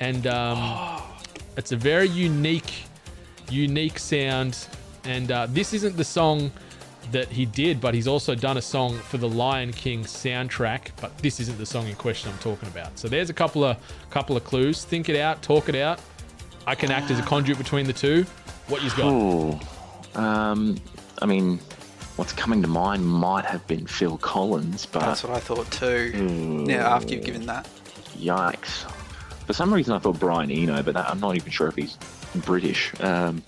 and 0.00 0.26
um, 0.26 1.00
it's 1.56 1.72
a 1.72 1.76
very 1.76 2.08
unique 2.08 2.84
unique 3.50 3.98
sound. 3.98 4.66
And 5.04 5.30
uh, 5.30 5.46
this 5.50 5.74
isn't 5.74 5.96
the 5.96 6.04
song 6.04 6.50
that 7.12 7.28
he 7.28 7.44
did, 7.44 7.80
but 7.80 7.94
he's 7.94 8.08
also 8.08 8.34
done 8.34 8.56
a 8.56 8.62
song 8.62 8.96
for 8.98 9.18
the 9.18 9.28
Lion 9.28 9.72
King 9.72 10.04
soundtrack. 10.04 10.90
But 11.00 11.16
this 11.18 11.40
isn't 11.40 11.58
the 11.58 11.66
song 11.66 11.86
in 11.88 11.94
question 11.94 12.30
I'm 12.30 12.38
talking 12.38 12.68
about. 12.68 12.98
So 12.98 13.08
there's 13.08 13.30
a 13.30 13.34
couple 13.34 13.64
of 13.64 13.76
couple 14.10 14.36
of 14.36 14.44
clues. 14.44 14.84
Think 14.84 15.08
it 15.08 15.16
out, 15.18 15.42
talk 15.42 15.68
it 15.68 15.74
out. 15.74 16.00
I 16.66 16.74
can 16.74 16.90
act 16.90 17.10
as 17.10 17.18
a 17.18 17.22
conduit 17.22 17.58
between 17.58 17.86
the 17.86 17.92
two. 17.92 18.24
What 18.68 18.82
you've 18.82 18.96
got? 18.96 19.06
Oh, 19.06 19.60
um, 20.14 20.78
I 21.20 21.26
mean, 21.26 21.58
what's 22.16 22.32
coming 22.32 22.62
to 22.62 22.68
mind 22.68 23.06
might 23.06 23.44
have 23.44 23.66
been 23.66 23.86
Phil 23.86 24.16
Collins, 24.18 24.86
but 24.86 25.00
That's 25.00 25.24
what 25.24 25.34
I 25.34 25.40
thought 25.40 25.70
too. 25.70 26.64
Yeah, 26.66 26.94
after 26.94 27.14
you've 27.14 27.24
given 27.24 27.46
that. 27.46 27.68
Yikes. 28.16 28.90
For 29.46 29.52
some 29.52 29.74
reason, 29.74 29.92
I 29.92 29.98
thought 29.98 30.18
Brian 30.18 30.50
Eno, 30.50 30.82
but 30.82 30.94
that, 30.94 31.10
I'm 31.10 31.20
not 31.20 31.36
even 31.36 31.50
sure 31.50 31.68
if 31.68 31.74
he's 31.74 31.98
British. 32.36 32.92
Um, 33.00 33.42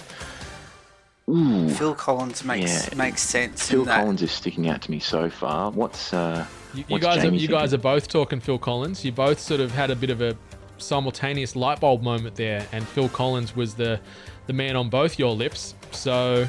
ooh, 1.29 1.69
Phil 1.71 1.95
Collins 1.95 2.45
makes 2.45 2.89
Yeah. 2.89 2.95
makes 2.97 3.23
sense. 3.23 3.69
Phil 3.69 3.81
in 3.81 3.87
that. 3.87 3.97
Collins 4.01 4.23
is 4.23 4.31
sticking 4.33 4.69
out 4.69 4.83
to 4.83 4.91
me 4.91 4.99
so 4.99 5.29
far. 5.31 5.71
What's 5.71 6.13
uh, 6.13 6.47
You, 6.75 6.81
you 6.81 6.85
what's 6.89 7.05
guys, 7.05 7.19
are, 7.19 7.23
Jamie 7.23 7.39
you 7.39 7.49
guys 7.49 7.73
are 7.75 7.79
both 7.79 8.09
talking 8.09 8.41
Phil 8.41 8.59
Collins. 8.59 9.05
You 9.05 9.13
both 9.13 9.41
sort 9.41 9.61
of 9.61 9.73
had 9.73 9.91
a 9.91 9.97
bit 9.97 10.11
of 10.11 10.21
a 10.21 10.37
simultaneous 10.79 11.57
light 11.57 11.81
bulb 11.81 12.03
moment 12.03 12.35
there, 12.37 12.67
and 12.73 12.87
Phil 12.89 13.09
Collins 13.09 13.57
was 13.57 13.75
the 13.75 13.99
the 14.47 14.53
man 14.53 14.77
on 14.77 14.89
both 14.89 15.19
your 15.19 15.35
lips. 15.35 15.75
So, 15.91 16.47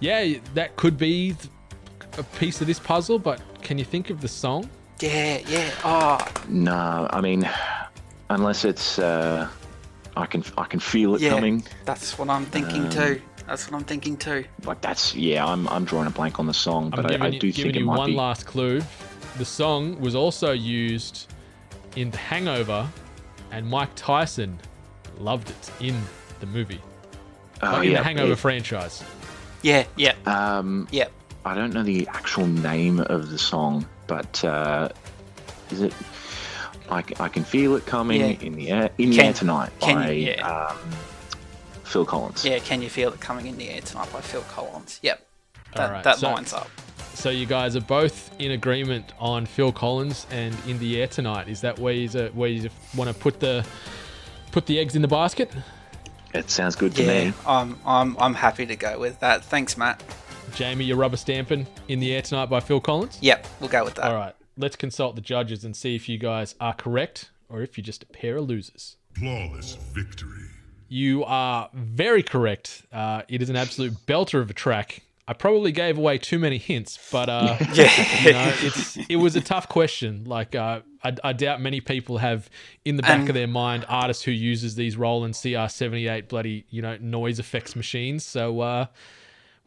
yeah, 0.00 0.34
that 0.54 0.76
could 0.76 0.98
be 0.98 1.32
th- 1.32 1.48
a 2.18 2.22
piece 2.38 2.60
of 2.60 2.66
this 2.66 2.78
puzzle. 2.78 3.18
But 3.18 3.40
can 3.62 3.78
you 3.78 3.84
think 3.84 4.10
of 4.10 4.20
the 4.20 4.28
song? 4.28 4.68
Yeah, 5.00 5.38
yeah. 5.48 5.70
Oh, 5.84 6.18
No, 6.48 7.08
I 7.10 7.20
mean, 7.20 7.48
unless 8.30 8.64
it's 8.64 8.98
uh, 8.98 9.48
I 10.16 10.26
can 10.26 10.44
I 10.58 10.64
can 10.64 10.80
feel 10.80 11.14
it 11.14 11.20
Yeah, 11.22 11.30
coming. 11.30 11.62
that's 11.84 12.18
what 12.18 12.28
I'm 12.28 12.44
thinking 12.46 12.82
Um, 12.84 12.90
too. 12.90 13.20
That's 13.46 13.70
what 13.70 13.78
I'm 13.78 13.84
thinking 13.84 14.16
too. 14.16 14.44
Like 14.64 14.80
that's 14.80 15.14
yeah. 15.14 15.44
I'm 15.46 15.68
I'm 15.68 15.84
drawing 15.84 16.06
a 16.06 16.10
blank 16.10 16.38
on 16.38 16.46
the 16.46 16.54
song, 16.54 16.90
but 16.90 17.10
I, 17.20 17.26
I 17.26 17.28
you, 17.28 17.38
do 17.40 17.52
giving 17.52 17.72
think 17.72 17.76
it 17.76 17.80
you 17.80 17.86
might 17.86 17.98
one 17.98 18.10
be. 18.10 18.16
last 18.16 18.46
clue. 18.46 18.80
The 19.38 19.44
song 19.44 19.98
was 20.00 20.14
also 20.14 20.52
used 20.52 21.32
in 21.96 22.10
The 22.10 22.18
Hangover, 22.18 22.88
and 23.50 23.66
Mike 23.68 23.90
Tyson 23.96 24.58
loved 25.18 25.50
it 25.50 25.70
in 25.80 26.00
the 26.40 26.46
movie, 26.46 26.80
oh, 27.62 27.66
like 27.72 27.86
in 27.88 27.92
the 27.94 28.02
Hangover 28.02 28.32
it- 28.32 28.38
franchise. 28.38 29.02
Yeah, 29.62 29.84
yeah, 29.96 30.14
um, 30.26 30.88
yeah. 30.90 31.06
I 31.44 31.54
don't 31.54 31.72
know 31.72 31.82
the 31.84 32.06
actual 32.08 32.46
name 32.46 32.98
of 33.00 33.30
the 33.30 33.38
song, 33.38 33.86
but 34.06 34.44
uh, 34.44 34.88
is 35.70 35.82
it? 35.82 35.92
i 36.90 37.00
can 37.00 37.42
feel 37.42 37.74
it 37.76 37.86
coming 37.86 38.20
Yeah. 38.20 38.26
in 38.46 38.54
the 38.54 38.68
air 38.70 38.90
in 38.98 39.10
the 39.10 39.16
Can- 39.16 39.26
air 39.26 39.32
tonight 39.32 39.70
can 39.80 39.94
by 39.94 40.10
you- 40.10 40.32
yeah. 40.32 40.46
um, 40.46 40.76
Phil 41.92 42.06
Collins. 42.06 42.44
Yeah, 42.44 42.58
Can 42.58 42.80
You 42.80 42.88
Feel 42.88 43.12
It 43.12 43.20
Coming 43.20 43.46
in 43.46 43.56
the 43.58 43.68
Air 43.68 43.82
Tonight 43.82 44.10
by 44.12 44.20
Phil 44.22 44.40
Collins. 44.42 44.98
Yep. 45.02 45.26
That, 45.74 45.86
Alright, 45.88 46.04
that 46.04 46.16
so- 46.18 46.30
lines 46.32 46.52
up. 46.52 46.68
So 47.14 47.28
you 47.28 47.44
guys 47.44 47.76
are 47.76 47.82
both 47.82 48.30
in 48.40 48.52
agreement 48.52 49.12
on 49.18 49.44
Phil 49.44 49.70
Collins 49.70 50.26
and 50.30 50.56
"In 50.66 50.78
the 50.78 50.98
Air 51.00 51.06
Tonight." 51.06 51.46
Is 51.46 51.60
that 51.60 51.78
where 51.78 51.92
you 51.92 52.08
uh, 52.18 52.28
where 52.30 52.48
you 52.48 52.70
want 52.96 53.08
to 53.08 53.14
put 53.14 53.38
the 53.38 53.64
put 54.50 54.64
the 54.64 54.78
eggs 54.78 54.96
in 54.96 55.02
the 55.02 55.08
basket? 55.08 55.52
It 56.32 56.50
sounds 56.50 56.74
good 56.74 56.94
to 56.94 57.02
Yeah, 57.02 57.24
me. 57.26 57.32
I'm, 57.46 57.78
I'm, 57.84 58.16
I'm 58.18 58.32
happy 58.34 58.64
to 58.64 58.74
go 58.76 58.98
with 58.98 59.20
that. 59.20 59.44
Thanks, 59.44 59.76
Matt. 59.76 60.02
Jamie, 60.54 60.86
you're 60.86 60.96
rubber 60.96 61.18
stamping 61.18 61.66
"In 61.88 62.00
the 62.00 62.14
Air 62.14 62.22
Tonight" 62.22 62.46
by 62.46 62.60
Phil 62.60 62.80
Collins. 62.80 63.18
Yep, 63.20 63.46
we'll 63.60 63.68
go 63.68 63.84
with 63.84 63.94
that. 63.96 64.06
All 64.10 64.16
right, 64.16 64.34
let's 64.56 64.74
consult 64.76 65.14
the 65.14 65.20
judges 65.20 65.64
and 65.66 65.76
see 65.76 65.94
if 65.94 66.08
you 66.08 66.16
guys 66.16 66.54
are 66.60 66.72
correct 66.72 67.30
or 67.50 67.60
if 67.60 67.76
you're 67.76 67.84
just 67.84 68.02
a 68.04 68.06
pair 68.06 68.38
of 68.38 68.48
losers. 68.48 68.96
Flawless 69.12 69.74
victory. 69.92 70.48
You 70.92 71.24
are 71.24 71.70
very 71.72 72.22
correct. 72.22 72.82
Uh, 72.92 73.22
it 73.28 73.40
is 73.40 73.48
an 73.48 73.56
absolute 73.56 73.94
belter 74.06 74.42
of 74.42 74.50
a 74.50 74.54
track. 74.54 75.00
I 75.26 75.32
probably 75.32 75.72
gave 75.72 75.96
away 75.96 76.18
too 76.18 76.38
many 76.38 76.58
hints, 76.58 76.98
but 77.10 77.30
uh, 77.30 77.56
Yeah. 77.72 78.22
you 78.24 78.32
know, 78.32 78.52
it's 78.58 78.96
it 79.08 79.16
was 79.16 79.34
a 79.34 79.40
tough 79.40 79.68
question. 79.68 80.24
Like 80.26 80.54
uh, 80.54 80.80
I, 81.02 81.14
I 81.24 81.32
doubt 81.32 81.62
many 81.62 81.80
people 81.80 82.18
have 82.18 82.50
in 82.84 82.96
the 82.96 83.02
back 83.02 83.20
And- 83.20 83.28
of 83.30 83.34
their 83.34 83.46
mind 83.46 83.86
artists 83.88 84.22
who 84.24 84.32
uses 84.32 84.74
these 84.74 84.96
Roland 84.98 85.32
CR78 85.34 86.28
bloody 86.28 86.66
you 86.68 86.82
know 86.82 86.98
noise 87.00 87.38
effects 87.38 87.74
machines. 87.74 88.22
So 88.24 88.60
uh, 88.60 88.86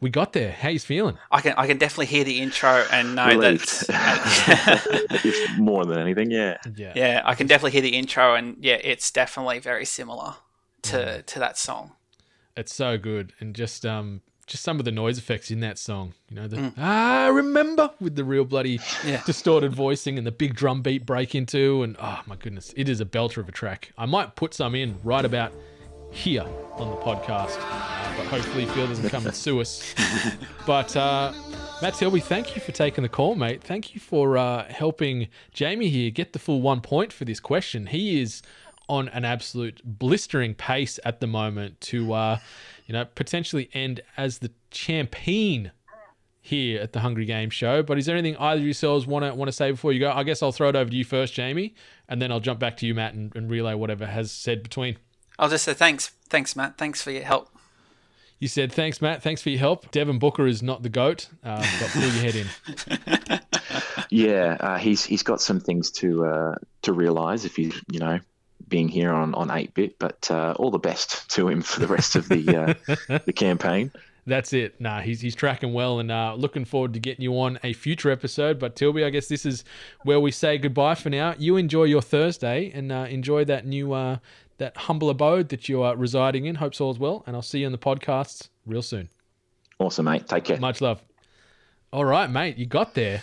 we 0.00 0.10
got 0.10 0.32
there. 0.34 0.52
How 0.52 0.68
you 0.68 0.78
feeling? 0.78 1.18
I 1.32 1.40
can 1.40 1.54
I 1.56 1.66
can 1.66 1.78
definitely 1.78 2.06
hear 2.06 2.22
the 2.22 2.40
intro 2.40 2.84
and 2.92 3.16
know 3.16 3.26
Relieved. 3.26 3.88
that. 3.88 4.86
it's 5.24 5.58
more 5.58 5.84
than 5.86 5.98
anything, 5.98 6.30
yeah. 6.30 6.58
Yeah. 6.76 6.92
yeah, 6.94 7.22
I 7.24 7.34
can 7.34 7.46
definitely 7.48 7.72
hear 7.72 7.82
the 7.82 7.96
intro 7.96 8.34
and 8.36 8.56
yeah, 8.60 8.78
it's 8.84 9.10
definitely 9.10 9.58
very 9.58 9.86
similar. 9.86 10.34
To 10.90 11.22
to 11.22 11.38
that 11.38 11.58
song. 11.58 11.92
It's 12.56 12.74
so 12.74 12.96
good, 12.98 13.32
and 13.40 13.54
just 13.54 13.84
um, 13.84 14.22
just 14.46 14.62
some 14.62 14.78
of 14.78 14.84
the 14.84 14.92
noise 14.92 15.18
effects 15.18 15.50
in 15.50 15.60
that 15.60 15.78
song. 15.78 16.14
You 16.30 16.36
know, 16.36 16.48
the 16.48 16.56
Mm. 16.56 16.78
I 16.78 17.28
remember 17.28 17.90
with 18.00 18.16
the 18.16 18.24
real 18.24 18.44
bloody 18.44 18.80
Yeah. 19.04 19.22
distorted 19.26 19.74
voicing 19.74 20.18
and 20.18 20.26
the 20.26 20.32
big 20.32 20.54
drum 20.54 20.82
beat 20.82 21.04
break 21.04 21.34
into, 21.34 21.82
and 21.82 21.96
oh 22.00 22.20
my 22.26 22.36
goodness, 22.36 22.72
it 22.76 22.88
is 22.88 23.00
a 23.00 23.04
belter 23.04 23.38
of 23.38 23.48
a 23.48 23.52
track. 23.52 23.92
I 23.98 24.06
might 24.06 24.36
put 24.36 24.54
some 24.54 24.74
in 24.74 24.96
right 25.04 25.24
about 25.24 25.52
here 26.12 26.46
on 26.76 26.88
the 26.90 26.96
podcast, 26.96 27.58
uh, 27.60 28.16
but 28.16 28.26
hopefully 28.28 28.64
Phil 28.66 28.86
doesn't 28.86 29.10
come 29.10 29.26
and 29.26 29.34
sue 29.34 29.60
us. 29.60 29.94
But 30.66 30.96
uh, 30.96 31.32
Matt 31.82 31.94
Tilby, 31.94 32.20
thank 32.20 32.56
you 32.56 32.62
for 32.62 32.72
taking 32.72 33.02
the 33.02 33.08
call, 33.08 33.34
mate. 33.36 33.62
Thank 33.62 33.94
you 33.94 34.00
for 34.00 34.36
uh, 34.38 34.64
helping 34.72 35.28
Jamie 35.52 35.88
here 35.90 36.10
get 36.10 36.32
the 36.32 36.38
full 36.38 36.60
one 36.62 36.80
point 36.80 37.12
for 37.12 37.24
this 37.24 37.38
question. 37.38 37.86
He 37.86 38.20
is 38.20 38.42
on 38.88 39.08
an 39.08 39.24
absolute 39.24 39.80
blistering 39.84 40.54
pace 40.54 40.98
at 41.04 41.20
the 41.20 41.26
moment 41.26 41.80
to, 41.80 42.12
uh, 42.12 42.38
you 42.86 42.92
know, 42.92 43.04
potentially 43.04 43.68
end 43.72 44.00
as 44.16 44.38
the 44.38 44.50
champion 44.70 45.72
here 46.40 46.80
at 46.80 46.92
the 46.92 47.00
Hungry 47.00 47.24
Game 47.24 47.50
Show. 47.50 47.82
But 47.82 47.98
is 47.98 48.06
there 48.06 48.16
anything 48.16 48.36
either 48.38 48.60
of 48.60 48.64
yourselves 48.64 49.06
want 49.06 49.24
to 49.24 49.34
want 49.34 49.48
to 49.48 49.52
say 49.52 49.70
before 49.70 49.92
you 49.92 50.00
go? 50.00 50.10
I 50.12 50.22
guess 50.22 50.42
I'll 50.42 50.52
throw 50.52 50.68
it 50.68 50.76
over 50.76 50.90
to 50.90 50.96
you 50.96 51.04
first, 51.04 51.34
Jamie, 51.34 51.74
and 52.08 52.22
then 52.22 52.30
I'll 52.30 52.40
jump 52.40 52.60
back 52.60 52.76
to 52.78 52.86
you, 52.86 52.94
Matt, 52.94 53.14
and, 53.14 53.34
and 53.34 53.50
relay 53.50 53.74
whatever 53.74 54.06
has 54.06 54.30
said 54.30 54.62
between. 54.62 54.96
I'll 55.38 55.48
just 55.48 55.64
say 55.64 55.74
thanks, 55.74 56.12
thanks, 56.28 56.54
Matt. 56.56 56.78
Thanks 56.78 57.02
for 57.02 57.10
your 57.10 57.24
help. 57.24 57.50
You 58.38 58.48
said 58.48 58.70
thanks, 58.70 59.00
Matt. 59.00 59.22
Thanks 59.22 59.40
for 59.42 59.48
your 59.48 59.58
help. 59.58 59.90
Devin 59.90 60.18
Booker 60.18 60.46
is 60.46 60.62
not 60.62 60.82
the 60.82 60.90
goat, 60.90 61.28
uh, 61.42 61.66
but 61.80 61.90
pull 61.90 62.02
your 62.02 62.10
head 62.10 62.34
in. 62.36 63.40
Yeah, 64.10 64.56
uh, 64.60 64.78
he's 64.78 65.04
he's 65.04 65.22
got 65.22 65.40
some 65.40 65.60
things 65.60 65.90
to 65.92 66.24
uh, 66.24 66.54
to 66.82 66.92
realise 66.92 67.44
if 67.44 67.56
he's 67.56 67.74
you 67.90 67.98
know 67.98 68.20
being 68.68 68.88
here 68.88 69.12
on 69.12 69.34
on 69.34 69.48
ATEBIT. 69.48 69.94
But 69.98 70.30
uh, 70.30 70.54
all 70.58 70.70
the 70.70 70.78
best 70.78 71.28
to 71.34 71.48
him 71.48 71.62
for 71.62 71.80
the 71.80 71.86
rest 71.86 72.16
of 72.16 72.28
the 72.28 72.76
uh, 73.08 73.18
the 73.24 73.32
campaign. 73.36 73.90
That's 74.28 74.52
it. 74.52 74.80
Nah, 74.80 75.02
he's 75.02 75.20
he's 75.20 75.36
tracking 75.36 75.72
well, 75.72 76.00
and 76.00 76.10
uh, 76.10 76.34
looking 76.36 76.64
forward 76.64 76.92
to 76.94 76.98
getting 77.00 77.22
you 77.22 77.38
on 77.38 77.60
a 77.62 77.72
future 77.74 78.10
episode. 78.10 78.58
But 78.58 78.74
Tilby, 78.74 79.04
I 79.04 79.10
guess 79.10 79.28
this 79.28 79.46
is 79.46 79.62
where 80.02 80.18
we 80.18 80.32
say 80.32 80.58
goodbye 80.58 80.96
for 80.96 81.10
now. 81.10 81.34
You 81.38 81.56
enjoy 81.56 81.84
your 81.84 82.02
Thursday 82.02 82.72
and 82.74 82.90
uh, 82.90 83.06
enjoy 83.08 83.44
that 83.44 83.66
new 83.66 83.92
uh, 83.92 84.18
that 84.58 84.76
humble 84.76 85.10
abode 85.10 85.50
that 85.50 85.68
you 85.68 85.80
are 85.82 85.94
residing 85.96 86.46
in. 86.46 86.56
Hopes 86.56 86.80
all's 86.80 86.98
well, 86.98 87.22
and 87.26 87.36
I'll 87.36 87.42
see 87.42 87.60
you 87.60 87.66
on 87.66 87.72
the 87.72 87.78
podcasts 87.78 88.48
real 88.66 88.82
soon. 88.82 89.10
Awesome, 89.78 90.06
mate. 90.06 90.26
Take 90.26 90.44
care. 90.44 90.58
Much 90.58 90.80
love. 90.80 91.02
All 91.92 92.04
right, 92.04 92.28
mate, 92.28 92.56
you 92.58 92.66
got 92.66 92.94
there, 92.94 93.22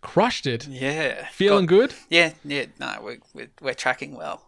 crushed 0.00 0.46
it. 0.46 0.66
Yeah. 0.66 1.26
Feeling 1.26 1.66
Got- 1.66 1.76
good? 1.76 1.94
Yeah, 2.08 2.32
yeah. 2.42 2.64
No, 2.80 2.98
we're, 3.02 3.18
we're 3.34 3.50
we're 3.60 3.74
tracking 3.74 4.16
well. 4.16 4.42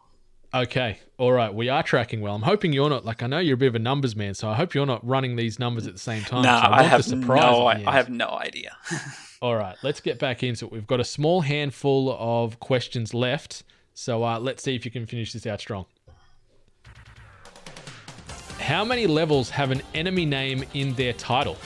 Okay. 0.53 0.99
All 1.17 1.33
right. 1.33 1.53
We 1.55 1.69
are 1.69 1.83
tracking 1.83 2.21
well. 2.21 2.35
I'm 2.35 2.43
hoping 2.43 2.73
you're 2.73 2.91
not 2.91 3.05
like 3.05 3.23
I 3.23 3.27
know 3.29 3.39
you're 3.39 3.55
a 3.55 3.59
bit 3.59 3.69
of 3.69 3.77
a 3.77 3.79
numbers 3.79 4.17
man, 4.17 4.35
so 4.35 4.49
I 4.49 4.55
hope 4.55 4.75
you're 4.75 4.87
not 4.87 5.07
running 5.07 5.37
these 5.37 5.59
numbers 5.61 5.87
at 5.87 5.93
the 5.93 5.99
same 6.01 6.23
time. 6.25 6.43
No, 6.43 6.51
'cause 6.51 6.63
I 6.65 6.69
want 6.71 6.87
have 6.89 7.17
no, 7.17 7.67
I, 7.67 7.85
I 7.87 7.93
have 7.93 8.09
no 8.11 8.29
idea. 8.31 8.77
All 9.43 9.55
right, 9.57 9.77
let's 9.83 10.01
get 10.01 10.19
back 10.19 10.43
into 10.43 10.67
it. 10.67 10.73
We've 10.73 10.87
got 10.87 11.01
a 11.01 11.05
small 11.05 11.41
handful 11.41 12.15
of 12.19 12.59
questions 12.61 13.15
left, 13.15 13.63
so 13.95 14.25
uh, 14.25 14.39
let's 14.39 14.63
see 14.63 14.75
if 14.75 14.85
you 14.85 14.91
can 14.91 15.07
finish 15.07 15.33
this 15.33 15.47
out 15.47 15.61
strong. 15.61 15.87
How 18.59 18.85
many 18.85 19.07
levels 19.07 19.49
have 19.51 19.71
an 19.71 19.81
enemy 19.95 20.27
name 20.27 20.65
in 20.75 20.93
their 20.95 21.13
title? 21.15 21.57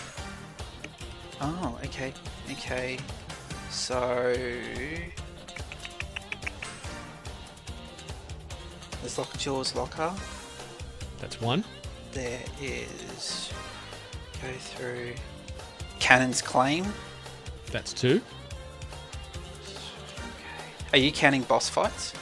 Oh, 1.41 1.79
okay, 1.85 2.13
okay. 2.53 2.99
So 3.71 4.35
there's 9.05 9.19
Lockjaw's 9.19 9.75
Locker. 9.77 10.11
That's 11.21 11.39
one. 11.39 11.63
There 12.13 12.41
is 12.63 13.53
go 14.41 14.51
through 14.59 15.13
Kannon's 16.01 16.41
Klaim. 16.41 16.87
That's 17.71 17.93
two. 17.93 18.23
Are 20.93 20.99
you 20.99 21.13
counting 21.13 21.43
boss 21.43 21.69
fights? 21.69 22.15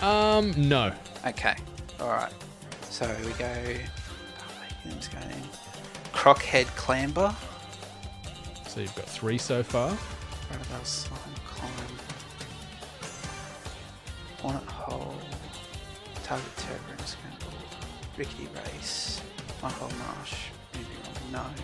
Um, 0.00 0.54
no. 0.56 0.94
Okay, 1.26 1.56
all 2.00 2.08
right. 2.08 2.32
So 2.88 3.06
we 3.26 3.32
go. 3.32 3.76
Let's 4.86 5.08
go 5.08 5.18
in. 5.18 5.42
Krockhead 6.14 6.64
Klamber. 6.74 7.34
So 8.66 8.80
you've 8.80 8.94
got 8.94 9.04
three 9.04 9.36
so 9.36 9.62
far. 9.62 9.90
Riverdale 10.50 10.84
Slime 10.84 11.18
Climb. 11.44 11.98
Hornet 14.44 14.64
Hole. 14.64 15.14
Target 16.24 16.56
Turbo 16.56 16.90
and 16.98 17.00
Scramble. 17.06 17.58
Rickety 18.16 18.48
Race. 18.54 19.20
Hole 19.60 19.90
Marsh. 19.98 20.34
Maybe 20.72 20.86
wrong. 21.32 21.32
No. 21.32 21.62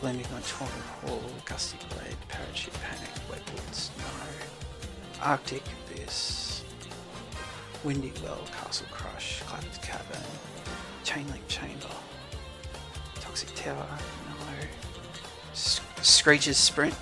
Gleaming 0.00 0.26
on 0.34 0.42
Torrid 0.42 0.70
Hall. 1.02 1.20
Gusty 1.44 1.78
Glade. 1.90 2.16
Parachute 2.28 2.74
Panic. 2.74 3.10
Wetwoods. 3.30 3.90
No. 3.98 5.22
Arctic 5.22 5.62
Abyss. 5.90 6.62
Windy 7.84 8.12
Well. 8.22 8.38
Castle 8.52 8.86
Crush. 8.90 9.42
Clapped 9.42 9.82
Cavern. 9.82 10.22
Chainlink 11.04 11.46
Chamber. 11.48 11.88
Toxic 13.20 13.52
Tower. 13.54 13.86
No. 14.28 14.66
S- 15.52 15.80
Screech's 16.02 16.56
Sprint. 16.56 16.94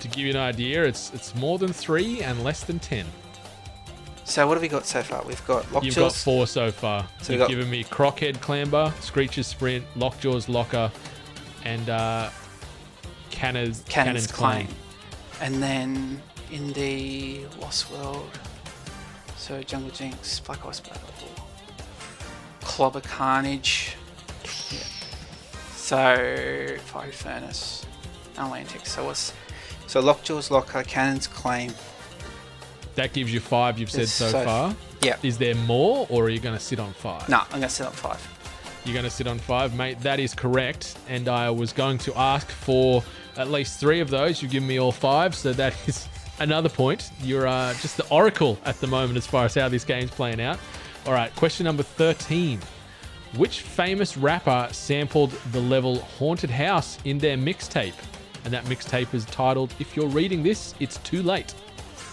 To 0.00 0.08
give 0.08 0.18
you 0.24 0.30
an 0.30 0.36
idea, 0.36 0.84
it's 0.84 1.12
it's 1.12 1.34
more 1.34 1.58
than 1.58 1.72
three 1.74 2.22
and 2.22 2.42
less 2.42 2.64
than 2.64 2.78
ten. 2.78 3.04
So 4.30 4.46
what 4.46 4.54
have 4.54 4.62
we 4.62 4.68
got 4.68 4.86
so 4.86 5.02
far? 5.02 5.24
We've 5.24 5.44
got 5.44 5.64
Lockjaw. 5.72 5.80
You've 5.86 5.96
got 5.96 6.12
four 6.12 6.46
so 6.46 6.70
far. 6.70 7.04
So 7.20 7.32
You've 7.32 7.40
got- 7.40 7.48
given 7.48 7.68
me 7.68 7.82
Krockhead 7.82 8.36
Klamber, 8.36 8.92
Screech's 9.02 9.44
Sprint, 9.44 9.84
Lockjaw's 9.96 10.48
Locker, 10.48 10.92
and 11.64 11.90
uh, 11.90 12.30
Kannon's, 13.32 13.82
Kannon's. 13.88 14.28
Klaim. 14.28 14.68
And 15.40 15.60
then 15.60 16.22
in 16.52 16.72
the 16.74 17.40
Lost 17.60 17.90
World, 17.90 18.30
so 19.36 19.60
Jungle 19.64 19.90
Jinx, 19.90 20.38
Black 20.38 20.64
Ice 20.64 20.78
Battle, 20.78 21.02
Klobber 22.60 23.02
Karnage. 23.02 23.94
Yeah. 24.70 24.78
So 25.74 26.76
Fiery 26.84 27.10
Furnace, 27.10 27.84
Atlantic. 28.38 28.86
So 28.86 29.06
what's 29.06 29.32
so 29.88 30.00
Lockjaw's 30.00 30.52
Locker, 30.52 30.84
Kannon's 30.84 31.26
Klaim. 31.26 31.74
That 32.94 33.12
gives 33.12 33.32
you 33.32 33.40
five. 33.40 33.78
You've 33.78 33.90
said 33.90 34.08
so, 34.08 34.30
so- 34.30 34.44
far. 34.44 34.76
Yeah. 35.02 35.16
Is 35.22 35.38
there 35.38 35.54
more, 35.54 36.06
or 36.10 36.24
are 36.24 36.28
you 36.28 36.40
going 36.40 36.56
to 36.56 36.62
sit 36.62 36.78
on 36.78 36.92
five? 36.92 37.26
No, 37.28 37.38
I'm 37.38 37.52
gonna 37.52 37.70
sit 37.70 37.86
on 37.86 37.92
five. 37.92 38.20
You're 38.84 38.94
going 38.94 39.04
to 39.04 39.10
sit 39.10 39.26
on 39.26 39.38
five, 39.38 39.74
mate. 39.74 40.00
That 40.00 40.20
is 40.20 40.34
correct. 40.34 40.98
And 41.08 41.28
I 41.28 41.50
was 41.50 41.72
going 41.72 41.98
to 41.98 42.18
ask 42.18 42.50
for 42.50 43.02
at 43.36 43.50
least 43.50 43.78
three 43.78 44.00
of 44.00 44.08
those. 44.10 44.42
You've 44.42 44.52
given 44.52 44.68
me 44.68 44.78
all 44.78 44.92
five, 44.92 45.34
so 45.34 45.52
that 45.52 45.74
is 45.86 46.08
another 46.38 46.68
point. 46.68 47.10
You're 47.22 47.46
uh, 47.46 47.74
just 47.74 47.96
the 47.96 48.08
oracle 48.08 48.58
at 48.64 48.80
the 48.80 48.86
moment 48.86 49.16
as 49.18 49.26
far 49.26 49.44
as 49.44 49.54
how 49.54 49.68
this 49.68 49.84
game's 49.84 50.10
playing 50.10 50.40
out. 50.40 50.58
All 51.06 51.12
right, 51.12 51.34
question 51.36 51.64
number 51.64 51.82
13. 51.82 52.58
Which 53.36 53.60
famous 53.60 54.16
rapper 54.16 54.68
sampled 54.72 55.30
the 55.52 55.60
level 55.60 56.00
Haunted 56.18 56.50
House 56.50 56.98
in 57.04 57.18
their 57.18 57.36
mixtape? 57.36 57.94
And 58.44 58.52
that 58.52 58.64
mixtape 58.64 59.14
is 59.14 59.24
titled 59.26 59.72
If 59.78 59.94
You're 59.94 60.08
Reading 60.08 60.42
This, 60.42 60.74
It's 60.80 60.96
Too 60.98 61.22
Late. 61.22 61.54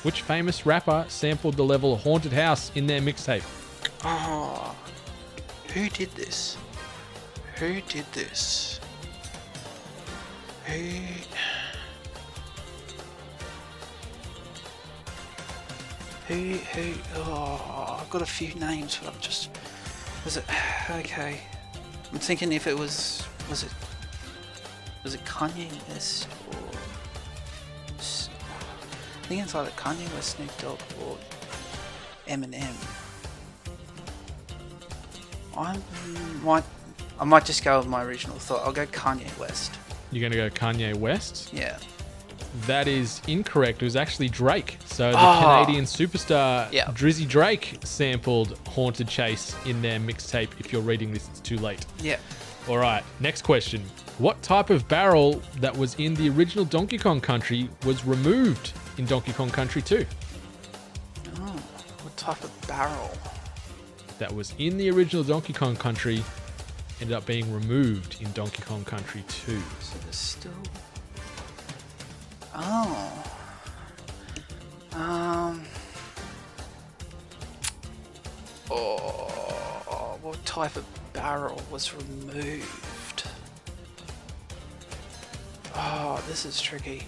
Which 0.08 0.22
famous 0.22 0.66
rapper 0.66 1.04
sampled 1.10 1.58
the 1.58 1.66
level 1.66 1.98
Haunted 1.98 2.32
House 2.32 2.72
in 2.76 2.88
their 2.88 3.02
mixtape? 3.02 3.44
Oh, 4.06 4.74
who 5.74 5.90
did 5.90 6.10
this? 6.12 6.56
Who 7.56 7.82
did 7.82 8.06
this? 8.14 8.80
Who? 10.64 10.92
Who? 16.30 16.54
Who? 16.54 16.94
Oh, 17.18 17.98
I've 18.00 18.10
got 18.10 18.22
a 18.22 18.26
few 18.26 18.56
names, 18.56 18.98
but 19.04 19.14
I'm 19.14 19.20
just. 19.20 19.50
Was 20.24 20.38
it? 20.38 20.46
Okay. 20.90 21.42
I'm 22.14 22.20
thinking 22.20 22.54
if 22.54 22.66
it 22.66 22.80
was. 22.80 23.28
Was 23.50 23.64
it? 23.64 23.74
Was 25.04 25.16
it 25.16 25.26
Kanye 25.26 25.70
West 25.90 26.30
I 29.28 29.30
think 29.30 29.44
it's 29.44 29.56
either 29.56 29.72
Kanye 29.72 30.14
West, 30.16 30.38
Snoop 30.38 30.58
Dogg, 30.60 30.80
or 31.04 31.18
Eminem. 32.30 32.74
I 35.58 35.78
might, 36.42 36.64
I 37.20 37.26
might 37.26 37.44
just 37.44 37.62
go 37.62 37.78
with 37.78 37.88
my 37.90 38.06
original 38.06 38.38
thought. 38.38 38.66
I'll 38.66 38.72
go 38.72 38.86
Kanye 38.86 39.38
West. 39.38 39.74
You're 40.14 40.22
going 40.22 40.32
to 40.32 40.38
go 40.38 40.50
Kanye 40.50 40.96
West? 40.96 41.52
Yeah. 41.52 41.78
That 42.68 42.88
is 42.88 43.22
incorrect. 43.28 43.82
It 43.82 43.86
was 43.86 43.98
actually 43.98 44.30
Drake. 44.30 44.78
So 44.86 45.12
the 45.12 45.18
Oh. 45.20 45.62
Canadian 45.66 45.84
superstar 45.84 46.72
Yeah. 46.72 46.86
Drizzy 46.92 47.28
Drake 47.28 47.80
sampled 47.84 48.58
Haunted 48.70 49.10
Chase 49.10 49.54
in 49.66 49.82
their 49.82 50.00
mixtape. 50.00 50.52
If 50.58 50.72
you're 50.72 50.82
reading 50.82 51.12
this, 51.12 51.28
it's 51.28 51.42
too 51.42 51.58
late. 51.58 51.86
Yeah. 52.02 52.16
All 52.70 52.78
right, 52.78 53.04
next 53.20 53.42
question. 53.42 53.82
What 54.20 54.42
type 54.42 54.70
of 54.70 54.88
barrel 54.88 55.42
that 55.60 55.76
was 55.78 55.96
in 55.96 56.14
the 56.16 56.30
original 56.30 56.64
Donkey 56.64 56.98
Kong 56.98 57.20
Country 57.20 57.70
was 57.86 58.06
removed 58.06 58.72
in 58.98 59.06
Donkey 59.06 59.34
Kong 59.34 59.50
Country 59.50 59.82
2? 59.82 60.06
What 62.02 62.18
type 62.18 62.44
of 62.44 62.68
barrel? 62.68 63.12
That 64.20 64.34
was 64.34 64.54
in 64.58 64.78
the 64.78 64.90
original 64.90 65.24
Donkey 65.24 65.54
Kong 65.54 65.76
Country 65.76 66.24
ended 67.00 67.16
up 67.16 67.26
being 67.26 67.52
removed 67.54 68.22
in 68.22 68.32
Donkey 68.32 68.64
Kong 68.64 68.84
Country 68.84 69.24
2. 69.28 69.60
So 69.82 69.98
there's 70.04 70.16
still. 70.16 70.52
Oh. 72.56 73.24
Um. 74.94 75.64
Oh, 78.72 80.18
what 80.22 80.44
type 80.46 80.76
of 80.76 80.86
barrel 81.14 81.62
was 81.70 81.94
removed? 81.94 83.24
Oh, 85.76 86.24
this 86.28 86.46
is 86.46 86.60
tricky. 86.60 87.04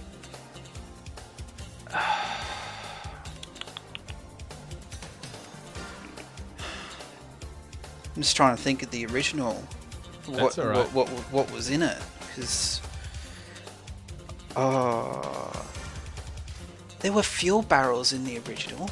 I'm 8.19 8.23
just 8.23 8.35
trying 8.35 8.53
to 8.53 8.61
think 8.61 8.83
of 8.83 8.91
the 8.91 9.05
original. 9.05 9.53
What, 10.25 10.37
That's 10.39 10.59
all 10.59 10.67
right. 10.67 10.93
what, 10.93 11.09
what 11.09 11.23
what 11.31 11.51
was 11.53 11.69
in 11.69 11.81
it? 11.81 11.97
Because 12.19 12.81
oh, 14.57 15.65
there 16.99 17.13
were 17.13 17.23
fuel 17.23 17.61
barrels 17.61 18.11
in 18.11 18.25
the 18.25 18.37
original. 18.39 18.89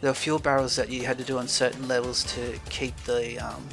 There 0.00 0.10
were 0.10 0.14
fuel 0.14 0.40
barrels 0.40 0.74
that 0.74 0.88
you 0.88 1.04
had 1.04 1.16
to 1.18 1.22
do 1.22 1.38
on 1.38 1.46
certain 1.46 1.86
levels 1.86 2.24
to 2.34 2.58
keep 2.70 2.96
the 3.04 3.38
um, 3.38 3.68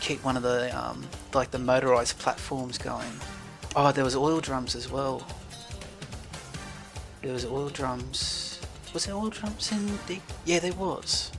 keep 0.00 0.24
one 0.24 0.38
of 0.38 0.42
the 0.42 0.74
um, 0.74 1.06
like 1.34 1.50
the 1.50 1.58
motorized 1.58 2.18
platforms 2.18 2.78
going. 2.78 3.12
Oh, 3.76 3.92
there 3.92 4.04
was 4.04 4.16
oil 4.16 4.40
drums 4.40 4.74
as 4.74 4.90
well. 4.90 5.26
There 7.20 7.34
was 7.34 7.44
oil 7.44 7.68
drums. 7.68 8.58
Was 8.94 9.04
there 9.04 9.14
oil 9.14 9.28
drums 9.28 9.70
in 9.70 9.98
the? 10.06 10.18
Yeah, 10.46 10.60
there 10.60 10.72
was. 10.72 11.30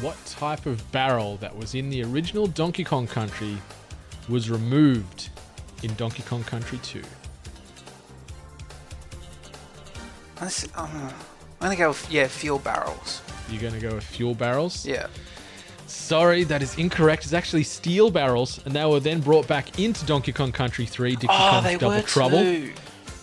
What 0.00 0.16
type 0.26 0.66
of 0.66 0.90
barrel 0.92 1.36
that 1.38 1.56
was 1.56 1.74
in 1.74 1.88
the 1.90 2.02
original 2.02 2.46
Donkey 2.46 2.84
Kong 2.84 3.06
Country 3.06 3.56
was 4.28 4.50
removed 4.50 5.30
in 5.82 5.94
Donkey 5.94 6.22
Kong 6.22 6.44
Country 6.44 6.78
2? 6.82 7.02
I'm 10.40 10.48
uh, 10.74 10.78
I'm 10.78 11.12
gonna 11.60 11.76
go 11.76 11.88
with 11.88 12.10
yeah 12.10 12.26
fuel 12.26 12.58
barrels. 12.58 13.22
You're 13.48 13.60
going 13.62 13.74
to 13.74 13.80
go 13.80 13.94
with 13.94 14.04
fuel 14.04 14.34
barrels? 14.34 14.84
Yeah. 14.84 15.06
Sorry, 15.86 16.42
that 16.44 16.62
is 16.62 16.76
incorrect. 16.78 17.22
It's 17.24 17.32
actually 17.32 17.62
steel 17.62 18.10
barrels, 18.10 18.60
and 18.66 18.74
they 18.74 18.84
were 18.84 18.98
then 18.98 19.20
brought 19.20 19.46
back 19.46 19.78
into 19.78 20.04
Donkey 20.04 20.32
Kong 20.32 20.50
Country 20.50 20.84
3, 20.84 21.12
Dixie 21.12 21.28
Oh, 21.30 21.36
Kong's 21.36 21.64
they 21.64 21.76
Double 21.76 21.94
were 21.96 22.02
Trouble. 22.02 22.40
too. 22.40 22.72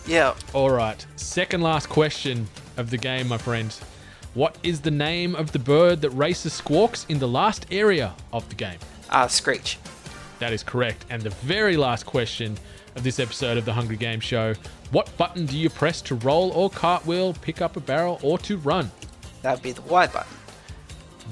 Yeah. 0.06 0.34
All 0.54 0.70
right, 0.70 1.04
second 1.16 1.60
last 1.60 1.90
question 1.90 2.48
of 2.78 2.88
the 2.88 2.96
game, 2.96 3.28
my 3.28 3.36
friend. 3.36 3.74
What 4.34 4.58
is 4.64 4.80
the 4.80 4.90
name 4.90 5.36
of 5.36 5.52
the 5.52 5.60
bird 5.60 6.00
that 6.00 6.10
races 6.10 6.52
squawks 6.52 7.06
in 7.08 7.20
the 7.20 7.28
last 7.28 7.66
area 7.70 8.12
of 8.32 8.48
the 8.48 8.56
game? 8.56 8.78
Uh, 9.08 9.28
Screech. 9.28 9.78
That 10.40 10.52
is 10.52 10.64
correct. 10.64 11.04
And 11.08 11.22
the 11.22 11.30
very 11.30 11.76
last 11.76 12.04
question 12.04 12.58
of 12.96 13.04
this 13.04 13.20
episode 13.20 13.56
of 13.56 13.64
the 13.64 13.72
Hungry 13.72 13.96
Game 13.96 14.18
Show 14.18 14.54
What 14.90 15.16
button 15.16 15.46
do 15.46 15.56
you 15.56 15.70
press 15.70 16.02
to 16.02 16.16
roll 16.16 16.50
or 16.50 16.68
cartwheel, 16.68 17.34
pick 17.34 17.62
up 17.62 17.76
a 17.76 17.80
barrel, 17.80 18.18
or 18.22 18.36
to 18.38 18.56
run? 18.56 18.90
That 19.42 19.54
would 19.54 19.62
be 19.62 19.70
the 19.70 19.82
Y 19.82 20.08
button. 20.08 20.36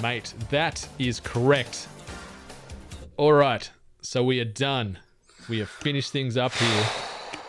Mate, 0.00 0.32
that 0.50 0.86
is 1.00 1.18
correct. 1.18 1.88
All 3.16 3.32
right, 3.32 3.68
so 4.00 4.22
we 4.22 4.38
are 4.38 4.44
done. 4.44 5.00
We 5.48 5.58
have 5.58 5.68
finished 5.68 6.12
things 6.12 6.36
up 6.36 6.52
here. 6.54 6.84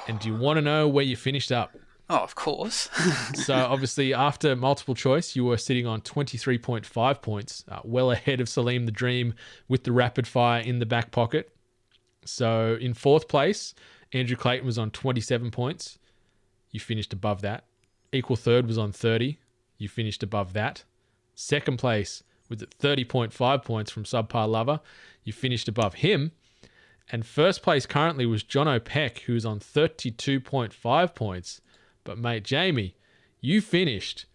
And 0.07 0.19
do 0.19 0.29
you 0.29 0.35
want 0.35 0.57
to 0.57 0.61
know 0.61 0.87
where 0.87 1.05
you 1.05 1.15
finished 1.15 1.51
up? 1.51 1.75
Oh, 2.09 2.17
of 2.17 2.35
course. 2.35 2.89
So, 3.35 3.55
obviously, 3.55 4.13
after 4.13 4.55
multiple 4.55 4.95
choice, 4.95 5.35
you 5.35 5.45
were 5.45 5.57
sitting 5.57 5.87
on 5.87 6.01
23.5 6.01 7.21
points, 7.21 7.65
uh, 7.67 7.79
well 7.83 8.11
ahead 8.11 8.39
of 8.39 8.47
Salim 8.47 8.85
the 8.85 8.91
Dream 8.91 9.33
with 9.67 9.83
the 9.83 9.91
rapid 9.91 10.27
fire 10.27 10.61
in 10.61 10.79
the 10.79 10.85
back 10.85 11.11
pocket. 11.11 11.49
So, 12.25 12.77
in 12.79 12.93
fourth 12.93 13.27
place, 13.27 13.73
Andrew 14.13 14.37
Clayton 14.37 14.65
was 14.65 14.77
on 14.77 14.91
27 14.91 15.51
points. 15.51 15.97
You 16.71 16.79
finished 16.79 17.13
above 17.13 17.41
that. 17.41 17.65
Equal 18.11 18.35
third 18.35 18.67
was 18.67 18.77
on 18.77 18.91
30. 18.91 19.39
You 19.77 19.89
finished 19.89 20.23
above 20.23 20.53
that. 20.53 20.83
Second 21.35 21.77
place 21.77 22.23
was 22.49 22.61
at 22.61 22.77
30.5 22.77 23.65
points 23.65 23.91
from 23.91 24.03
Subpar 24.03 24.47
Lover. 24.47 24.79
You 25.23 25.33
finished 25.33 25.67
above 25.67 25.95
him. 25.95 26.31
And 27.11 27.25
first 27.25 27.61
place 27.61 27.85
currently 27.85 28.25
was 28.25 28.43
John 28.43 28.67
O'Peck, 28.67 29.19
who's 29.19 29.45
on 29.45 29.59
32.5 29.59 31.15
points. 31.15 31.61
But 32.03 32.17
mate, 32.17 32.43
Jamie, 32.43 32.95
you 33.41 33.61
finished 33.61 34.25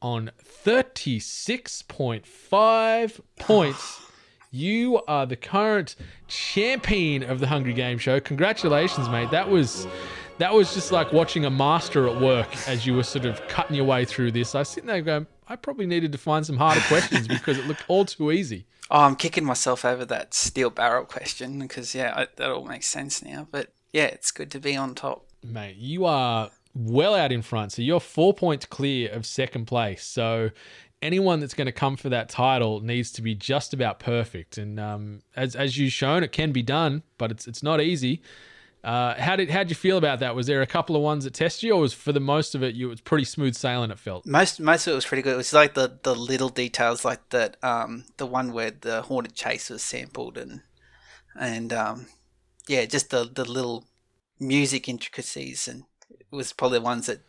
on 0.00 0.30
36.5 0.42 3.20
points. 3.38 4.00
You 4.54 5.00
are 5.08 5.24
the 5.24 5.36
current 5.36 5.96
champion 6.28 7.22
of 7.22 7.40
the 7.40 7.46
Hungry 7.46 7.72
Game 7.72 7.96
Show. 7.96 8.20
Congratulations, 8.20 9.08
mate. 9.08 9.30
That 9.30 9.48
was 9.48 9.86
that 10.36 10.52
was 10.52 10.74
just 10.74 10.92
like 10.92 11.10
watching 11.10 11.46
a 11.46 11.50
master 11.50 12.06
at 12.06 12.20
work 12.20 12.48
as 12.68 12.86
you 12.86 12.94
were 12.94 13.02
sort 13.02 13.24
of 13.24 13.40
cutting 13.48 13.76
your 13.76 13.86
way 13.86 14.04
through 14.04 14.32
this. 14.32 14.54
I 14.54 14.58
was 14.58 14.68
sitting 14.68 14.88
there 14.88 15.00
going, 15.00 15.26
I 15.48 15.56
probably 15.56 15.86
needed 15.86 16.12
to 16.12 16.18
find 16.18 16.44
some 16.44 16.58
harder 16.58 16.82
questions 16.82 17.26
because 17.28 17.56
it 17.56 17.66
looked 17.66 17.84
all 17.88 18.04
too 18.04 18.30
easy. 18.30 18.66
Oh, 18.90 19.00
I'm 19.00 19.16
kicking 19.16 19.44
myself 19.44 19.86
over 19.86 20.04
that 20.04 20.34
steel 20.34 20.68
barrel 20.68 21.06
question 21.06 21.58
because 21.58 21.94
yeah, 21.94 22.12
I, 22.14 22.26
that 22.36 22.50
all 22.50 22.66
makes 22.66 22.88
sense 22.88 23.24
now. 23.24 23.48
But 23.50 23.72
yeah, 23.92 24.04
it's 24.04 24.30
good 24.30 24.50
to 24.50 24.60
be 24.60 24.76
on 24.76 24.94
top. 24.94 25.24
Mate, 25.42 25.76
you 25.76 26.04
are 26.04 26.50
well 26.74 27.14
out 27.14 27.32
in 27.32 27.42
front. 27.42 27.72
So 27.72 27.82
you're 27.82 28.00
four 28.00 28.34
points 28.34 28.66
clear 28.66 29.10
of 29.10 29.26
second 29.26 29.66
place. 29.66 30.04
So 30.04 30.50
anyone 31.02 31.40
that's 31.40 31.54
going 31.54 31.66
to 31.66 31.72
come 31.72 31.96
for 31.96 32.08
that 32.08 32.28
title 32.28 32.80
needs 32.80 33.10
to 33.12 33.22
be 33.22 33.34
just 33.34 33.74
about 33.74 33.98
perfect. 33.98 34.56
And 34.58 34.78
um, 34.80 35.22
as 35.36 35.54
as 35.54 35.76
you've 35.76 35.92
shown, 35.92 36.22
it 36.22 36.32
can 36.32 36.52
be 36.52 36.62
done, 36.62 37.02
but 37.18 37.30
it's 37.30 37.46
it's 37.46 37.62
not 37.62 37.80
easy. 37.80 38.22
Uh, 38.84 39.14
how 39.20 39.36
did 39.36 39.48
how 39.48 39.58
did 39.58 39.70
you 39.70 39.76
feel 39.76 39.96
about 39.96 40.20
that? 40.20 40.34
Was 40.34 40.46
there 40.46 40.62
a 40.62 40.66
couple 40.66 40.96
of 40.96 41.02
ones 41.02 41.24
that 41.24 41.34
tested 41.34 41.64
you, 41.64 41.72
or 41.72 41.80
was 41.80 41.92
for 41.92 42.12
the 42.12 42.20
most 42.20 42.54
of 42.54 42.62
it 42.62 42.74
you 42.74 42.86
it 42.86 42.90
was 42.90 43.00
pretty 43.00 43.24
smooth 43.24 43.54
sailing? 43.54 43.90
It 43.90 43.98
felt. 43.98 44.26
Most 44.26 44.58
most 44.60 44.86
of 44.86 44.92
it 44.92 44.96
was 44.96 45.06
pretty 45.06 45.22
good. 45.22 45.34
It 45.34 45.36
was 45.36 45.52
like 45.52 45.74
the, 45.74 45.98
the 46.02 46.14
little 46.14 46.48
details, 46.48 47.04
like 47.04 47.28
that 47.30 47.56
um 47.62 48.04
the 48.16 48.26
one 48.26 48.52
where 48.52 48.72
the 48.72 49.02
haunted 49.02 49.34
chase 49.34 49.70
was 49.70 49.82
sampled 49.82 50.36
and 50.36 50.62
and 51.38 51.72
um 51.72 52.06
yeah, 52.66 52.84
just 52.84 53.10
the 53.10 53.30
the 53.32 53.44
little 53.44 53.84
music 54.40 54.88
intricacies 54.88 55.68
and 55.68 55.84
was 56.30 56.52
probably 56.52 56.78
the 56.78 56.84
ones 56.84 57.06
that 57.06 57.20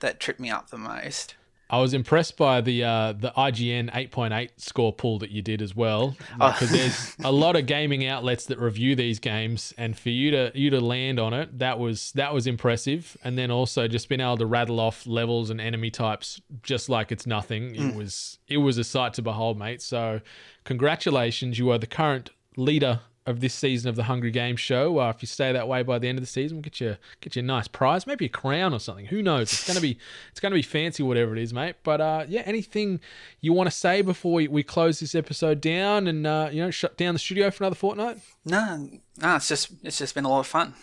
that 0.00 0.20
tripped 0.20 0.40
me 0.40 0.50
up 0.50 0.70
the 0.70 0.78
most. 0.78 1.34
I 1.68 1.80
was 1.80 1.94
impressed 1.94 2.36
by 2.36 2.60
the 2.60 2.84
uh, 2.84 3.12
the 3.12 3.32
IGN 3.36 3.90
8.8 3.92 4.50
score 4.56 4.92
pool 4.92 5.18
that 5.18 5.30
you 5.30 5.42
did 5.42 5.60
as 5.60 5.74
well, 5.74 6.16
Oh. 6.40 6.52
because 6.52 6.70
there's 6.70 7.16
a 7.24 7.32
lot 7.32 7.56
of 7.56 7.66
gaming 7.66 8.06
outlets 8.06 8.46
that 8.46 8.60
review 8.60 8.94
these 8.94 9.18
games, 9.18 9.74
and 9.76 9.98
for 9.98 10.10
you 10.10 10.30
to 10.30 10.52
you 10.54 10.70
to 10.70 10.80
land 10.80 11.18
on 11.18 11.34
it, 11.34 11.58
that 11.58 11.80
was 11.80 12.12
that 12.12 12.32
was 12.32 12.46
impressive. 12.46 13.16
And 13.24 13.36
then 13.36 13.50
also 13.50 13.88
just 13.88 14.08
being 14.08 14.20
able 14.20 14.36
to 14.36 14.46
rattle 14.46 14.78
off 14.78 15.08
levels 15.08 15.50
and 15.50 15.60
enemy 15.60 15.90
types 15.90 16.40
just 16.62 16.88
like 16.88 17.10
it's 17.10 17.26
nothing, 17.26 17.74
it 17.74 17.96
was 17.96 18.38
it 18.46 18.58
was 18.58 18.78
a 18.78 18.84
sight 18.84 19.14
to 19.14 19.22
behold, 19.22 19.58
mate. 19.58 19.82
So 19.82 20.20
congratulations, 20.62 21.58
you 21.58 21.70
are 21.72 21.78
the 21.78 21.86
current 21.88 22.30
leader 22.56 23.00
of 23.26 23.40
this 23.40 23.52
season 23.52 23.88
of 23.88 23.96
the 23.96 24.04
Hungry 24.04 24.30
Games 24.30 24.60
Show. 24.60 25.00
Uh, 25.00 25.10
if 25.10 25.20
you 25.20 25.26
stay 25.26 25.52
that 25.52 25.66
way 25.66 25.82
by 25.82 25.98
the 25.98 26.08
end 26.08 26.16
of 26.18 26.22
the 26.22 26.30
season, 26.30 26.56
we'll 26.58 26.62
get 26.62 26.80
you 26.80 26.96
get 27.20 27.36
you 27.36 27.40
a 27.40 27.44
nice 27.44 27.68
prize, 27.68 28.06
maybe 28.06 28.26
a 28.26 28.28
crown 28.28 28.72
or 28.72 28.78
something. 28.80 29.06
Who 29.06 29.22
knows? 29.22 29.52
It's 29.52 29.66
gonna 29.66 29.80
be 29.80 29.98
it's 30.30 30.40
gonna 30.40 30.54
be 30.54 30.62
fancy, 30.62 31.02
whatever 31.02 31.36
it 31.36 31.42
is, 31.42 31.52
mate. 31.52 31.76
But 31.82 32.00
uh, 32.00 32.24
yeah, 32.28 32.42
anything 32.46 33.00
you 33.40 33.52
want 33.52 33.68
to 33.68 33.76
say 33.76 34.00
before 34.02 34.32
we, 34.34 34.48
we 34.48 34.62
close 34.62 35.00
this 35.00 35.14
episode 35.14 35.60
down 35.60 36.06
and 36.06 36.26
uh, 36.26 36.48
you 36.52 36.62
know 36.62 36.70
shut 36.70 36.96
down 36.96 37.14
the 37.14 37.18
studio 37.18 37.50
for 37.50 37.64
another 37.64 37.76
fortnight? 37.76 38.18
No, 38.44 38.88
no, 39.20 39.36
it's 39.36 39.48
just 39.48 39.70
it's 39.82 39.98
just 39.98 40.14
been 40.14 40.24
a 40.24 40.28
lot 40.30 40.40
of 40.40 40.46
fun. 40.46 40.74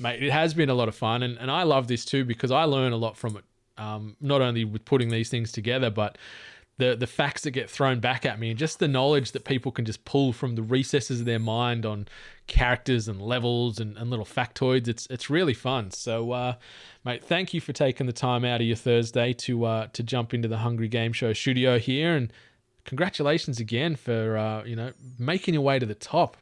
mate. 0.00 0.22
It 0.22 0.32
has 0.32 0.54
been 0.54 0.70
a 0.70 0.74
lot 0.74 0.88
of 0.88 0.94
fun, 0.94 1.22
and, 1.22 1.38
and 1.38 1.50
I 1.50 1.62
love 1.62 1.86
this 1.88 2.04
too 2.04 2.24
because 2.24 2.50
I 2.50 2.64
learn 2.64 2.92
a 2.92 2.96
lot 2.96 3.16
from 3.16 3.36
it. 3.36 3.44
Um, 3.76 4.16
not 4.20 4.42
only 4.42 4.64
with 4.64 4.84
putting 4.84 5.08
these 5.10 5.30
things 5.30 5.52
together, 5.52 5.88
but 5.88 6.18
the 6.78 6.94
the 6.96 7.06
facts 7.06 7.42
that 7.42 7.50
get 7.50 7.68
thrown 7.68 8.00
back 8.00 8.24
at 8.24 8.38
me, 8.38 8.50
and 8.50 8.58
just 8.58 8.78
the 8.78 8.88
knowledge 8.88 9.32
that 9.32 9.44
people 9.44 9.70
can 9.70 9.84
just 9.84 10.04
pull 10.04 10.32
from 10.32 10.54
the 10.54 10.62
recesses 10.62 11.20
of 11.20 11.26
their 11.26 11.38
mind 11.38 11.84
on 11.84 12.06
characters 12.46 13.08
and 13.08 13.20
levels 13.20 13.78
and, 13.78 13.96
and 13.98 14.10
little 14.10 14.24
factoids. 14.24 14.88
It's 14.88 15.06
it's 15.08 15.28
really 15.28 15.54
fun. 15.54 15.90
So, 15.90 16.30
uh, 16.32 16.54
mate, 17.04 17.24
thank 17.24 17.52
you 17.52 17.60
for 17.60 17.72
taking 17.72 18.06
the 18.06 18.12
time 18.12 18.44
out 18.44 18.60
of 18.60 18.66
your 18.66 18.76
Thursday 18.76 19.32
to 19.34 19.64
uh, 19.64 19.86
to 19.92 20.02
jump 20.02 20.32
into 20.32 20.48
the 20.48 20.58
Hungry 20.58 20.88
Game 20.88 21.12
Show 21.12 21.32
studio 21.32 21.78
here, 21.78 22.14
and 22.16 22.32
congratulations 22.84 23.58
again 23.58 23.96
for 23.96 24.38
uh, 24.38 24.64
you 24.64 24.76
know 24.76 24.92
making 25.18 25.54
your 25.54 25.62
way 25.64 25.78
to 25.78 25.86
the 25.86 25.94
top. 25.94 26.36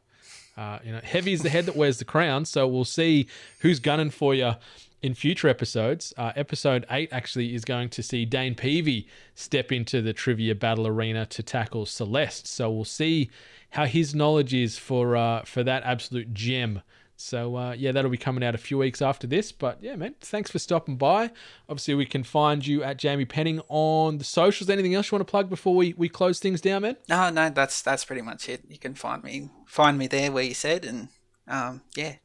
Uh, 0.55 0.79
you 0.83 0.91
know, 0.91 1.01
heavy 1.03 1.33
is 1.33 1.43
the 1.43 1.49
head 1.49 1.67
that 1.67 1.75
wears 1.75 1.99
the 1.99 2.05
crown. 2.05 2.43
So 2.43 2.67
we'll 2.67 2.83
see 2.83 3.27
who's 3.59 3.79
gunning 3.79 4.09
for 4.09 4.33
you 4.33 4.53
in 5.01 5.13
future 5.13 5.47
episodes. 5.47 6.13
Uh, 6.17 6.31
episode 6.35 6.85
eight 6.89 7.09
actually 7.11 7.53
is 7.53 7.63
going 7.65 7.89
to 7.89 8.03
see 8.03 8.25
Dane 8.25 8.55
Peavy 8.55 9.07
step 9.35 9.71
into 9.71 10.01
the 10.01 10.13
trivia 10.13 10.55
battle 10.55 10.87
arena 10.87 11.25
to 11.27 11.43
tackle 11.43 11.85
Celeste. 11.85 12.47
So 12.47 12.71
we'll 12.71 12.85
see 12.85 13.29
how 13.71 13.85
his 13.85 14.15
knowledge 14.15 14.53
is 14.53 14.77
for 14.77 15.15
uh, 15.15 15.43
for 15.43 15.63
that 15.63 15.83
absolute 15.83 16.33
gem. 16.33 16.81
So 17.19 17.55
uh, 17.55 17.73
yeah, 17.73 17.91
that'll 17.91 18.11
be 18.11 18.17
coming 18.17 18.43
out 18.43 18.55
a 18.55 18.59
few 18.59 18.77
weeks 18.77 19.01
after 19.01 19.25
this. 19.25 19.51
But 19.51 19.79
yeah, 19.81 19.95
man, 19.95 20.15
thanks 20.21 20.51
for 20.51 20.59
stopping 20.59 20.97
by. 20.97 21.31
Obviously, 21.67 21.95
we 21.95 22.05
can 22.05 22.23
find 22.23 22.65
you 22.65 22.83
at 22.83 22.97
Jamie 22.97 23.25
Penningh 23.25 23.61
on 23.69 24.19
the 24.19 24.23
socials. 24.23 24.69
Anything 24.69 24.93
else 24.93 25.11
you 25.11 25.15
want 25.15 25.27
to 25.27 25.31
plug 25.31 25.49
before 25.49 25.75
we, 25.75 25.93
we 25.97 26.09
close 26.09 26.39
things 26.39 26.61
down, 26.61 26.83
man? 26.83 26.97
No, 27.09 27.29
no, 27.29 27.49
that's 27.49 27.81
that's 27.81 28.05
pretty 28.05 28.21
much 28.21 28.47
it. 28.47 28.61
You 28.69 28.77
can 28.77 28.93
find 28.93 29.23
me 29.23 29.49
find 29.65 29.97
me 29.97 30.07
there 30.07 30.31
where 30.31 30.43
you 30.43 30.53
said, 30.53 30.85
and 30.85 31.09
um, 31.47 31.81
yeah, 31.95 32.15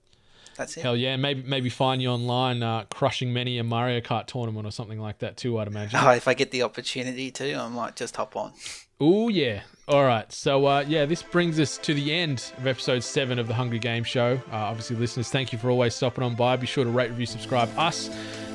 that's 0.57 0.77
it. 0.77 0.83
Hell 0.83 0.97
yeah, 0.97 1.17
maybe 1.17 1.43
maybe 1.43 1.69
find 1.69 2.03
you 2.03 2.09
online 2.09 2.63
uh, 2.63 2.85
crushing 2.91 3.33
many 3.33 3.59
a 3.59 3.65
Mario 3.65 4.01
Kart 4.01 4.27
tournament 4.27 4.67
or 4.67 4.71
something 4.71 5.01
like 5.01 5.19
that 5.19 5.37
too. 5.37 5.59
I'd 5.59 5.69
imagine. 5.69 5.99
Oh, 6.03 6.11
if 6.11 6.29
I 6.29 6.35
get 6.35 6.51
the 6.51 6.63
opportunity 6.63 7.31
to, 7.33 7.55
I 7.55 7.69
might 7.69 7.97
just 7.97 8.17
hop 8.17 8.37
on. 8.37 8.53
Oh 9.01 9.29
yeah. 9.29 9.63
All 9.89 10.05
right. 10.05 10.31
So 10.33 10.67
uh, 10.67 10.85
yeah, 10.87 11.07
this 11.07 11.23
brings 11.23 11.59
us 11.59 11.77
to 11.79 11.93
the 11.93 12.15
end 12.15 12.53
of 12.57 12.67
episode 12.67 13.03
seven 13.03 13.39
of 13.39 13.49
the 13.49 13.55
Hungry 13.55 13.81
Game 13.81 14.05
Show. 14.05 14.41
Uh, 14.53 14.57
obviously, 14.57 14.97
listeners, 14.97 15.29
thank 15.29 15.53
you 15.53 15.59
for 15.59 15.71
always 15.71 15.95
stopping 15.95 16.23
on 16.23 16.37
by. 16.37 16.57
Be 16.57 16.67
sure 16.67 16.85
to 16.85 16.91
rate, 16.91 17.11
review, 17.11 17.27
subscribe 17.27 17.69
us, 17.77 18.11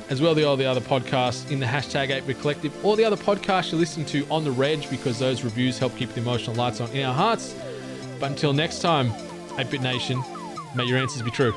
as 0.10 0.22
well 0.22 0.38
as 0.38 0.45
all 0.45 0.56
the 0.56 0.66
other 0.66 0.80
podcasts 0.80 1.52
in 1.52 1.60
the 1.60 1.66
hashtag 1.66 2.10
ATEBIT 2.10 2.39
Collective, 2.39 2.86
or 2.86 2.95
the 2.95 3.04
other 3.04 3.18
podcasts 3.18 3.72
you're 3.72 3.80
listening 3.80 4.06
to 4.06 4.26
on 4.32 4.45
the 4.45 4.52
Reg, 4.52 4.89
because 4.89 5.20
those 5.20 5.43
reviews 5.43 5.78
help 5.78 5.95
keep 5.98 6.14
the 6.14 6.22
emotional 6.22 6.56
lights 6.56 6.80
on 6.80 6.89
in 6.91 7.06
our 7.06 7.14
hearts. 7.14 7.54
But 8.18 8.32
until 8.32 8.54
next 8.54 8.80
time, 8.80 9.12
ATEBIT 9.58 9.82
Nation, 9.82 10.24
may 10.76 10.86
your 10.86 10.98
answers 10.98 11.24
be 11.24 11.32
true. 11.32 11.54